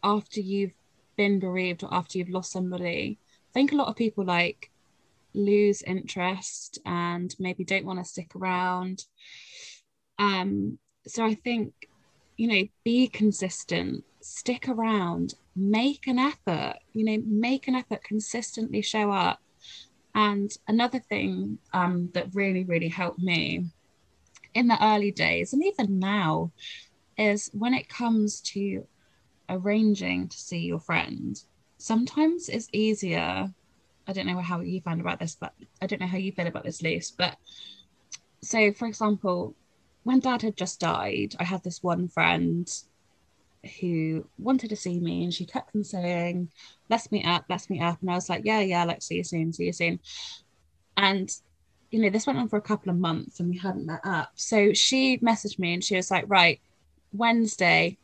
after 0.03 0.41
you've 0.41 0.75
been 1.17 1.39
bereaved 1.39 1.85
or 1.85 1.95
after 1.95 2.19
you've 2.19 2.29
lost 2.29 2.51
somebody, 2.51 3.19
I 3.23 3.53
think 3.53 3.73
a 3.73 3.77
lot 3.77 3.89
of 3.89 3.97
people 3.97 4.25
like 4.25 4.71
lose 5.33 5.83
interest 5.83 6.81
and 6.85 7.35
maybe 7.39 7.65
don't 7.65 7.87
want 7.87 8.01
to 8.01 8.05
stick 8.05 8.35
around. 8.35 9.05
Um, 10.19 10.79
so 11.07 11.25
I 11.25 11.35
think, 11.35 11.73
you 12.37 12.49
know, 12.49 12.69
be 12.85 13.07
consistent, 13.07 14.05
stick 14.21 14.69
around, 14.69 15.35
make 15.55 16.07
an 16.07 16.19
effort, 16.19 16.79
you 16.95 17.05
know, 17.05 17.23
make 17.27 17.69
an 17.69 17.77
effort, 17.77 18.03
consistently 18.03 18.83
show 18.83 19.13
up. 19.13 19.41
And 20.17 20.51
another 20.67 20.99
thing 20.99 21.59
um, 21.75 22.09
that 22.15 22.35
really, 22.35 22.65
really 22.65 22.89
helped 22.89 23.21
me 23.21 23.67
in 24.55 24.67
the 24.67 24.83
early 24.83 25.11
days 25.11 25.53
and 25.53 25.63
even 25.63 25.99
now 25.99 26.51
is 27.19 27.51
when 27.53 27.75
it 27.75 27.91
comes 27.91 28.41
to 28.41 28.87
arranging 29.51 30.29
to 30.29 30.37
see 30.39 30.61
your 30.61 30.81
friend, 30.81 31.39
sometimes 31.77 32.49
it's 32.49 32.71
easier. 32.73 33.53
I 34.09 34.13
don't 34.15 34.27
know 34.27 34.41
how 34.41 34.61
you 34.61 34.81
find 34.81 35.03
about 35.03 35.21
this, 35.21 35.37
but 35.39 35.53
I 35.83 35.87
don't 35.87 36.01
know 36.01 36.07
how 36.07 36.17
you 36.17 36.33
feel 36.33 36.47
about 36.47 36.65
this, 36.65 36.81
Luce. 36.81 37.11
But 37.11 37.37
so, 38.43 38.73
for 38.73 38.89
example, 38.89 39.55
when 40.05 40.21
dad 40.21 40.41
had 40.41 40.57
just 40.57 40.81
died, 40.81 41.35
I 41.39 41.45
had 41.45 41.63
this 41.63 41.83
one 41.83 42.09
friend 42.09 42.67
who 43.81 44.27
wanted 44.39 44.71
to 44.71 44.77
see 44.77 45.01
me 45.01 45.25
and 45.25 45.33
she 45.33 45.45
kept 45.45 45.75
on 45.75 45.85
saying, 45.85 46.51
Let's 46.89 47.11
meet 47.13 47.27
up, 47.27 47.45
let's 47.49 47.71
meet 47.71 47.83
up. 47.83 48.01
And 48.01 48.11
I 48.11 48.15
was 48.15 48.29
like, 48.29 48.43
Yeah, 48.45 48.61
yeah, 48.61 48.85
let's 48.85 49.07
see 49.07 49.17
you 49.17 49.25
soon, 49.25 49.53
see 49.53 49.67
you 49.67 49.73
soon. 49.73 50.01
And 50.97 51.31
you 51.91 52.01
know, 52.01 52.11
this 52.11 52.27
went 52.27 52.39
on 52.39 52.49
for 52.49 52.57
a 52.57 52.63
couple 52.63 52.91
of 52.91 52.99
months 52.99 53.41
and 53.41 53.49
we 53.49 53.59
hadn't 53.59 53.87
met 53.87 54.01
up. 54.05 54.33
So 54.35 54.73
she 54.73 55.19
messaged 55.19 55.59
me 55.59 55.75
and 55.75 55.85
she 55.85 55.97
was 55.97 56.11
like, 56.11 56.25
Right, 56.29 56.61
Wednesday, 57.13 57.99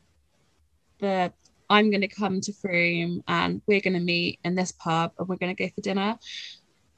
the 1.00 1.32
I'm 1.70 1.90
going 1.90 2.02
to 2.02 2.08
come 2.08 2.40
to 2.42 2.52
Frome 2.52 3.22
and 3.26 3.62
we're 3.66 3.80
going 3.80 3.94
to 3.94 4.00
meet 4.00 4.38
in 4.44 4.54
this 4.54 4.72
pub 4.72 5.12
and 5.18 5.26
we're 5.26 5.36
going 5.36 5.56
to 5.56 5.64
go 5.64 5.70
for 5.74 5.80
dinner. 5.80 6.18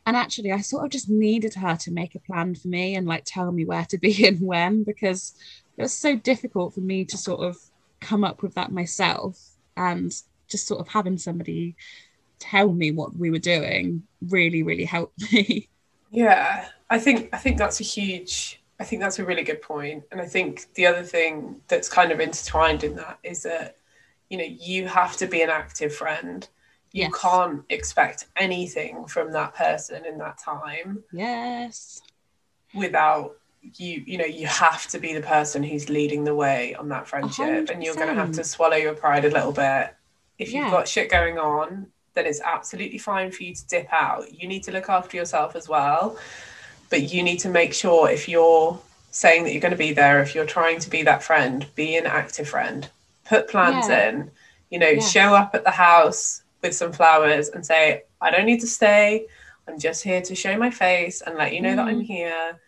And 0.06 0.16
actually, 0.16 0.52
I 0.52 0.60
sort 0.60 0.84
of 0.84 0.90
just 0.90 1.08
needed 1.08 1.54
her 1.54 1.76
to 1.76 1.92
make 1.92 2.14
a 2.14 2.20
plan 2.20 2.54
for 2.56 2.68
me 2.68 2.96
and 2.96 3.06
like 3.06 3.22
tell 3.24 3.52
me 3.52 3.64
where 3.64 3.84
to 3.86 3.98
be 4.06 4.26
and 4.26 4.40
when 4.40 4.82
because 4.82 5.34
it 5.76 5.82
was 5.82 5.92
so 5.92 6.16
difficult 6.16 6.74
for 6.74 6.80
me 6.80 7.04
to 7.06 7.16
sort 7.16 7.40
of 7.40 7.56
come 8.04 8.24
up 8.24 8.42
with 8.42 8.54
that 8.54 8.72
myself. 8.72 9.40
And 9.76 10.12
just 10.48 10.66
sort 10.68 10.80
of 10.80 10.88
having 10.88 11.18
somebody 11.18 11.76
tell 12.40 12.72
me 12.72 12.92
what 12.92 13.16
we 13.16 13.30
were 13.30 13.38
doing 13.40 14.04
really, 14.22 14.62
really 14.64 14.84
helped 14.86 15.32
me. 15.32 15.70
Yeah, 16.10 16.68
I 16.90 16.98
think 16.98 17.30
I 17.32 17.38
think 17.38 17.58
that's 17.58 17.80
a 17.80 17.84
huge. 17.84 18.60
I 18.80 18.84
think 18.84 19.00
that's 19.02 19.18
a 19.18 19.24
really 19.24 19.42
good 19.44 19.62
point, 19.62 20.04
and 20.10 20.20
I 20.20 20.26
think 20.26 20.72
the 20.74 20.86
other 20.86 21.02
thing 21.02 21.60
that's 21.68 21.88
kind 21.88 22.12
of 22.12 22.20
intertwined 22.20 22.84
in 22.84 22.96
that 22.96 23.18
is 23.22 23.42
that 23.44 23.76
you 24.30 24.38
know 24.38 24.44
you 24.44 24.88
have 24.88 25.16
to 25.18 25.26
be 25.26 25.42
an 25.42 25.50
active 25.50 25.94
friend. 25.94 26.48
You 26.92 27.08
Yes. 27.08 27.10
can't 27.10 27.64
expect 27.70 28.26
anything 28.36 29.06
from 29.06 29.32
that 29.32 29.54
person 29.54 30.04
in 30.06 30.18
that 30.18 30.38
time 30.38 31.02
yes. 31.10 32.02
without 32.74 33.36
you. 33.76 34.02
You 34.06 34.18
know, 34.18 34.24
you 34.24 34.46
have 34.46 34.86
to 34.88 34.98
be 34.98 35.14
the 35.14 35.20
person 35.20 35.62
who's 35.62 35.88
leading 35.88 36.24
the 36.24 36.34
way 36.34 36.74
on 36.74 36.88
that 36.90 37.08
friendship, 37.08 37.70
and 37.70 37.82
you're 37.82 37.94
going 37.94 38.08
to 38.08 38.14
have 38.14 38.32
to 38.32 38.44
swallow 38.44 38.76
your 38.76 38.94
pride 38.94 39.24
a 39.24 39.30
little 39.30 39.52
bit. 39.52 39.94
If 40.38 40.52
you've 40.52 40.70
got 40.70 40.88
shit 40.88 41.10
going 41.10 41.38
on, 41.38 41.86
then 42.14 42.26
it's 42.26 42.40
absolutely 42.40 42.98
fine 42.98 43.30
for 43.30 43.42
you 43.42 43.54
to 43.54 43.66
dip 43.66 43.92
out. 43.92 44.32
You 44.32 44.46
need 44.48 44.62
to 44.64 44.72
look 44.72 44.88
after 44.88 45.16
yourself 45.16 45.56
as 45.56 45.68
well. 45.68 46.16
But 46.90 47.12
you 47.12 47.22
need 47.22 47.38
to 47.38 47.48
make 47.48 47.72
sure 47.74 48.08
if 48.10 48.28
you're 48.28 48.78
saying 49.10 49.44
that 49.44 49.52
you're 49.52 49.60
going 49.60 49.72
to 49.72 49.76
be 49.78 49.92
there, 49.92 50.20
if 50.22 50.34
you're 50.34 50.44
trying 50.46 50.78
to 50.80 50.90
be 50.90 51.02
that 51.02 51.22
friend, 51.22 51.66
be 51.74 51.96
an 51.96 52.06
active 52.06 52.48
friend. 52.48 52.88
Put 53.24 53.48
plans 53.48 53.88
Yeah. 53.88 54.08
in, 54.08 54.30
you 54.70 54.78
know, 54.78 54.88
Yes. 54.88 55.10
show 55.10 55.34
up 55.34 55.54
at 55.54 55.64
the 55.64 55.70
house 55.70 56.42
with 56.62 56.74
some 56.74 56.92
flowers 56.92 57.48
and 57.48 57.64
say, 57.64 58.02
I 58.20 58.30
don't 58.30 58.46
need 58.46 58.60
to 58.60 58.66
stay. 58.66 59.26
I'm 59.66 59.78
just 59.78 60.04
here 60.04 60.20
to 60.22 60.34
show 60.34 60.56
my 60.56 60.70
face 60.70 61.20
and 61.22 61.36
let 61.36 61.52
you 61.54 61.60
know 61.62 61.74
that 61.76 61.86
I'm 61.86 62.00
Mm. 62.00 62.06
here. 62.06 62.60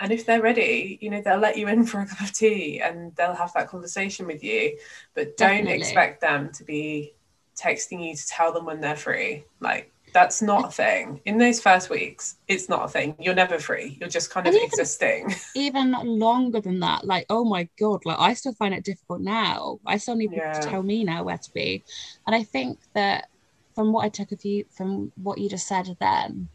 And 0.00 0.12
if 0.12 0.26
they're 0.26 0.42
ready, 0.42 0.98
you 1.00 1.08
know, 1.10 1.20
they'll 1.22 1.38
let 1.38 1.56
you 1.56 1.68
in 1.68 1.84
for 1.86 2.00
a 2.00 2.06
cup 2.06 2.20
of 2.20 2.32
tea 2.32 2.80
and 2.80 3.14
they'll 3.16 3.34
have 3.34 3.52
that 3.54 3.68
conversation 3.68 4.26
with 4.26 4.42
you. 4.42 4.76
But 5.14 5.36
don't 5.36 5.50
Definitely. 5.64 5.74
expect 5.78 6.20
them 6.20 6.50
to 6.52 6.64
be 6.64 7.14
texting 7.56 8.04
you 8.08 8.14
to 8.16 8.26
tell 8.26 8.52
them 8.52 8.64
when 8.66 8.80
they're 8.80 8.96
free. 8.96 9.44
Like, 9.60 9.92
that's 10.12 10.40
not 10.42 10.66
a 10.66 10.70
thing. 10.70 11.20
In 11.24 11.38
those 11.38 11.60
first 11.60 11.90
weeks, 11.90 12.36
it's 12.46 12.68
not 12.68 12.84
a 12.84 12.88
thing. 12.88 13.16
You're 13.18 13.34
never 13.34 13.58
free. 13.58 13.96
You're 14.00 14.08
just 14.08 14.30
kind 14.30 14.46
of 14.46 14.54
even- 14.54 14.64
existing. 14.66 15.34
even 15.54 15.92
longer 15.92 16.60
than 16.60 16.80
that 16.80 17.04
like 17.04 17.26
oh 17.30 17.44
my 17.44 17.68
god 17.78 18.00
like 18.04 18.18
i 18.18 18.32
still 18.34 18.52
find 18.54 18.74
it 18.74 18.84
difficult 18.84 19.20
now 19.20 19.78
i 19.86 19.96
still 19.96 20.14
need 20.16 20.30
people 20.30 20.44
Yeah. 20.44 20.52
to 20.60 20.68
tell 20.68 20.82
me 20.82 21.04
now 21.04 21.22
where 21.24 21.38
to 21.38 21.52
be 21.52 21.82
and 22.26 22.34
i 22.34 22.42
think 22.42 22.78
that 22.94 23.28
from 23.74 23.92
what 23.92 24.04
i 24.04 24.08
took 24.08 24.30
of 24.32 24.44
you 24.44 24.64
from 24.70 25.10
what 25.22 25.38
you 25.38 25.48
just 25.48 25.66
said 25.68 25.96
then 26.00 26.48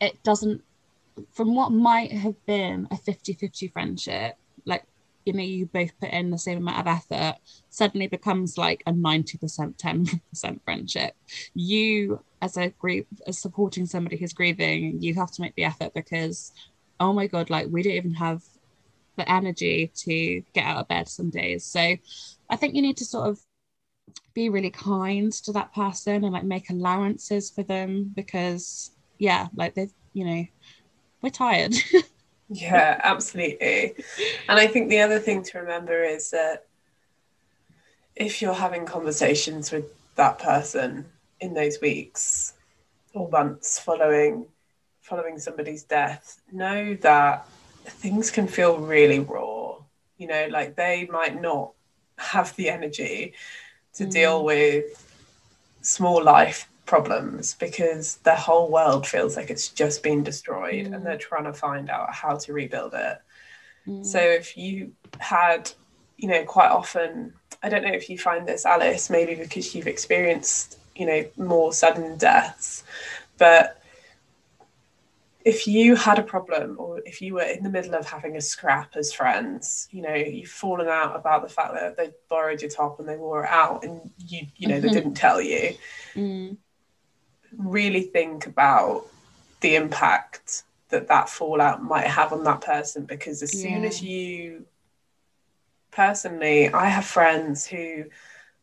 it 0.00 0.22
doesn't 0.22 0.62
from 1.32 1.54
what 1.54 1.72
might 1.72 2.12
have 2.12 2.34
been 2.46 2.86
a 2.90 2.96
50-50 2.96 3.72
friendship 3.72 4.36
like 4.64 4.84
you 5.24 5.32
know 5.32 5.42
you 5.42 5.66
both 5.66 5.98
put 6.00 6.10
in 6.10 6.30
the 6.30 6.38
same 6.38 6.58
amount 6.58 6.78
of 6.78 6.86
effort 6.86 7.36
suddenly 7.68 8.06
becomes 8.06 8.56
like 8.56 8.82
a 8.86 8.92
90% 8.92 9.76
10% 9.76 10.60
friendship. 10.64 11.14
You 11.54 12.22
as 12.40 12.56
a 12.56 12.68
group 12.68 13.06
as 13.26 13.38
supporting 13.38 13.86
somebody 13.86 14.16
who's 14.16 14.32
grieving 14.32 15.02
you 15.02 15.14
have 15.14 15.32
to 15.32 15.42
make 15.42 15.54
the 15.56 15.64
effort 15.64 15.92
because 15.94 16.52
oh 17.00 17.12
my 17.12 17.26
god 17.26 17.50
like 17.50 17.66
we 17.70 17.82
don't 17.82 17.92
even 17.92 18.14
have 18.14 18.42
the 19.16 19.30
energy 19.30 19.90
to 19.94 20.42
get 20.52 20.64
out 20.64 20.78
of 20.78 20.88
bed 20.88 21.08
some 21.08 21.30
days. 21.30 21.64
So 21.64 21.96
i 22.48 22.56
think 22.56 22.74
you 22.74 22.82
need 22.82 22.96
to 22.98 23.04
sort 23.04 23.28
of 23.28 23.40
be 24.34 24.48
really 24.48 24.70
kind 24.70 25.32
to 25.32 25.52
that 25.52 25.74
person 25.74 26.22
and 26.22 26.32
like 26.32 26.44
make 26.44 26.70
allowances 26.70 27.50
for 27.50 27.62
them 27.62 28.12
because 28.14 28.92
yeah 29.18 29.48
like 29.56 29.74
they've 29.74 29.92
you 30.12 30.24
know 30.24 30.44
we're 31.26 31.30
tired 31.30 31.74
Yeah, 32.48 33.00
absolutely. 33.02 33.94
And 34.48 34.56
I 34.56 34.68
think 34.68 34.88
the 34.88 35.00
other 35.00 35.18
thing 35.18 35.42
to 35.42 35.58
remember 35.58 36.04
is 36.04 36.30
that 36.30 36.66
if 38.14 38.40
you're 38.40 38.54
having 38.54 38.86
conversations 38.86 39.72
with 39.72 39.86
that 40.14 40.38
person 40.38 41.06
in 41.40 41.54
those 41.54 41.80
weeks 41.80 42.54
or 43.14 43.28
months 43.30 43.80
following 43.80 44.46
following 45.00 45.40
somebody's 45.40 45.82
death, 45.82 46.40
know 46.52 46.94
that 47.00 47.48
things 47.84 48.30
can 48.30 48.46
feel 48.46 48.78
really 48.78 49.18
raw. 49.18 49.78
You 50.16 50.28
know, 50.28 50.46
like 50.48 50.76
they 50.76 51.08
might 51.10 51.40
not 51.42 51.72
have 52.18 52.54
the 52.54 52.70
energy 52.70 53.34
to 53.94 54.04
mm. 54.04 54.10
deal 54.12 54.44
with 54.44 54.84
small 55.82 56.22
life 56.22 56.68
problems 56.86 57.54
because 57.54 58.16
their 58.18 58.36
whole 58.36 58.70
world 58.70 59.06
feels 59.06 59.36
like 59.36 59.50
it's 59.50 59.68
just 59.68 60.02
been 60.02 60.22
destroyed 60.22 60.86
mm. 60.86 60.94
and 60.94 61.04
they're 61.04 61.18
trying 61.18 61.44
to 61.44 61.52
find 61.52 61.90
out 61.90 62.14
how 62.14 62.36
to 62.36 62.52
rebuild 62.52 62.94
it. 62.94 63.18
Mm. 63.86 64.06
So 64.06 64.18
if 64.18 64.56
you 64.56 64.92
had, 65.18 65.70
you 66.16 66.28
know, 66.28 66.44
quite 66.44 66.70
often, 66.70 67.34
I 67.62 67.68
don't 67.68 67.82
know 67.82 67.92
if 67.92 68.08
you 68.08 68.18
find 68.18 68.46
this, 68.46 68.64
Alice, 68.64 69.10
maybe 69.10 69.34
because 69.34 69.74
you've 69.74 69.88
experienced, 69.88 70.78
you 70.94 71.06
know, 71.06 71.24
more 71.36 71.72
sudden 71.72 72.16
deaths, 72.16 72.84
but 73.36 73.82
if 75.44 75.68
you 75.68 75.94
had 75.94 76.18
a 76.18 76.24
problem 76.24 76.74
or 76.76 77.00
if 77.06 77.22
you 77.22 77.34
were 77.34 77.42
in 77.42 77.62
the 77.62 77.70
middle 77.70 77.94
of 77.94 78.04
having 78.04 78.36
a 78.36 78.40
scrap 78.40 78.96
as 78.96 79.12
friends, 79.12 79.86
you 79.92 80.02
know, 80.02 80.14
you've 80.14 80.50
fallen 80.50 80.88
out 80.88 81.14
about 81.14 81.42
the 81.42 81.48
fact 81.48 81.74
that 81.74 81.96
they 81.96 82.10
borrowed 82.28 82.60
your 82.60 82.70
top 82.70 82.98
and 82.98 83.08
they 83.08 83.16
wore 83.16 83.44
it 83.44 83.50
out 83.50 83.84
and 83.84 84.10
you, 84.26 84.44
you 84.56 84.66
know, 84.66 84.74
mm-hmm. 84.74 84.86
they 84.86 84.92
didn't 84.92 85.14
tell 85.14 85.40
you. 85.40 85.74
Mm 86.16 86.56
really 87.56 88.02
think 88.02 88.46
about 88.46 89.06
the 89.60 89.76
impact 89.76 90.64
that 90.88 91.08
that 91.08 91.28
fallout 91.28 91.82
might 91.82 92.06
have 92.06 92.32
on 92.32 92.44
that 92.44 92.60
person 92.60 93.04
because 93.04 93.42
as 93.42 93.54
yeah. 93.54 93.68
soon 93.68 93.84
as 93.84 94.02
you 94.02 94.64
personally 95.90 96.68
i 96.68 96.86
have 96.86 97.04
friends 97.04 97.66
who 97.66 98.04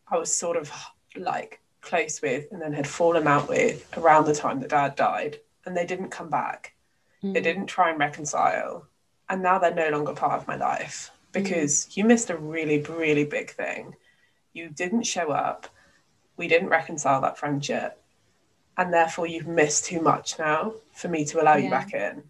i 0.08 0.18
was 0.18 0.34
sort 0.34 0.56
of 0.56 0.72
like 1.16 1.60
close 1.82 2.22
with 2.22 2.46
and 2.52 2.62
then 2.62 2.72
had 2.72 2.88
fallen 2.88 3.28
out 3.28 3.50
with 3.50 3.86
around 3.98 4.26
the 4.26 4.34
time 4.34 4.60
that 4.60 4.70
dad 4.70 4.96
died 4.96 5.38
and 5.66 5.76
they 5.76 5.86
didn't 5.86 6.10
come 6.10 6.30
back 6.30 6.74
mm. 7.24 7.34
they 7.34 7.42
didn't 7.42 7.66
try 7.66 7.90
and 7.90 8.00
reconcile 8.00 8.88
and 9.30 9.42
now 9.42 9.58
they're 9.60 9.74
no 9.74 9.90
longer 9.90 10.14
part 10.14 10.40
of 10.40 10.48
my 10.48 10.56
life 10.56 11.12
because 11.32 11.86
mm. 11.86 11.98
you 11.98 12.06
missed 12.06 12.30
a 12.30 12.38
really 12.38 12.82
really 12.84 13.26
big 13.26 13.50
thing 13.52 13.96
you 14.54 14.70
didn't 14.70 15.04
show 15.04 15.32
up 15.32 15.68
we 16.38 16.48
didn't 16.48 16.70
reconcile 16.70 17.20
that 17.20 17.38
friendship 17.38 18.03
and 18.78 18.94
therefore 18.94 19.28
you've 19.28 19.48
missed 19.48 19.86
too 19.86 20.02
much 20.02 20.38
now 20.40 20.74
for 20.94 21.08
me 21.08 21.26
to 21.26 21.42
allow 21.42 21.56
yeah. 21.56 21.66
you 21.66 21.70
back 21.70 21.94
in. 21.94 22.24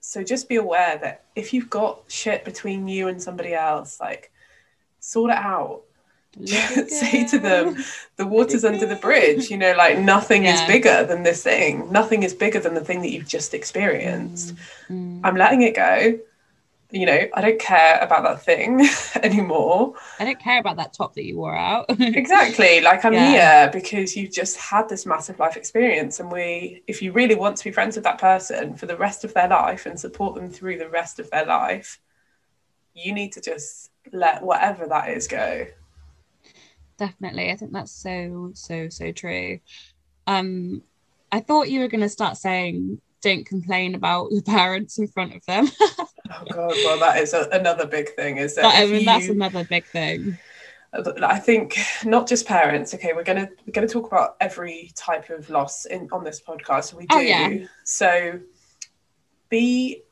So 0.00 0.22
just 0.22 0.48
be 0.48 0.56
aware 0.56 0.98
that 0.98 1.24
if 1.34 1.52
you've 1.52 1.70
got 1.70 2.02
shit 2.08 2.44
between 2.44 2.86
you 2.86 3.08
and 3.08 3.20
somebody 3.20 3.54
else, 3.54 3.98
like 4.00 4.30
sort 5.00 5.30
it 5.30 5.36
out. 5.36 5.82
Say 6.44 7.26
to 7.28 7.38
them, 7.38 7.76
the 8.16 8.26
water's 8.26 8.64
under 8.64 8.86
the 8.86 8.96
bridge. 8.96 9.50
You 9.50 9.56
know, 9.56 9.74
like 9.76 9.98
nothing 9.98 10.44
yeah. 10.44 10.54
is 10.54 10.68
bigger 10.68 11.04
than 11.04 11.22
this 11.22 11.42
thing. 11.42 11.90
Nothing 11.90 12.22
is 12.22 12.34
bigger 12.34 12.60
than 12.60 12.74
the 12.74 12.84
thing 12.84 13.00
that 13.00 13.10
you've 13.10 13.26
just 13.26 13.54
experienced. 13.54 14.54
Mm. 14.90 15.20
I'm 15.24 15.36
letting 15.36 15.62
it 15.62 15.74
go 15.74 16.18
you 16.96 17.04
know, 17.04 17.28
I 17.34 17.40
don't 17.42 17.58
care 17.58 17.98
about 18.00 18.22
that 18.22 18.42
thing 18.42 18.88
anymore. 19.22 19.94
I 20.18 20.24
don't 20.24 20.38
care 20.38 20.58
about 20.58 20.78
that 20.78 20.94
top 20.94 21.14
that 21.14 21.24
you 21.24 21.36
wore 21.36 21.56
out. 21.56 21.86
exactly. 22.00 22.80
Like 22.80 23.04
I'm 23.04 23.12
yeah. 23.12 23.30
here 23.30 23.70
because 23.70 24.16
you've 24.16 24.32
just 24.32 24.56
had 24.56 24.88
this 24.88 25.04
massive 25.04 25.38
life 25.38 25.56
experience. 25.56 26.20
And 26.20 26.32
we, 26.32 26.82
if 26.86 27.02
you 27.02 27.12
really 27.12 27.34
want 27.34 27.58
to 27.58 27.64
be 27.64 27.70
friends 27.70 27.96
with 27.96 28.04
that 28.04 28.18
person 28.18 28.74
for 28.74 28.86
the 28.86 28.96
rest 28.96 29.24
of 29.24 29.34
their 29.34 29.48
life 29.48 29.84
and 29.84 30.00
support 30.00 30.34
them 30.34 30.50
through 30.50 30.78
the 30.78 30.88
rest 30.88 31.18
of 31.18 31.30
their 31.30 31.44
life, 31.44 32.00
you 32.94 33.12
need 33.12 33.32
to 33.32 33.42
just 33.42 33.90
let 34.12 34.42
whatever 34.42 34.86
that 34.86 35.10
is 35.10 35.28
go. 35.28 35.66
Definitely. 36.96 37.50
I 37.50 37.56
think 37.56 37.72
that's 37.72 37.92
so, 37.92 38.52
so, 38.54 38.88
so 38.88 39.12
true. 39.12 39.60
Um, 40.26 40.82
I 41.30 41.40
thought 41.40 41.68
you 41.68 41.80
were 41.80 41.88
going 41.88 42.00
to 42.00 42.08
start 42.08 42.38
saying 42.38 43.02
don't 43.20 43.44
complain 43.44 43.94
about 43.94 44.30
your 44.30 44.42
parents 44.56 44.98
in 44.98 45.08
front 45.08 45.34
of 45.34 45.44
them. 45.46 45.68
Oh 46.30 46.44
god, 46.52 46.74
well 46.84 46.98
that 47.00 47.18
is 47.18 47.34
a, 47.34 47.48
another 47.52 47.86
big 47.86 48.14
thing, 48.14 48.38
is 48.38 48.54
that? 48.54 48.62
that 48.62 48.82
I 48.82 48.86
mean, 48.86 49.00
you, 49.00 49.06
that's 49.06 49.28
another 49.28 49.64
big 49.64 49.84
thing. 49.84 50.38
I 51.22 51.38
think 51.38 51.76
not 52.04 52.26
just 52.26 52.46
parents. 52.46 52.94
Okay, 52.94 53.12
we're 53.12 53.24
gonna 53.24 53.48
we're 53.66 53.72
gonna 53.72 53.88
talk 53.88 54.06
about 54.06 54.36
every 54.40 54.92
type 54.94 55.30
of 55.30 55.50
loss 55.50 55.84
in 55.84 56.08
on 56.12 56.24
this 56.24 56.40
podcast. 56.40 56.94
We 56.94 57.06
oh, 57.10 57.18
do. 57.18 57.18
Oh, 57.18 57.20
yeah. 57.20 57.66
So 57.84 58.40
be 59.48 60.02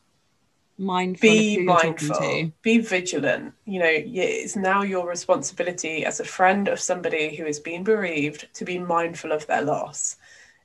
mindful. 0.77 1.29
Be 1.29 1.59
mindful. 1.59 2.53
Be 2.63 2.79
vigilant. 2.79 3.55
You 3.65 3.79
know, 3.79 3.91
it's 3.91 4.57
now 4.57 4.83
your 4.83 5.09
responsibility 5.09 6.05
as 6.05 6.21
a 6.21 6.25
friend 6.25 6.69
of 6.69 6.81
somebody 6.81 7.35
who 7.35 7.45
has 7.47 7.61
been 7.61 7.85
bereaved 7.85 8.49
to 8.55 8.65
be 8.65 8.79
mindful 8.79 9.33
of 9.33 9.47
their 9.47 9.63
loss 9.63 10.17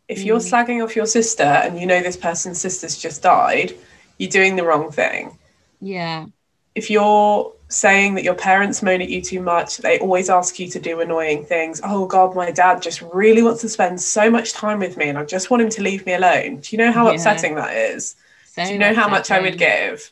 if 0.10 0.24
you're 0.24 0.40
mm. 0.40 0.52
slagging 0.52 0.84
off 0.84 0.96
your 0.96 1.06
sister 1.06 1.44
and 1.44 1.80
you 1.80 1.86
know 1.86 2.02
this 2.02 2.18
person's 2.18 2.60
sister's 2.60 2.98
just 2.98 3.22
died, 3.22 3.74
you're 4.18 4.30
doing 4.30 4.56
the 4.56 4.66
wrong 4.66 4.92
thing. 4.92 5.38
Yeah. 5.80 6.28
If 6.76 6.90
you're 6.90 7.54
saying 7.70 8.16
that 8.16 8.24
your 8.24 8.36
parents 8.36 8.82
moan 8.82 9.02
at 9.02 9.10
you 9.10 9.22
too 9.22 9.42
much, 9.42 9.78
they 9.78 10.00
always 10.00 10.30
ask 10.30 10.60
you 10.60 10.68
to 10.70 10.80
do 10.80 11.02
annoying 11.02 11.46
things. 11.46 11.80
Oh 11.84 12.06
God, 12.06 12.36
my 12.36 12.52
dad 12.52 12.82
just 12.82 13.02
really 13.02 13.44
wants 13.44 13.62
to 13.62 13.70
spend 13.70 14.02
so 14.02 14.30
much 14.30 14.54
time 14.54 14.80
with 14.80 14.98
me 14.98 15.10
and 15.10 15.18
I 15.18 15.26
just 15.26 15.52
want 15.52 15.64
him 15.64 15.70
to 15.70 15.84
leave 15.84 16.06
me 16.06 16.14
alone. 16.14 16.58
Do 16.58 16.76
you 16.76 16.78
know 16.78 16.92
how 16.92 17.08
yeah. 17.08 17.14
upsetting 17.14 17.56
that 17.56 17.76
is? 17.76 18.16
So 18.46 18.66
do 18.66 18.74
you 18.74 18.80
know 18.80 18.90
upsetting. 18.90 19.02
how 19.02 19.10
much 19.10 19.32
I 19.32 19.40
would 19.40 19.58
give 19.58 20.12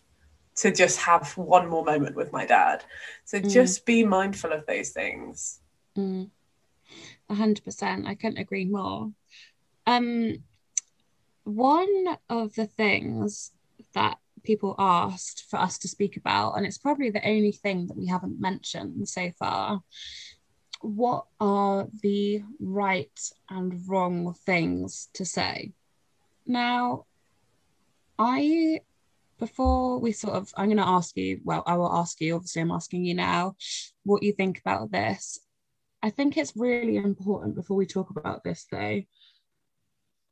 to 0.57 0.71
just 0.71 0.99
have 0.99 1.35
one 1.35 1.67
more 1.67 1.83
moment 1.83 2.15
with 2.15 2.31
my 2.31 2.45
dad? 2.45 2.83
So 3.25 3.39
mm. 3.39 3.51
just 3.51 3.85
be 3.85 4.03
mindful 4.03 4.51
of 4.51 4.65
those 4.67 4.89
things. 4.89 5.59
Mm. 5.97 6.29
100%. 7.29 8.07
I 8.07 8.15
couldn't 8.15 8.37
agree 8.37 8.65
more. 8.65 9.11
Um, 9.87 10.43
one 11.43 12.17
of 12.29 12.53
the 12.55 12.65
things 12.65 13.51
that 13.93 14.17
people 14.47 14.73
asked 14.79 15.45
for 15.49 15.59
us 15.59 15.77
to 15.79 15.87
speak 15.89 16.15
about, 16.15 16.53
and 16.53 16.65
it's 16.65 16.77
probably 16.77 17.09
the 17.11 17.27
only 17.27 17.51
thing 17.51 17.87
that 17.87 17.97
we 17.97 18.07
haven't 18.07 18.39
mentioned 18.39 19.07
so 19.07 19.29
far. 19.37 19.83
What 20.81 21.25
are 21.39 21.87
the 22.01 22.43
right 22.59 23.19
and 23.49 23.81
wrong 23.87 24.33
things 24.45 25.09
to 25.15 25.25
say? 25.25 25.73
Now, 26.45 27.05
I, 28.17 28.79
before 29.37 29.99
we 29.99 30.13
sort 30.13 30.35
of, 30.35 30.53
I'm 30.55 30.67
going 30.67 30.77
to 30.77 30.87
ask 30.87 31.17
you, 31.17 31.41
well, 31.43 31.63
I 31.67 31.75
will 31.75 31.91
ask 31.91 32.21
you, 32.21 32.35
obviously, 32.35 32.61
I'm 32.61 32.71
asking 32.71 33.03
you 33.05 33.15
now 33.15 33.55
what 34.03 34.23
you 34.23 34.31
think 34.31 34.59
about 34.59 34.91
this. 34.91 35.39
I 36.01 36.09
think 36.09 36.37
it's 36.37 36.53
really 36.55 36.95
important 36.95 37.55
before 37.55 37.75
we 37.75 37.85
talk 37.85 38.11
about 38.11 38.43
this, 38.43 38.65
though, 38.71 39.01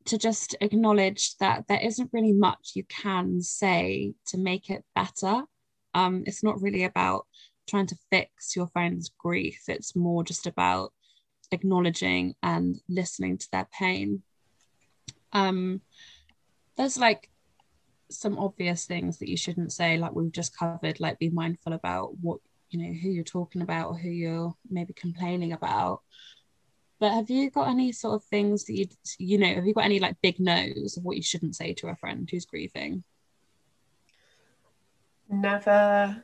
to 0.05 0.17
just 0.17 0.55
acknowledge 0.61 1.35
that 1.37 1.67
there 1.67 1.81
isn't 1.81 2.11
really 2.13 2.33
much 2.33 2.73
you 2.75 2.83
can 2.83 3.41
say 3.41 4.13
to 4.27 4.37
make 4.37 4.69
it 4.69 4.83
better. 4.93 5.43
Um, 5.93 6.23
it's 6.27 6.43
not 6.43 6.61
really 6.61 6.83
about 6.83 7.25
trying 7.67 7.87
to 7.87 7.97
fix 8.11 8.55
your 8.55 8.67
friend's 8.67 9.11
grief, 9.17 9.63
it's 9.67 9.95
more 9.95 10.23
just 10.23 10.45
about 10.45 10.93
acknowledging 11.51 12.35
and 12.43 12.79
listening 12.87 13.37
to 13.37 13.47
their 13.51 13.67
pain. 13.77 14.21
Um, 15.33 15.81
there's 16.77 16.97
like 16.97 17.29
some 18.11 18.37
obvious 18.37 18.85
things 18.85 19.17
that 19.19 19.29
you 19.29 19.37
shouldn't 19.37 19.73
say, 19.73 19.97
like 19.97 20.13
we've 20.13 20.31
just 20.31 20.57
covered, 20.57 20.99
like 20.99 21.19
be 21.19 21.29
mindful 21.29 21.73
about 21.73 22.17
what 22.19 22.39
you 22.69 22.79
know 22.79 22.93
who 22.93 23.09
you're 23.09 23.23
talking 23.23 23.61
about 23.61 23.89
or 23.89 23.97
who 23.97 24.09
you're 24.09 24.53
maybe 24.69 24.93
complaining 24.93 25.53
about 25.53 26.01
but 26.99 27.11
have 27.11 27.29
you 27.29 27.49
got 27.49 27.67
any 27.67 27.91
sort 27.91 28.15
of 28.15 28.23
things 28.23 28.65
that 28.65 28.73
you 28.73 28.87
you 29.19 29.37
know 29.37 29.53
have 29.53 29.65
you 29.65 29.73
got 29.73 29.85
any 29.85 29.99
like 29.99 30.15
big 30.21 30.39
no's 30.39 30.97
of 30.97 31.03
what 31.03 31.17
you 31.17 31.23
shouldn't 31.23 31.55
say 31.55 31.73
to 31.73 31.87
a 31.87 31.95
friend 31.95 32.27
who's 32.29 32.45
grieving? 32.45 33.03
Never 35.29 36.23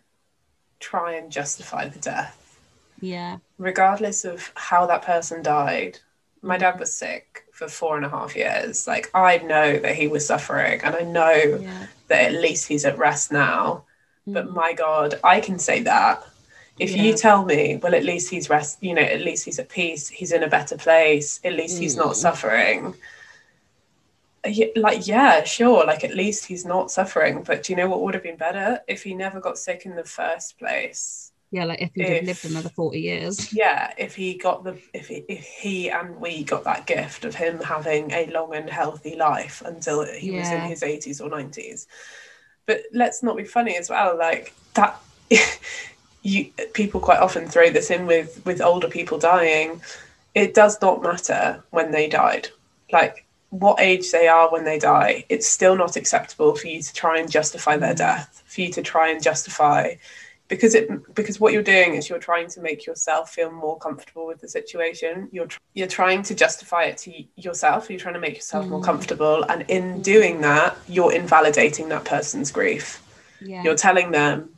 try 0.79 1.13
and 1.13 1.31
justify 1.31 1.87
the 1.87 1.99
death. 1.99 2.59
Yeah. 2.99 3.37
Regardless 3.57 4.25
of 4.25 4.51
how 4.55 4.85
that 4.85 5.01
person 5.03 5.41
died 5.41 5.99
my 6.41 6.57
dad 6.57 6.79
was 6.79 6.93
sick 6.93 7.45
for 7.51 7.67
four 7.67 7.97
and 7.97 8.05
a 8.05 8.09
half 8.09 8.35
years. 8.35 8.87
Like 8.87 9.09
i 9.13 9.37
know 9.37 9.77
that 9.79 9.95
he 9.95 10.07
was 10.07 10.25
suffering 10.25 10.81
and 10.83 10.95
i 10.95 11.01
know 11.01 11.31
yeah. 11.61 11.87
that 12.07 12.33
at 12.33 12.41
least 12.41 12.67
he's 12.67 12.85
at 12.85 12.97
rest 12.97 13.31
now. 13.31 13.85
But 14.27 14.47
Mm. 14.47 14.55
my 14.55 14.73
god 14.73 15.19
i 15.23 15.39
can 15.39 15.57
say 15.59 15.81
that 15.83 16.23
if 16.79 16.95
you 16.95 17.15
tell 17.15 17.45
me 17.45 17.77
well 17.83 17.93
at 17.93 18.03
least 18.03 18.29
he's 18.31 18.49
rest 18.49 18.77
you 18.81 18.93
know 18.93 19.01
at 19.01 19.21
least 19.21 19.45
he's 19.45 19.59
at 19.59 19.69
peace 19.69 20.07
he's 20.07 20.31
in 20.31 20.41
a 20.43 20.47
better 20.47 20.77
place 20.77 21.39
at 21.43 21.53
least 21.53 21.77
he's 21.79 21.95
not 21.95 22.13
Mm. 22.13 22.15
suffering. 22.15 22.95
Like 24.75 25.05
yeah 25.07 25.43
sure 25.43 25.85
like 25.85 26.03
at 26.03 26.15
least 26.15 26.45
he's 26.45 26.65
not 26.65 26.89
suffering 26.89 27.43
but 27.43 27.61
do 27.63 27.73
you 27.73 27.77
know 27.77 27.87
what 27.89 28.01
would 28.01 28.15
have 28.15 28.23
been 28.23 28.37
better? 28.37 28.79
If 28.87 29.03
he 29.03 29.13
never 29.13 29.39
got 29.39 29.57
sick 29.59 29.85
in 29.85 29.95
the 29.95 30.03
first 30.03 30.57
place. 30.57 31.31
Yeah, 31.53 31.65
like 31.65 31.81
if 31.81 31.91
he'd 31.93 32.03
have 32.07 32.11
If- 32.23 32.25
lived 32.27 32.45
another 32.45 32.69
40 32.69 32.99
years. 32.99 33.53
yeah 33.53 33.93
if 33.97 34.15
he 34.15 34.35
got 34.35 34.63
the 34.63 34.79
if 34.93 35.09
he, 35.09 35.17
if 35.27 35.43
he 35.45 35.89
and 35.91 36.19
we 36.19 36.43
got 36.43 36.63
that 36.63 36.87
gift 36.87 37.25
of 37.25 37.35
him 37.35 37.59
having 37.59 38.09
a 38.11 38.25
long 38.31 38.55
and 38.55 38.69
healthy 38.69 39.15
life 39.15 39.61
until 39.65 40.05
he 40.05 40.31
was 40.31 40.49
in 40.49 40.61
his 40.61 40.81
80s 40.81 41.21
or 41.21 41.29
90s 41.29 41.85
but 42.65 42.81
let's 42.93 43.21
not 43.21 43.35
be 43.37 43.43
funny 43.43 43.75
as 43.77 43.89
well 43.89 44.17
like 44.17 44.53
that 44.73 44.99
you 46.21 46.45
people 46.73 46.99
quite 46.99 47.19
often 47.19 47.47
throw 47.47 47.69
this 47.69 47.89
in 47.89 48.05
with 48.05 48.41
with 48.45 48.61
older 48.61 48.87
people 48.87 49.17
dying 49.17 49.81
it 50.35 50.53
does 50.53 50.79
not 50.81 51.01
matter 51.01 51.63
when 51.71 51.91
they 51.91 52.07
died 52.07 52.47
like 52.91 53.25
what 53.49 53.79
age 53.81 54.11
they 54.11 54.27
are 54.27 54.49
when 54.51 54.63
they 54.63 54.79
die 54.79 55.25
it's 55.29 55.47
still 55.47 55.75
not 55.75 55.95
acceptable 55.95 56.55
for 56.55 56.67
you 56.67 56.81
to 56.81 56.93
try 56.93 57.17
and 57.19 57.29
justify 57.31 57.75
their 57.75 57.93
death 57.95 58.43
for 58.45 58.61
you 58.61 58.71
to 58.71 58.81
try 58.81 59.09
and 59.09 59.21
justify 59.23 59.93
because 60.47 60.75
it 60.75 60.87
because 61.15 61.39
what 61.39 61.53
you're 61.53 61.63
doing 61.63 61.95
is 61.95 62.07
you're 62.09 62.19
trying 62.19 62.47
to 62.47 62.61
make 62.61 62.85
yourself 62.85 63.31
feel 63.33 63.51
more 63.51 63.77
comfortable 63.79 64.27
with 64.27 64.39
the 64.41 64.47
situation 64.47 65.27
you're 65.31 65.47
you're 65.73 65.87
trying 65.87 66.21
to 66.21 66.35
justify 66.35 66.83
it 66.83 66.97
to 66.97 67.11
yourself 67.35 67.89
you're 67.89 67.99
trying 67.99 68.13
to 68.13 68.19
make 68.19 68.35
yourself 68.35 68.67
more 68.67 68.79
Mm. 68.79 68.85
comfortable 68.85 69.43
and 69.49 69.63
in 69.69 70.01
doing 70.01 70.41
that 70.41 70.77
you're 70.87 71.13
invalidating 71.13 71.89
that 71.89 72.05
person's 72.05 72.51
grief 72.51 73.01
Yeah. 73.41 73.63
you're 73.63 73.75
telling 73.75 74.11
them 74.11 74.49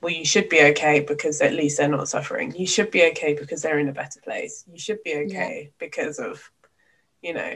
well 0.00 0.12
you 0.12 0.24
should 0.24 0.48
be 0.48 0.62
okay 0.62 1.00
because 1.00 1.40
at 1.40 1.52
least 1.52 1.78
they're 1.78 1.88
not 1.88 2.08
suffering. 2.08 2.54
You 2.56 2.66
should 2.66 2.90
be 2.90 3.04
okay 3.10 3.34
because 3.34 3.62
they're 3.62 3.78
in 3.78 3.88
a 3.88 3.92
better 3.92 4.20
place. 4.20 4.64
You 4.70 4.78
should 4.78 5.02
be 5.02 5.14
okay 5.16 5.72
because 5.78 6.18
of 6.18 6.50
you 7.22 7.34
know 7.34 7.54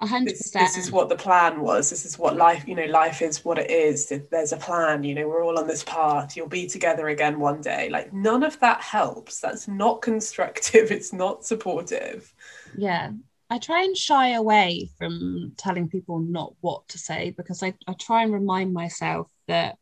A 0.00 0.06
hundred 0.06 0.32
this, 0.34 0.50
this 0.50 0.76
is 0.76 0.90
what 0.90 1.08
the 1.08 1.16
plan 1.16 1.60
was. 1.60 1.88
This 1.90 2.04
is 2.04 2.18
what 2.18 2.36
life 2.36 2.64
you 2.66 2.74
know 2.74 2.84
life 2.86 3.22
is 3.22 3.44
what 3.44 3.58
it 3.58 3.70
is. 3.70 4.12
There's 4.30 4.52
a 4.52 4.56
plan 4.56 5.04
you 5.04 5.14
know 5.14 5.28
we're 5.28 5.44
all 5.44 5.58
on 5.58 5.66
this 5.68 5.84
path. 5.84 6.36
You'll 6.36 6.48
be 6.48 6.66
together 6.66 7.08
again 7.08 7.38
one 7.38 7.60
day. 7.60 7.88
Like 7.90 8.12
none 8.12 8.42
of 8.42 8.58
that 8.60 8.80
helps. 8.82 9.40
That's 9.40 9.68
not 9.68 10.02
constructive. 10.02 10.90
It's 10.96 11.12
not 11.12 11.44
supportive. 11.44 12.32
Yeah. 12.76 13.12
I 13.50 13.58
try 13.58 13.82
and 13.84 13.96
shy 13.96 14.30
away 14.30 14.90
from 14.98 15.52
telling 15.56 15.88
people 15.88 16.18
not 16.18 16.54
what 16.60 16.88
to 16.88 16.98
say 16.98 17.30
because 17.36 17.62
I, 17.62 17.74
I 17.86 17.92
try 17.92 18.22
and 18.24 18.32
remind 18.32 18.72
myself 18.72 19.28
that 19.48 19.78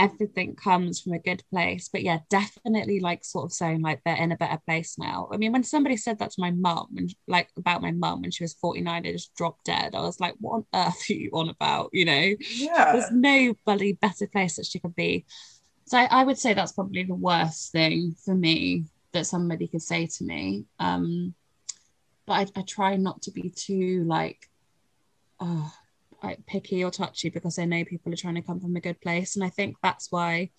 everything 0.00 0.56
comes 0.56 0.98
from 0.98 1.12
a 1.12 1.18
good 1.18 1.42
place. 1.50 1.88
But 1.88 2.02
yeah, 2.02 2.20
definitely 2.30 3.00
like 3.00 3.22
sort 3.22 3.44
of 3.44 3.52
saying 3.52 3.82
like 3.82 4.00
they're 4.04 4.16
in 4.16 4.32
a 4.32 4.36
better 4.36 4.58
place 4.66 4.96
now. 4.98 5.28
I 5.30 5.36
mean, 5.36 5.52
when 5.52 5.62
somebody 5.62 5.98
said 5.98 6.18
that 6.18 6.30
to 6.30 6.40
my 6.40 6.50
mum 6.50 6.88
and 6.96 7.14
like 7.28 7.50
about 7.56 7.82
my 7.82 7.90
mum 7.92 8.22
when 8.22 8.30
she 8.30 8.42
was 8.42 8.54
49, 8.54 9.04
it 9.04 9.12
just 9.12 9.34
dropped 9.34 9.66
dead. 9.66 9.94
I 9.94 10.00
was 10.00 10.18
like, 10.18 10.34
what 10.40 10.54
on 10.54 10.66
earth 10.74 11.04
are 11.10 11.12
you 11.12 11.30
on 11.34 11.50
about? 11.50 11.90
You 11.92 12.06
know? 12.06 12.34
yeah 12.50 12.92
there's 12.92 13.10
nobody 13.12 13.92
better 13.92 14.26
place 14.26 14.56
that 14.56 14.66
she 14.66 14.80
could 14.80 14.96
be. 14.96 15.26
So 15.84 15.98
I, 15.98 16.04
I 16.04 16.24
would 16.24 16.38
say 16.38 16.54
that's 16.54 16.72
probably 16.72 17.04
the 17.04 17.14
worst 17.14 17.72
thing 17.72 18.16
for 18.24 18.34
me 18.34 18.84
that 19.12 19.26
somebody 19.26 19.68
could 19.68 19.82
say 19.82 20.06
to 20.06 20.24
me. 20.24 20.64
Um, 20.78 21.34
but 22.26 22.34
I, 22.56 22.60
I 22.60 22.62
try 22.62 22.96
not 22.96 23.22
to 23.22 23.32
be 23.32 23.50
too 23.50 24.04
like, 24.04 24.48
oh, 25.40 25.72
like 26.22 26.46
picky 26.46 26.84
or 26.84 26.90
touchy 26.90 27.30
because 27.30 27.58
I 27.58 27.64
know 27.64 27.84
people 27.84 28.12
are 28.12 28.16
trying 28.16 28.34
to 28.36 28.42
come 28.42 28.60
from 28.60 28.76
a 28.76 28.80
good 28.80 29.00
place, 29.00 29.36
and 29.36 29.44
I 29.44 29.50
think 29.50 29.76
that's 29.82 30.10
why 30.10 30.50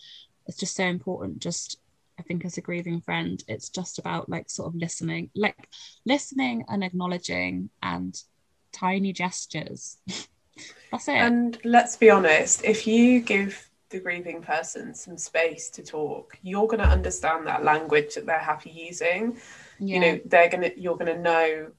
it's 0.48 0.58
just 0.58 0.76
so 0.76 0.84
important. 0.84 1.40
Just 1.40 1.80
I 2.20 2.24
think 2.24 2.46
as 2.46 2.58
a 2.58 2.62
grieving 2.62 3.02
friend, 3.02 3.44
it's 3.48 3.70
just 3.70 4.00
about 4.00 4.30
like 4.30 4.50
sort 4.50 4.68
of 4.68 4.76
listening, 4.76 5.32
like 5.36 5.68
listening 6.06 6.66
and 6.68 6.84
acknowledging 6.84 7.70
and 7.82 8.16
tiny 8.72 9.14
gestures. 9.14 9.98
that's 10.92 11.08
it. 11.08 11.16
And 11.16 11.58
let's 11.64 11.96
be 11.96 12.10
honest, 12.10 12.64
if 12.64 12.86
you 12.86 13.22
give 13.22 13.70
the 13.90 14.00
grieving 14.00 14.42
person 14.42 14.94
some 14.94 15.18
space 15.18 15.70
to 15.72 15.84
talk, 15.84 16.38
you're 16.42 16.68
going 16.68 16.80
to 16.80 16.88
understand 16.88 17.48
that 17.48 17.64
language 17.64 18.16
that 18.16 18.26
they're 18.26 18.40
happy 18.40 18.72
using. 18.72 19.38
yeah. 19.80 19.96
You 19.96 20.00
know, 20.00 20.20
they're 20.26 20.50
going 20.50 20.62
to 20.62 20.80
you're 20.80 20.98
going 20.98 21.14
to 21.14 21.22
know 21.22 21.72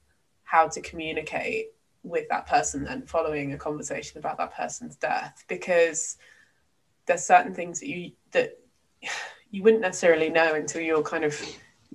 how 0.43 0.67
to 0.67 0.81
communicate 0.81 1.67
with 2.03 2.27
that 2.29 2.45
person 2.47 2.83
then 2.83 3.01
following 3.03 3.53
a 3.53 3.57
conversation 3.57 4.17
about 4.19 4.37
that 4.37 4.53
person's 4.53 4.95
death 4.97 5.43
because 5.47 6.17
there's 7.05 7.23
certain 7.23 7.53
things 7.53 7.79
that 7.79 7.87
you 7.87 8.11
that 8.31 8.59
you 9.51 9.63
wouldn't 9.63 9.81
necessarily 9.81 10.29
know 10.29 10.53
until 10.53 10.81
you're 10.81 11.03
kind 11.03 11.23
of 11.23 11.39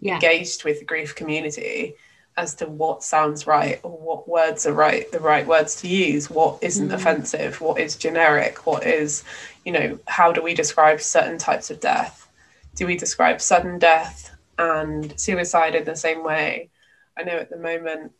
yeah. 0.01 0.15
engaged 0.15 0.65
with 0.65 0.79
the 0.79 0.85
grief 0.85 1.15
community 1.15 1.95
as 2.37 2.55
to 2.55 2.67
what 2.67 3.03
sounds 3.03 3.47
right 3.47 3.81
or 3.83 3.91
what 3.91 4.29
words 4.29 4.65
are 4.65 4.73
right 4.73 5.11
the 5.13 5.19
right 5.21 5.47
words 5.47 5.75
to 5.77 5.89
use 5.89 6.31
what 6.31 6.59
isn't 6.63 6.89
Mm. 6.91 6.95
offensive 6.95 7.61
what 7.61 7.81
is 7.81 7.97
generic 7.97 8.67
what 8.67 8.87
is 8.87 9.25
you 9.65 9.73
know 9.73 9.99
how 10.07 10.33
do 10.33 10.41
we 10.43 10.55
describe 10.55 11.01
certain 11.01 11.37
types 11.37 11.71
of 11.71 11.81
death 11.81 12.29
do 12.77 12.87
we 12.87 12.97
describe 12.97 13.41
sudden 13.41 13.79
death 13.79 14.31
and 14.57 15.19
suicide 15.21 15.75
in 15.75 15.85
the 15.85 15.97
same 15.97 16.23
way 16.23 16.71
i 17.19 17.23
know 17.25 17.37
at 17.37 17.51
the 17.51 17.59
moment 17.59 18.13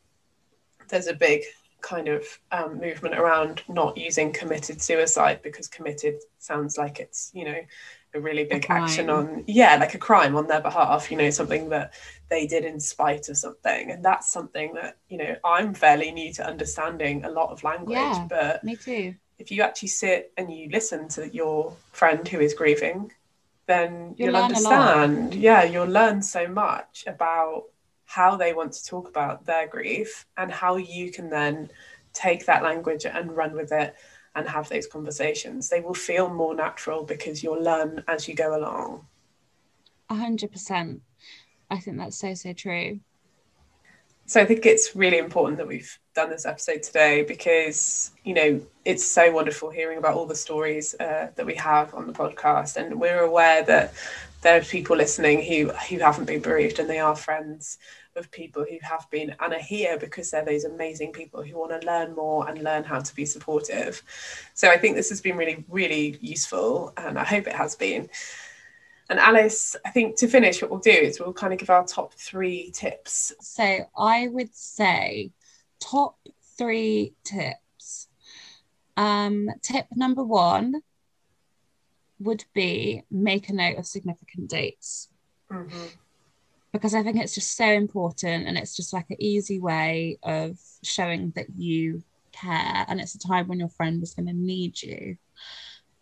there's 0.89 1.07
a 1.07 1.15
big 1.15 1.43
kind 1.81 2.09
of 2.09 2.25
um, 2.53 2.79
movement 2.81 3.17
around 3.17 3.63
not 3.69 3.97
using 3.97 4.33
committed 4.33 4.83
suicide 4.83 5.41
because 5.43 5.69
committed 5.69 6.17
sounds 6.39 6.77
like 6.77 6.99
it's 6.99 7.31
you 7.35 7.45
know 7.45 7.59
a 8.15 8.21
really 8.21 8.45
big 8.45 8.67
action 8.71 9.11
on 9.11 9.45
yeah 9.47 9.77
like 9.77 9.95
a 9.95 9.99
crime 9.99 10.35
on 10.35 10.47
their 10.49 10.61
behalf 10.63 11.11
you 11.11 11.17
know 11.17 11.31
something 11.31 11.69
that 11.69 11.93
they 12.31 12.47
did 12.47 12.65
in 12.65 12.81
spite 12.81 13.29
of 13.29 13.37
something 13.37 13.91
and 13.91 14.05
that's 14.05 14.33
something 14.33 14.73
that 14.75 14.97
you 15.09 15.19
know 15.19 15.37
i'm 15.45 15.75
fairly 15.75 16.11
new 16.11 16.33
to 16.33 16.45
understanding 16.47 17.25
a 17.25 17.31
lot 17.31 17.51
of 17.51 17.63
language 17.63 17.97
Yeah. 17.97 18.27
but 18.29 18.65
Me 18.65 18.77
too. 18.77 19.15
if 19.39 19.51
you 19.53 19.63
actually 19.63 19.89
sit 19.89 20.33
and 20.39 20.51
you 20.51 20.69
listen 20.71 21.07
to 21.11 21.29
your 21.29 21.75
friend 21.93 22.27
who 22.27 22.41
is 22.41 22.55
grieving 22.55 23.13
then 23.67 24.15
You'll 24.17 24.29
you'll, 24.29 24.37
a 24.37 24.43
understand 24.45 25.35
yeah 25.35 25.63
you'll 25.65 25.87
learn 25.87 26.23
so 26.23 26.49
much 26.49 27.05
about 27.07 27.65
how 28.09 28.37
they 28.37 28.55
want 28.55 28.73
to 28.73 28.85
talk 28.87 29.07
about 29.09 29.45
their 29.45 29.69
grief 29.69 30.27
and 30.39 30.51
how 30.51 30.77
you 30.77 31.13
can 31.13 31.29
then 31.29 31.71
take 32.15 32.47
that 32.47 32.63
language 32.63 33.05
and 33.05 33.37
run 33.37 33.55
with 33.55 33.71
it 33.71 33.95
and 34.35 34.49
have 34.49 34.69
those 34.69 34.87
conversations 34.87 35.69
they 35.69 35.81
will 35.81 35.95
feel 35.95 36.29
more 36.31 36.55
natural 36.55 37.05
because 37.05 37.43
you'll 37.43 37.63
learn 37.63 38.03
as 38.09 38.27
you 38.27 38.35
go 38.35 38.57
along 38.59 39.07
A 40.11 40.15
hundred 40.15 40.53
percent. 40.53 41.03
I 41.71 41.79
think 41.79 41.99
that's 41.99 42.19
so 42.19 42.35
so 42.35 42.53
true. 42.55 43.01
So 44.27 44.41
I 44.41 44.45
think 44.45 44.67
it's 44.67 44.95
really 44.95 45.19
important 45.19 45.57
that 45.59 45.67
we've 45.67 45.99
done 46.15 46.29
this 46.31 46.45
episode 46.45 46.83
today 46.83 47.23
because 47.23 48.11
you 48.25 48.35
know 48.35 48.61
it's 48.85 49.05
so 49.05 49.31
wonderful 49.33 49.71
hearing 49.71 49.99
about 49.99 50.15
all 50.15 50.27
the 50.27 50.35
stories 50.35 50.95
uh, 51.01 51.29
that 51.35 51.47
we 51.47 51.55
have 51.57 51.95
on 51.95 52.07
the 52.07 52.13
podcast, 52.13 52.77
and 52.77 53.01
we're 53.01 53.21
aware 53.21 53.63
that 53.65 53.95
there 54.43 54.59
are 54.59 54.65
people 54.65 54.97
listening 54.97 55.43
who 55.43 55.71
who 55.89 55.99
haven't 55.99 56.27
been 56.27 56.41
bereaved 56.41 56.79
and 56.79 56.89
they 56.89 56.99
are 56.99 57.17
friends 57.17 57.79
of 58.17 58.31
people 58.31 58.65
who 58.69 58.79
have 58.83 59.07
been 59.11 59.35
and 59.41 59.53
are 59.53 59.59
here 59.59 59.99
because 59.99 60.31
they're 60.31 60.45
those 60.45 60.65
amazing 60.65 61.13
people 61.13 61.43
who 61.43 61.59
want 61.59 61.81
to 61.81 61.87
learn 61.87 62.15
more 62.15 62.49
and 62.49 62.63
learn 62.63 62.85
how 62.85 63.01
to 63.01 63.15
be 63.15 63.25
supportive. 63.25 64.03
So 64.55 64.69
I 64.69 64.77
think 64.77 64.97
this 64.97 65.09
has 65.09 65.21
been 65.21 65.37
really 65.37 65.65
really 65.69 66.19
useful, 66.21 66.93
and 66.97 67.19
I 67.19 67.25
hope 67.25 67.47
it 67.47 67.55
has 67.55 67.75
been. 67.75 68.09
And 69.11 69.19
Alice, 69.19 69.75
I 69.87 69.91
think 69.91 70.19
to 70.19 70.29
finish, 70.29 70.61
what 70.61 70.71
we'll 70.71 70.81
do 70.81 70.91
is 70.91 71.19
we'll 71.19 71.33
kind 71.33 71.53
of 71.53 71.59
give 71.59 71.71
our 71.71 71.87
top 71.87 72.13
three 72.13 72.71
tips 72.73 73.33
So 73.41 73.89
I 73.97 74.29
would 74.29 74.55
say 74.55 75.31
top 75.81 76.19
three 76.59 77.15
tips. 77.25 78.09
Um, 78.99 79.49
tip 79.63 79.87
number 79.95 80.25
one 80.25 80.83
would 82.21 82.45
be 82.55 83.03
make 83.11 83.49
a 83.49 83.53
note 83.53 83.79
of 83.79 83.87
significant 83.87 84.51
dates 84.51 85.09
Mhm. 85.51 85.91
because 86.73 86.95
I 86.95 87.03
think 87.03 87.17
it's 87.17 87.35
just 87.35 87.57
so 87.57 87.67
important 87.67 88.47
and 88.47 88.59
it's 88.59 88.77
just 88.77 88.93
like 88.93 89.09
an 89.11 89.17
easy 89.21 89.59
way 89.59 90.19
of 90.23 90.59
showing 90.83 91.31
that 91.37 91.47
you 91.57 92.03
care 92.33 92.85
and 92.89 93.01
it's 93.01 93.15
a 93.15 93.19
time 93.19 93.49
when 93.49 93.59
your 93.59 93.69
friend 93.69 94.03
is 94.03 94.15
going 94.15 94.27
to 94.27 94.33
need 94.33 94.83
you. 94.83 95.17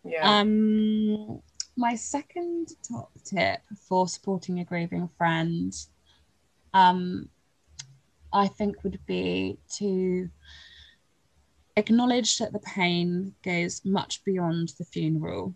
Yeah. 0.04 0.40
Um, 0.40 1.42
my 1.76 1.94
second 1.94 2.68
top 2.88 3.12
tip 3.24 3.60
for 3.88 4.08
supporting 4.08 4.60
a 4.60 4.64
grieving 4.64 5.08
friend, 5.18 5.74
um, 6.72 7.28
I 8.32 8.48
think 8.48 8.82
would 8.84 9.00
be 9.06 9.58
to 9.76 10.30
acknowledge 11.76 12.38
that 12.38 12.52
the 12.52 12.58
pain 12.60 13.34
goes 13.42 13.84
much 13.84 14.24
beyond 14.24 14.70
the 14.78 14.84
funeral. 14.84 15.54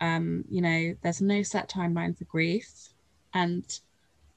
Um, 0.00 0.44
you 0.48 0.62
know, 0.62 0.94
there's 1.02 1.20
no 1.20 1.42
set 1.42 1.68
timeline 1.68 2.16
for 2.16 2.24
grief, 2.24 2.88
and 3.34 3.64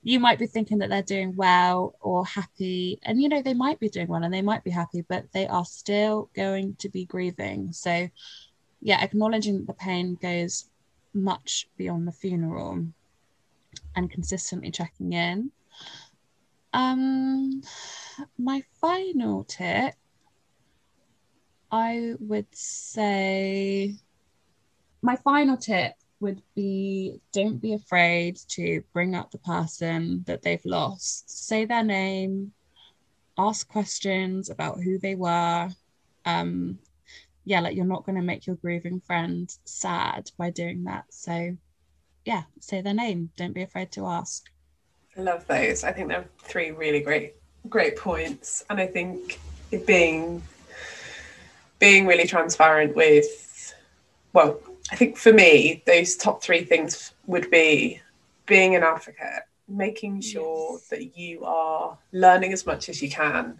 you 0.04 0.20
might 0.20 0.38
be 0.40 0.48
thinking 0.48 0.80
that 0.80 0.90
they're 0.90 1.02
doing 1.02 1.36
well 1.36 1.96
or 2.02 2.26
happy, 2.26 3.00
and 3.04 3.22
you 3.22 3.30
know, 3.30 3.42
they 3.42 3.54
might 3.54 3.80
be 3.80 3.90
doing 3.90 4.08
well 4.08 4.24
and 4.24 4.34
they 4.34 4.42
might 4.42 4.64
be 4.64 4.72
happy, 4.72 5.02
but 5.08 5.32
they 5.32 5.48
are 5.48 5.66
still 5.66 6.30
going 6.36 6.76
to 6.76 6.90
be 6.90 7.06
grieving. 7.06 7.72
So 7.72 8.10
yeah, 8.82 9.02
acknowledging 9.02 9.60
that 9.60 9.68
the 9.68 9.74
pain 9.74 10.18
goes 10.22 10.66
much 11.14 11.70
beyond 11.78 12.08
the 12.08 12.12
funeral 12.12 12.86
and 13.96 14.12
consistently 14.12 14.72
checking 14.72 15.14
in. 15.14 15.52
Um, 16.74 17.62
my 18.38 18.64
final 18.82 19.46
tip, 19.46 19.94
I 21.72 22.16
would 22.20 22.48
say, 22.52 23.96
my 25.04 25.18
final 25.18 25.58
tip 25.58 25.94
would 26.22 26.42
be 26.56 27.20
don't 27.34 27.62
be 27.62 27.74
afraid 27.74 28.38
to 28.48 28.82
bring 28.94 29.14
up 29.14 29.30
the 29.30 29.38
person 29.40 30.24
that 30.26 30.42
they've 30.42 30.66
lost. 30.66 31.30
Say 31.30 31.66
their 31.66 31.84
name, 31.84 32.54
ask 33.38 33.68
questions 33.68 34.50
about 34.50 34.82
who 34.82 34.98
they 34.98 35.16
were. 35.16 35.70
Um, 36.26 36.80
yeah, 37.44 37.60
like 37.60 37.76
you're 37.76 37.86
not 37.86 38.06
going 38.06 38.16
to 38.16 38.22
make 38.22 38.48
your 38.48 38.56
grieving 38.56 39.02
friend 39.02 39.54
sad 39.66 40.32
by 40.38 40.50
doing 40.50 40.86
that. 40.86 41.04
So, 41.10 41.58
yeah, 42.24 42.44
say 42.62 42.82
their 42.82 42.94
name. 42.94 43.30
Don't 43.36 43.54
be 43.54 43.64
afraid 43.64 43.92
to 43.92 44.08
ask. 44.08 44.50
I 45.18 45.22
love 45.22 45.46
those. 45.48 45.84
I 45.84 45.92
think 45.92 46.08
they're 46.08 46.26
three 46.40 46.72
really 46.72 47.02
great, 47.02 47.34
great 47.68 47.98
points. 47.98 48.64
And 48.70 48.80
I 48.80 48.88
think 48.88 49.42
being 49.86 50.42
being 51.80 52.08
really 52.08 52.26
transparent 52.26 52.96
with, 52.96 53.76
well, 54.32 54.58
I 54.94 54.96
think 54.96 55.18
for 55.18 55.34
me, 55.34 55.82
those 55.88 56.16
top 56.16 56.44
three 56.44 56.64
things 56.64 57.16
would 57.26 57.50
be 57.50 58.00
being 58.46 58.76
an 58.76 58.84
advocate, 58.84 59.42
making 59.68 60.22
sure 60.22 60.74
yes. 60.74 60.88
that 60.90 61.18
you 61.18 61.44
are 61.46 61.98
learning 62.12 62.54
as 62.54 62.68
much 62.68 62.90
as 62.90 63.02
you 63.02 63.10
can 63.10 63.60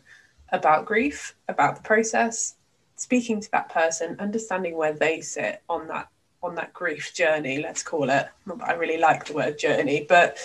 about 0.52 0.86
grief, 0.86 1.34
about 1.50 1.76
the 1.76 1.82
process, 1.82 2.54
speaking 2.98 3.42
to 3.42 3.50
that 3.50 3.68
person, 3.70 4.16
understanding 4.20 4.78
where 4.78 4.94
they 4.94 5.22
sit 5.22 5.64
on 5.70 5.88
that 5.88 6.08
on 6.44 6.54
that 6.54 6.72
grief 6.72 7.16
journey, 7.16 7.64
let's 7.64 7.82
call 7.82 8.12
it. 8.12 8.28
I 8.64 8.74
really 8.74 9.00
like 9.00 9.26
the 9.26 9.34
word 9.34 9.58
journey, 9.58 10.06
but 10.08 10.38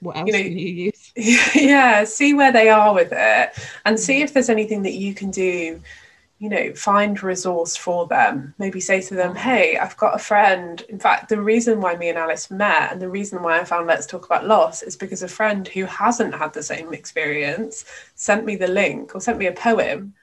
what 0.00 0.16
else 0.16 0.26
you 0.26 0.32
know, 0.32 0.42
can 0.42 0.58
you 0.58 0.90
use? 0.90 1.12
Yeah, 1.54 2.02
see 2.02 2.34
where 2.34 2.50
they 2.50 2.68
are 2.68 2.92
with 2.92 3.12
it 3.12 3.52
and 3.84 4.00
see 4.00 4.22
mm. 4.22 4.24
if 4.24 4.32
there's 4.32 4.50
anything 4.50 4.82
that 4.82 4.94
you 4.94 5.14
can 5.14 5.30
do 5.30 5.80
you 6.38 6.50
know, 6.50 6.74
find 6.74 7.22
resource 7.22 7.76
for 7.76 8.06
them. 8.06 8.54
Maybe 8.58 8.78
say 8.78 9.00
to 9.00 9.14
them, 9.14 9.34
hey, 9.34 9.78
I've 9.78 9.96
got 9.96 10.14
a 10.14 10.18
friend. 10.18 10.82
In 10.90 10.98
fact, 10.98 11.30
the 11.30 11.40
reason 11.40 11.80
why 11.80 11.96
me 11.96 12.10
and 12.10 12.18
Alice 12.18 12.50
met 12.50 12.92
and 12.92 13.00
the 13.00 13.08
reason 13.08 13.42
why 13.42 13.58
I 13.58 13.64
found 13.64 13.86
Let's 13.86 14.06
Talk 14.06 14.26
About 14.26 14.46
Loss 14.46 14.82
is 14.82 14.96
because 14.96 15.22
a 15.22 15.28
friend 15.28 15.66
who 15.66 15.86
hasn't 15.86 16.34
had 16.34 16.52
the 16.52 16.62
same 16.62 16.92
experience 16.92 17.86
sent 18.16 18.44
me 18.44 18.56
the 18.56 18.68
link 18.68 19.14
or 19.14 19.20
sent 19.20 19.38
me 19.38 19.46
a 19.46 19.52
poem 19.52 20.14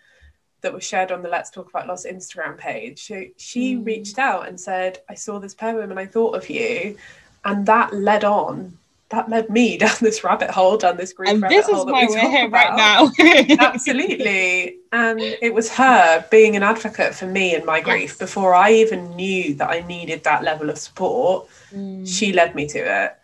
that 0.62 0.74
was 0.74 0.84
shared 0.84 1.12
on 1.12 1.24
the 1.24 1.30
Let's 1.30 1.50
Talk 1.50 1.70
About 1.70 1.88
Loss 1.88 2.06
Instagram 2.06 2.60
page. 2.60 3.00
She, 3.00 3.34
she 3.38 3.76
mm. 3.76 3.86
reached 3.86 4.20
out 4.20 4.48
and 4.48 4.60
said, 4.60 5.00
I 5.10 5.16
saw 5.16 5.40
this 5.40 5.56
poem 5.56 5.90
and 5.90 6.00
I 6.00 6.06
thought 6.06 6.36
of 6.36 6.48
you. 6.48 6.96
And 7.44 7.66
that 7.66 7.92
led 7.92 8.24
on, 8.24 8.78
that 9.14 9.30
led 9.30 9.50
me 9.50 9.78
down 9.84 9.96
this 10.02 10.24
rabbit 10.24 10.50
hole, 10.50 10.78
down 10.78 10.98
this 10.98 11.14
grief 11.14 11.30
and 11.30 11.42
rabbit 11.42 11.56
this 11.56 11.66
hole. 11.68 11.80
is 11.80 11.86
why 11.86 12.06
we 12.06 12.16
we're 12.16 12.30
here 12.30 12.48
about. 12.48 12.78
right 12.78 13.48
now. 13.48 13.56
Absolutely. 13.60 14.78
And 14.92 15.20
it 15.20 15.54
was 15.54 15.72
her 15.72 16.26
being 16.30 16.56
an 16.56 16.64
advocate 16.64 17.14
for 17.16 17.28
me 17.28 17.56
and 17.56 17.66
my 17.66 17.80
grief 17.80 18.12
yes. 18.12 18.18
before 18.18 18.54
I 18.54 18.72
even 18.74 19.16
knew 19.16 19.54
that 19.56 19.70
I 19.70 19.82
needed 19.82 20.24
that 20.24 20.44
level 20.44 20.70
of 20.70 20.78
support. 20.78 21.48
Mm. 21.72 22.08
She 22.08 22.34
led 22.34 22.56
me 22.56 22.68
to 22.68 22.80
it. 22.80 23.16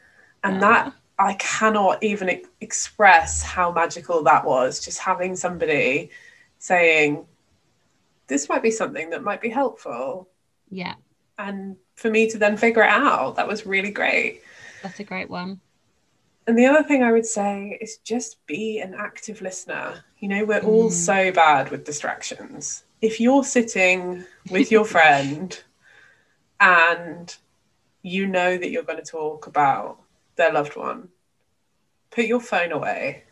And 0.43 0.55
yeah. 0.55 0.59
that 0.59 0.93
I 1.17 1.33
cannot 1.33 2.03
even 2.03 2.41
express 2.61 3.41
how 3.41 3.71
magical 3.71 4.23
that 4.23 4.45
was. 4.45 4.79
Just 4.79 4.99
having 4.99 5.35
somebody 5.35 6.11
saying, 6.59 7.25
this 8.27 8.47
might 8.47 8.63
be 8.63 8.71
something 8.71 9.09
that 9.09 9.23
might 9.23 9.41
be 9.41 9.49
helpful. 9.49 10.29
Yeah. 10.69 10.95
And 11.37 11.77
for 11.95 12.09
me 12.09 12.29
to 12.29 12.37
then 12.37 12.57
figure 12.57 12.83
it 12.83 12.89
out, 12.89 13.35
that 13.37 13.47
was 13.47 13.65
really 13.65 13.91
great. 13.91 14.43
That's 14.81 14.99
a 14.99 15.03
great 15.03 15.29
one. 15.29 15.59
And 16.50 16.58
the 16.58 16.66
other 16.66 16.84
thing 16.84 17.04
I 17.04 17.12
would 17.12 17.26
say 17.26 17.78
is 17.80 17.97
just 17.97 18.45
be 18.47 18.80
an 18.80 18.95
active 18.95 19.41
listener. 19.41 20.04
You 20.20 20.30
know, 20.30 20.45
we're 20.45 20.62
mm. 20.62 20.68
all 20.68 20.89
so 20.89 21.32
bad 21.32 21.70
with 21.70 21.86
distractions. 21.86 22.84
If 23.02 23.20
you're 23.20 23.43
sitting 23.43 24.26
with 24.50 24.72
your 24.72 24.84
friend 24.95 25.58
and 26.60 27.36
you 28.02 28.28
know 28.28 28.58
that 28.58 28.72
you're 28.72 28.84
going 28.84 29.04
to 29.04 29.12
talk 29.12 29.45
about 29.47 30.00
their 30.38 30.52
loved 30.52 30.76
one, 30.76 31.10
put 32.10 32.26
your 32.26 32.41
phone 32.41 32.72
away 32.72 33.24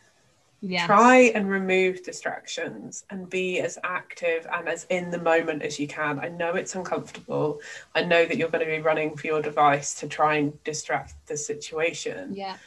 Yes. 0.62 0.88
Try 0.88 1.32
and 1.36 1.50
remove 1.50 2.04
distractions 2.04 3.06
and 3.12 3.30
be 3.30 3.60
as 3.60 3.78
active 3.84 4.48
and 4.52 4.68
as 4.68 4.86
in 4.90 5.12
the 5.12 5.20
moment 5.20 5.62
as 5.62 5.80
you 5.80 5.88
can. 5.88 6.20
I 6.20 6.30
know 6.30 6.56
it's 6.56 6.74
uncomfortable. 6.74 7.60
I 7.94 8.04
know 8.04 8.26
that 8.26 8.38
you're 8.38 8.50
going 8.50 8.66
to 8.66 8.72
be 8.72 8.82
running 8.82 9.16
for 9.16 9.28
your 9.28 9.42
device 9.42 9.94
to 10.00 10.08
try 10.08 10.36
and 10.38 10.64
distract 10.64 11.14
the 11.28 11.38
situation. 11.38 12.34
Yeah. 12.34 12.58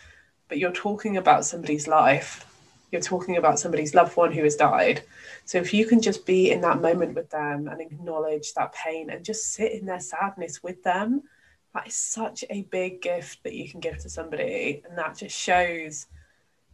But 0.50 0.58
you're 0.58 0.72
talking 0.72 1.16
about 1.16 1.46
somebody's 1.46 1.88
life. 1.88 2.44
You're 2.90 3.00
talking 3.00 3.36
about 3.36 3.60
somebody's 3.60 3.94
loved 3.94 4.16
one 4.16 4.32
who 4.32 4.42
has 4.42 4.56
died. 4.56 5.04
So 5.44 5.58
if 5.58 5.72
you 5.72 5.86
can 5.86 6.02
just 6.02 6.26
be 6.26 6.50
in 6.50 6.60
that 6.62 6.82
moment 6.82 7.14
with 7.14 7.30
them 7.30 7.68
and 7.68 7.80
acknowledge 7.80 8.52
that 8.54 8.74
pain 8.74 9.10
and 9.10 9.24
just 9.24 9.52
sit 9.52 9.72
in 9.72 9.86
their 9.86 10.00
sadness 10.00 10.60
with 10.62 10.82
them, 10.82 11.22
that 11.72 11.86
is 11.86 11.94
such 11.94 12.44
a 12.50 12.62
big 12.62 13.00
gift 13.00 13.44
that 13.44 13.54
you 13.54 13.70
can 13.70 13.78
give 13.78 13.98
to 13.98 14.10
somebody. 14.10 14.82
And 14.86 14.98
that 14.98 15.16
just 15.16 15.38
shows 15.38 16.08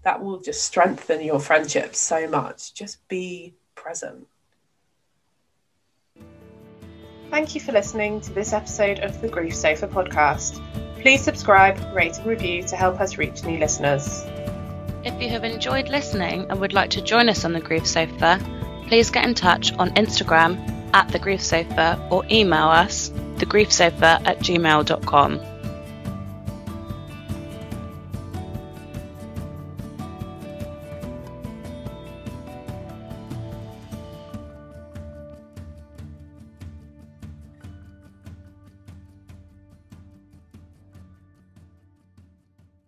that 0.04 0.22
will 0.22 0.40
just 0.40 0.62
strengthen 0.64 1.20
your 1.20 1.38
friendship 1.38 1.94
so 1.94 2.26
much. 2.26 2.72
Just 2.72 3.06
be 3.08 3.54
present. 3.74 4.26
Thank 7.30 7.54
you 7.54 7.60
for 7.60 7.72
listening 7.72 8.22
to 8.22 8.32
this 8.32 8.54
episode 8.54 9.00
of 9.00 9.20
the 9.20 9.28
Grief 9.28 9.54
Sofa 9.54 9.86
podcast. 9.86 10.62
Please 11.00 11.22
subscribe, 11.22 11.78
rate, 11.94 12.16
and 12.18 12.26
review 12.26 12.62
to 12.64 12.76
help 12.76 13.00
us 13.00 13.18
reach 13.18 13.44
new 13.44 13.58
listeners. 13.58 14.24
If 15.04 15.20
you 15.22 15.28
have 15.28 15.44
enjoyed 15.44 15.88
listening 15.88 16.46
and 16.50 16.60
would 16.60 16.72
like 16.72 16.90
to 16.90 17.00
join 17.00 17.28
us 17.28 17.44
on 17.44 17.52
the 17.52 17.60
Grief 17.60 17.86
Sofa, 17.86 18.40
please 18.88 19.10
get 19.10 19.24
in 19.24 19.34
touch 19.34 19.72
on 19.74 19.90
Instagram 19.90 20.58
at 20.92 21.08
the 21.08 21.18
Grief 21.18 21.42
Sofa 21.42 22.04
or 22.10 22.24
email 22.30 22.68
us 22.68 23.10
thegriefsofa 23.36 24.26
at 24.26 24.38
gmail.com. 24.40 25.55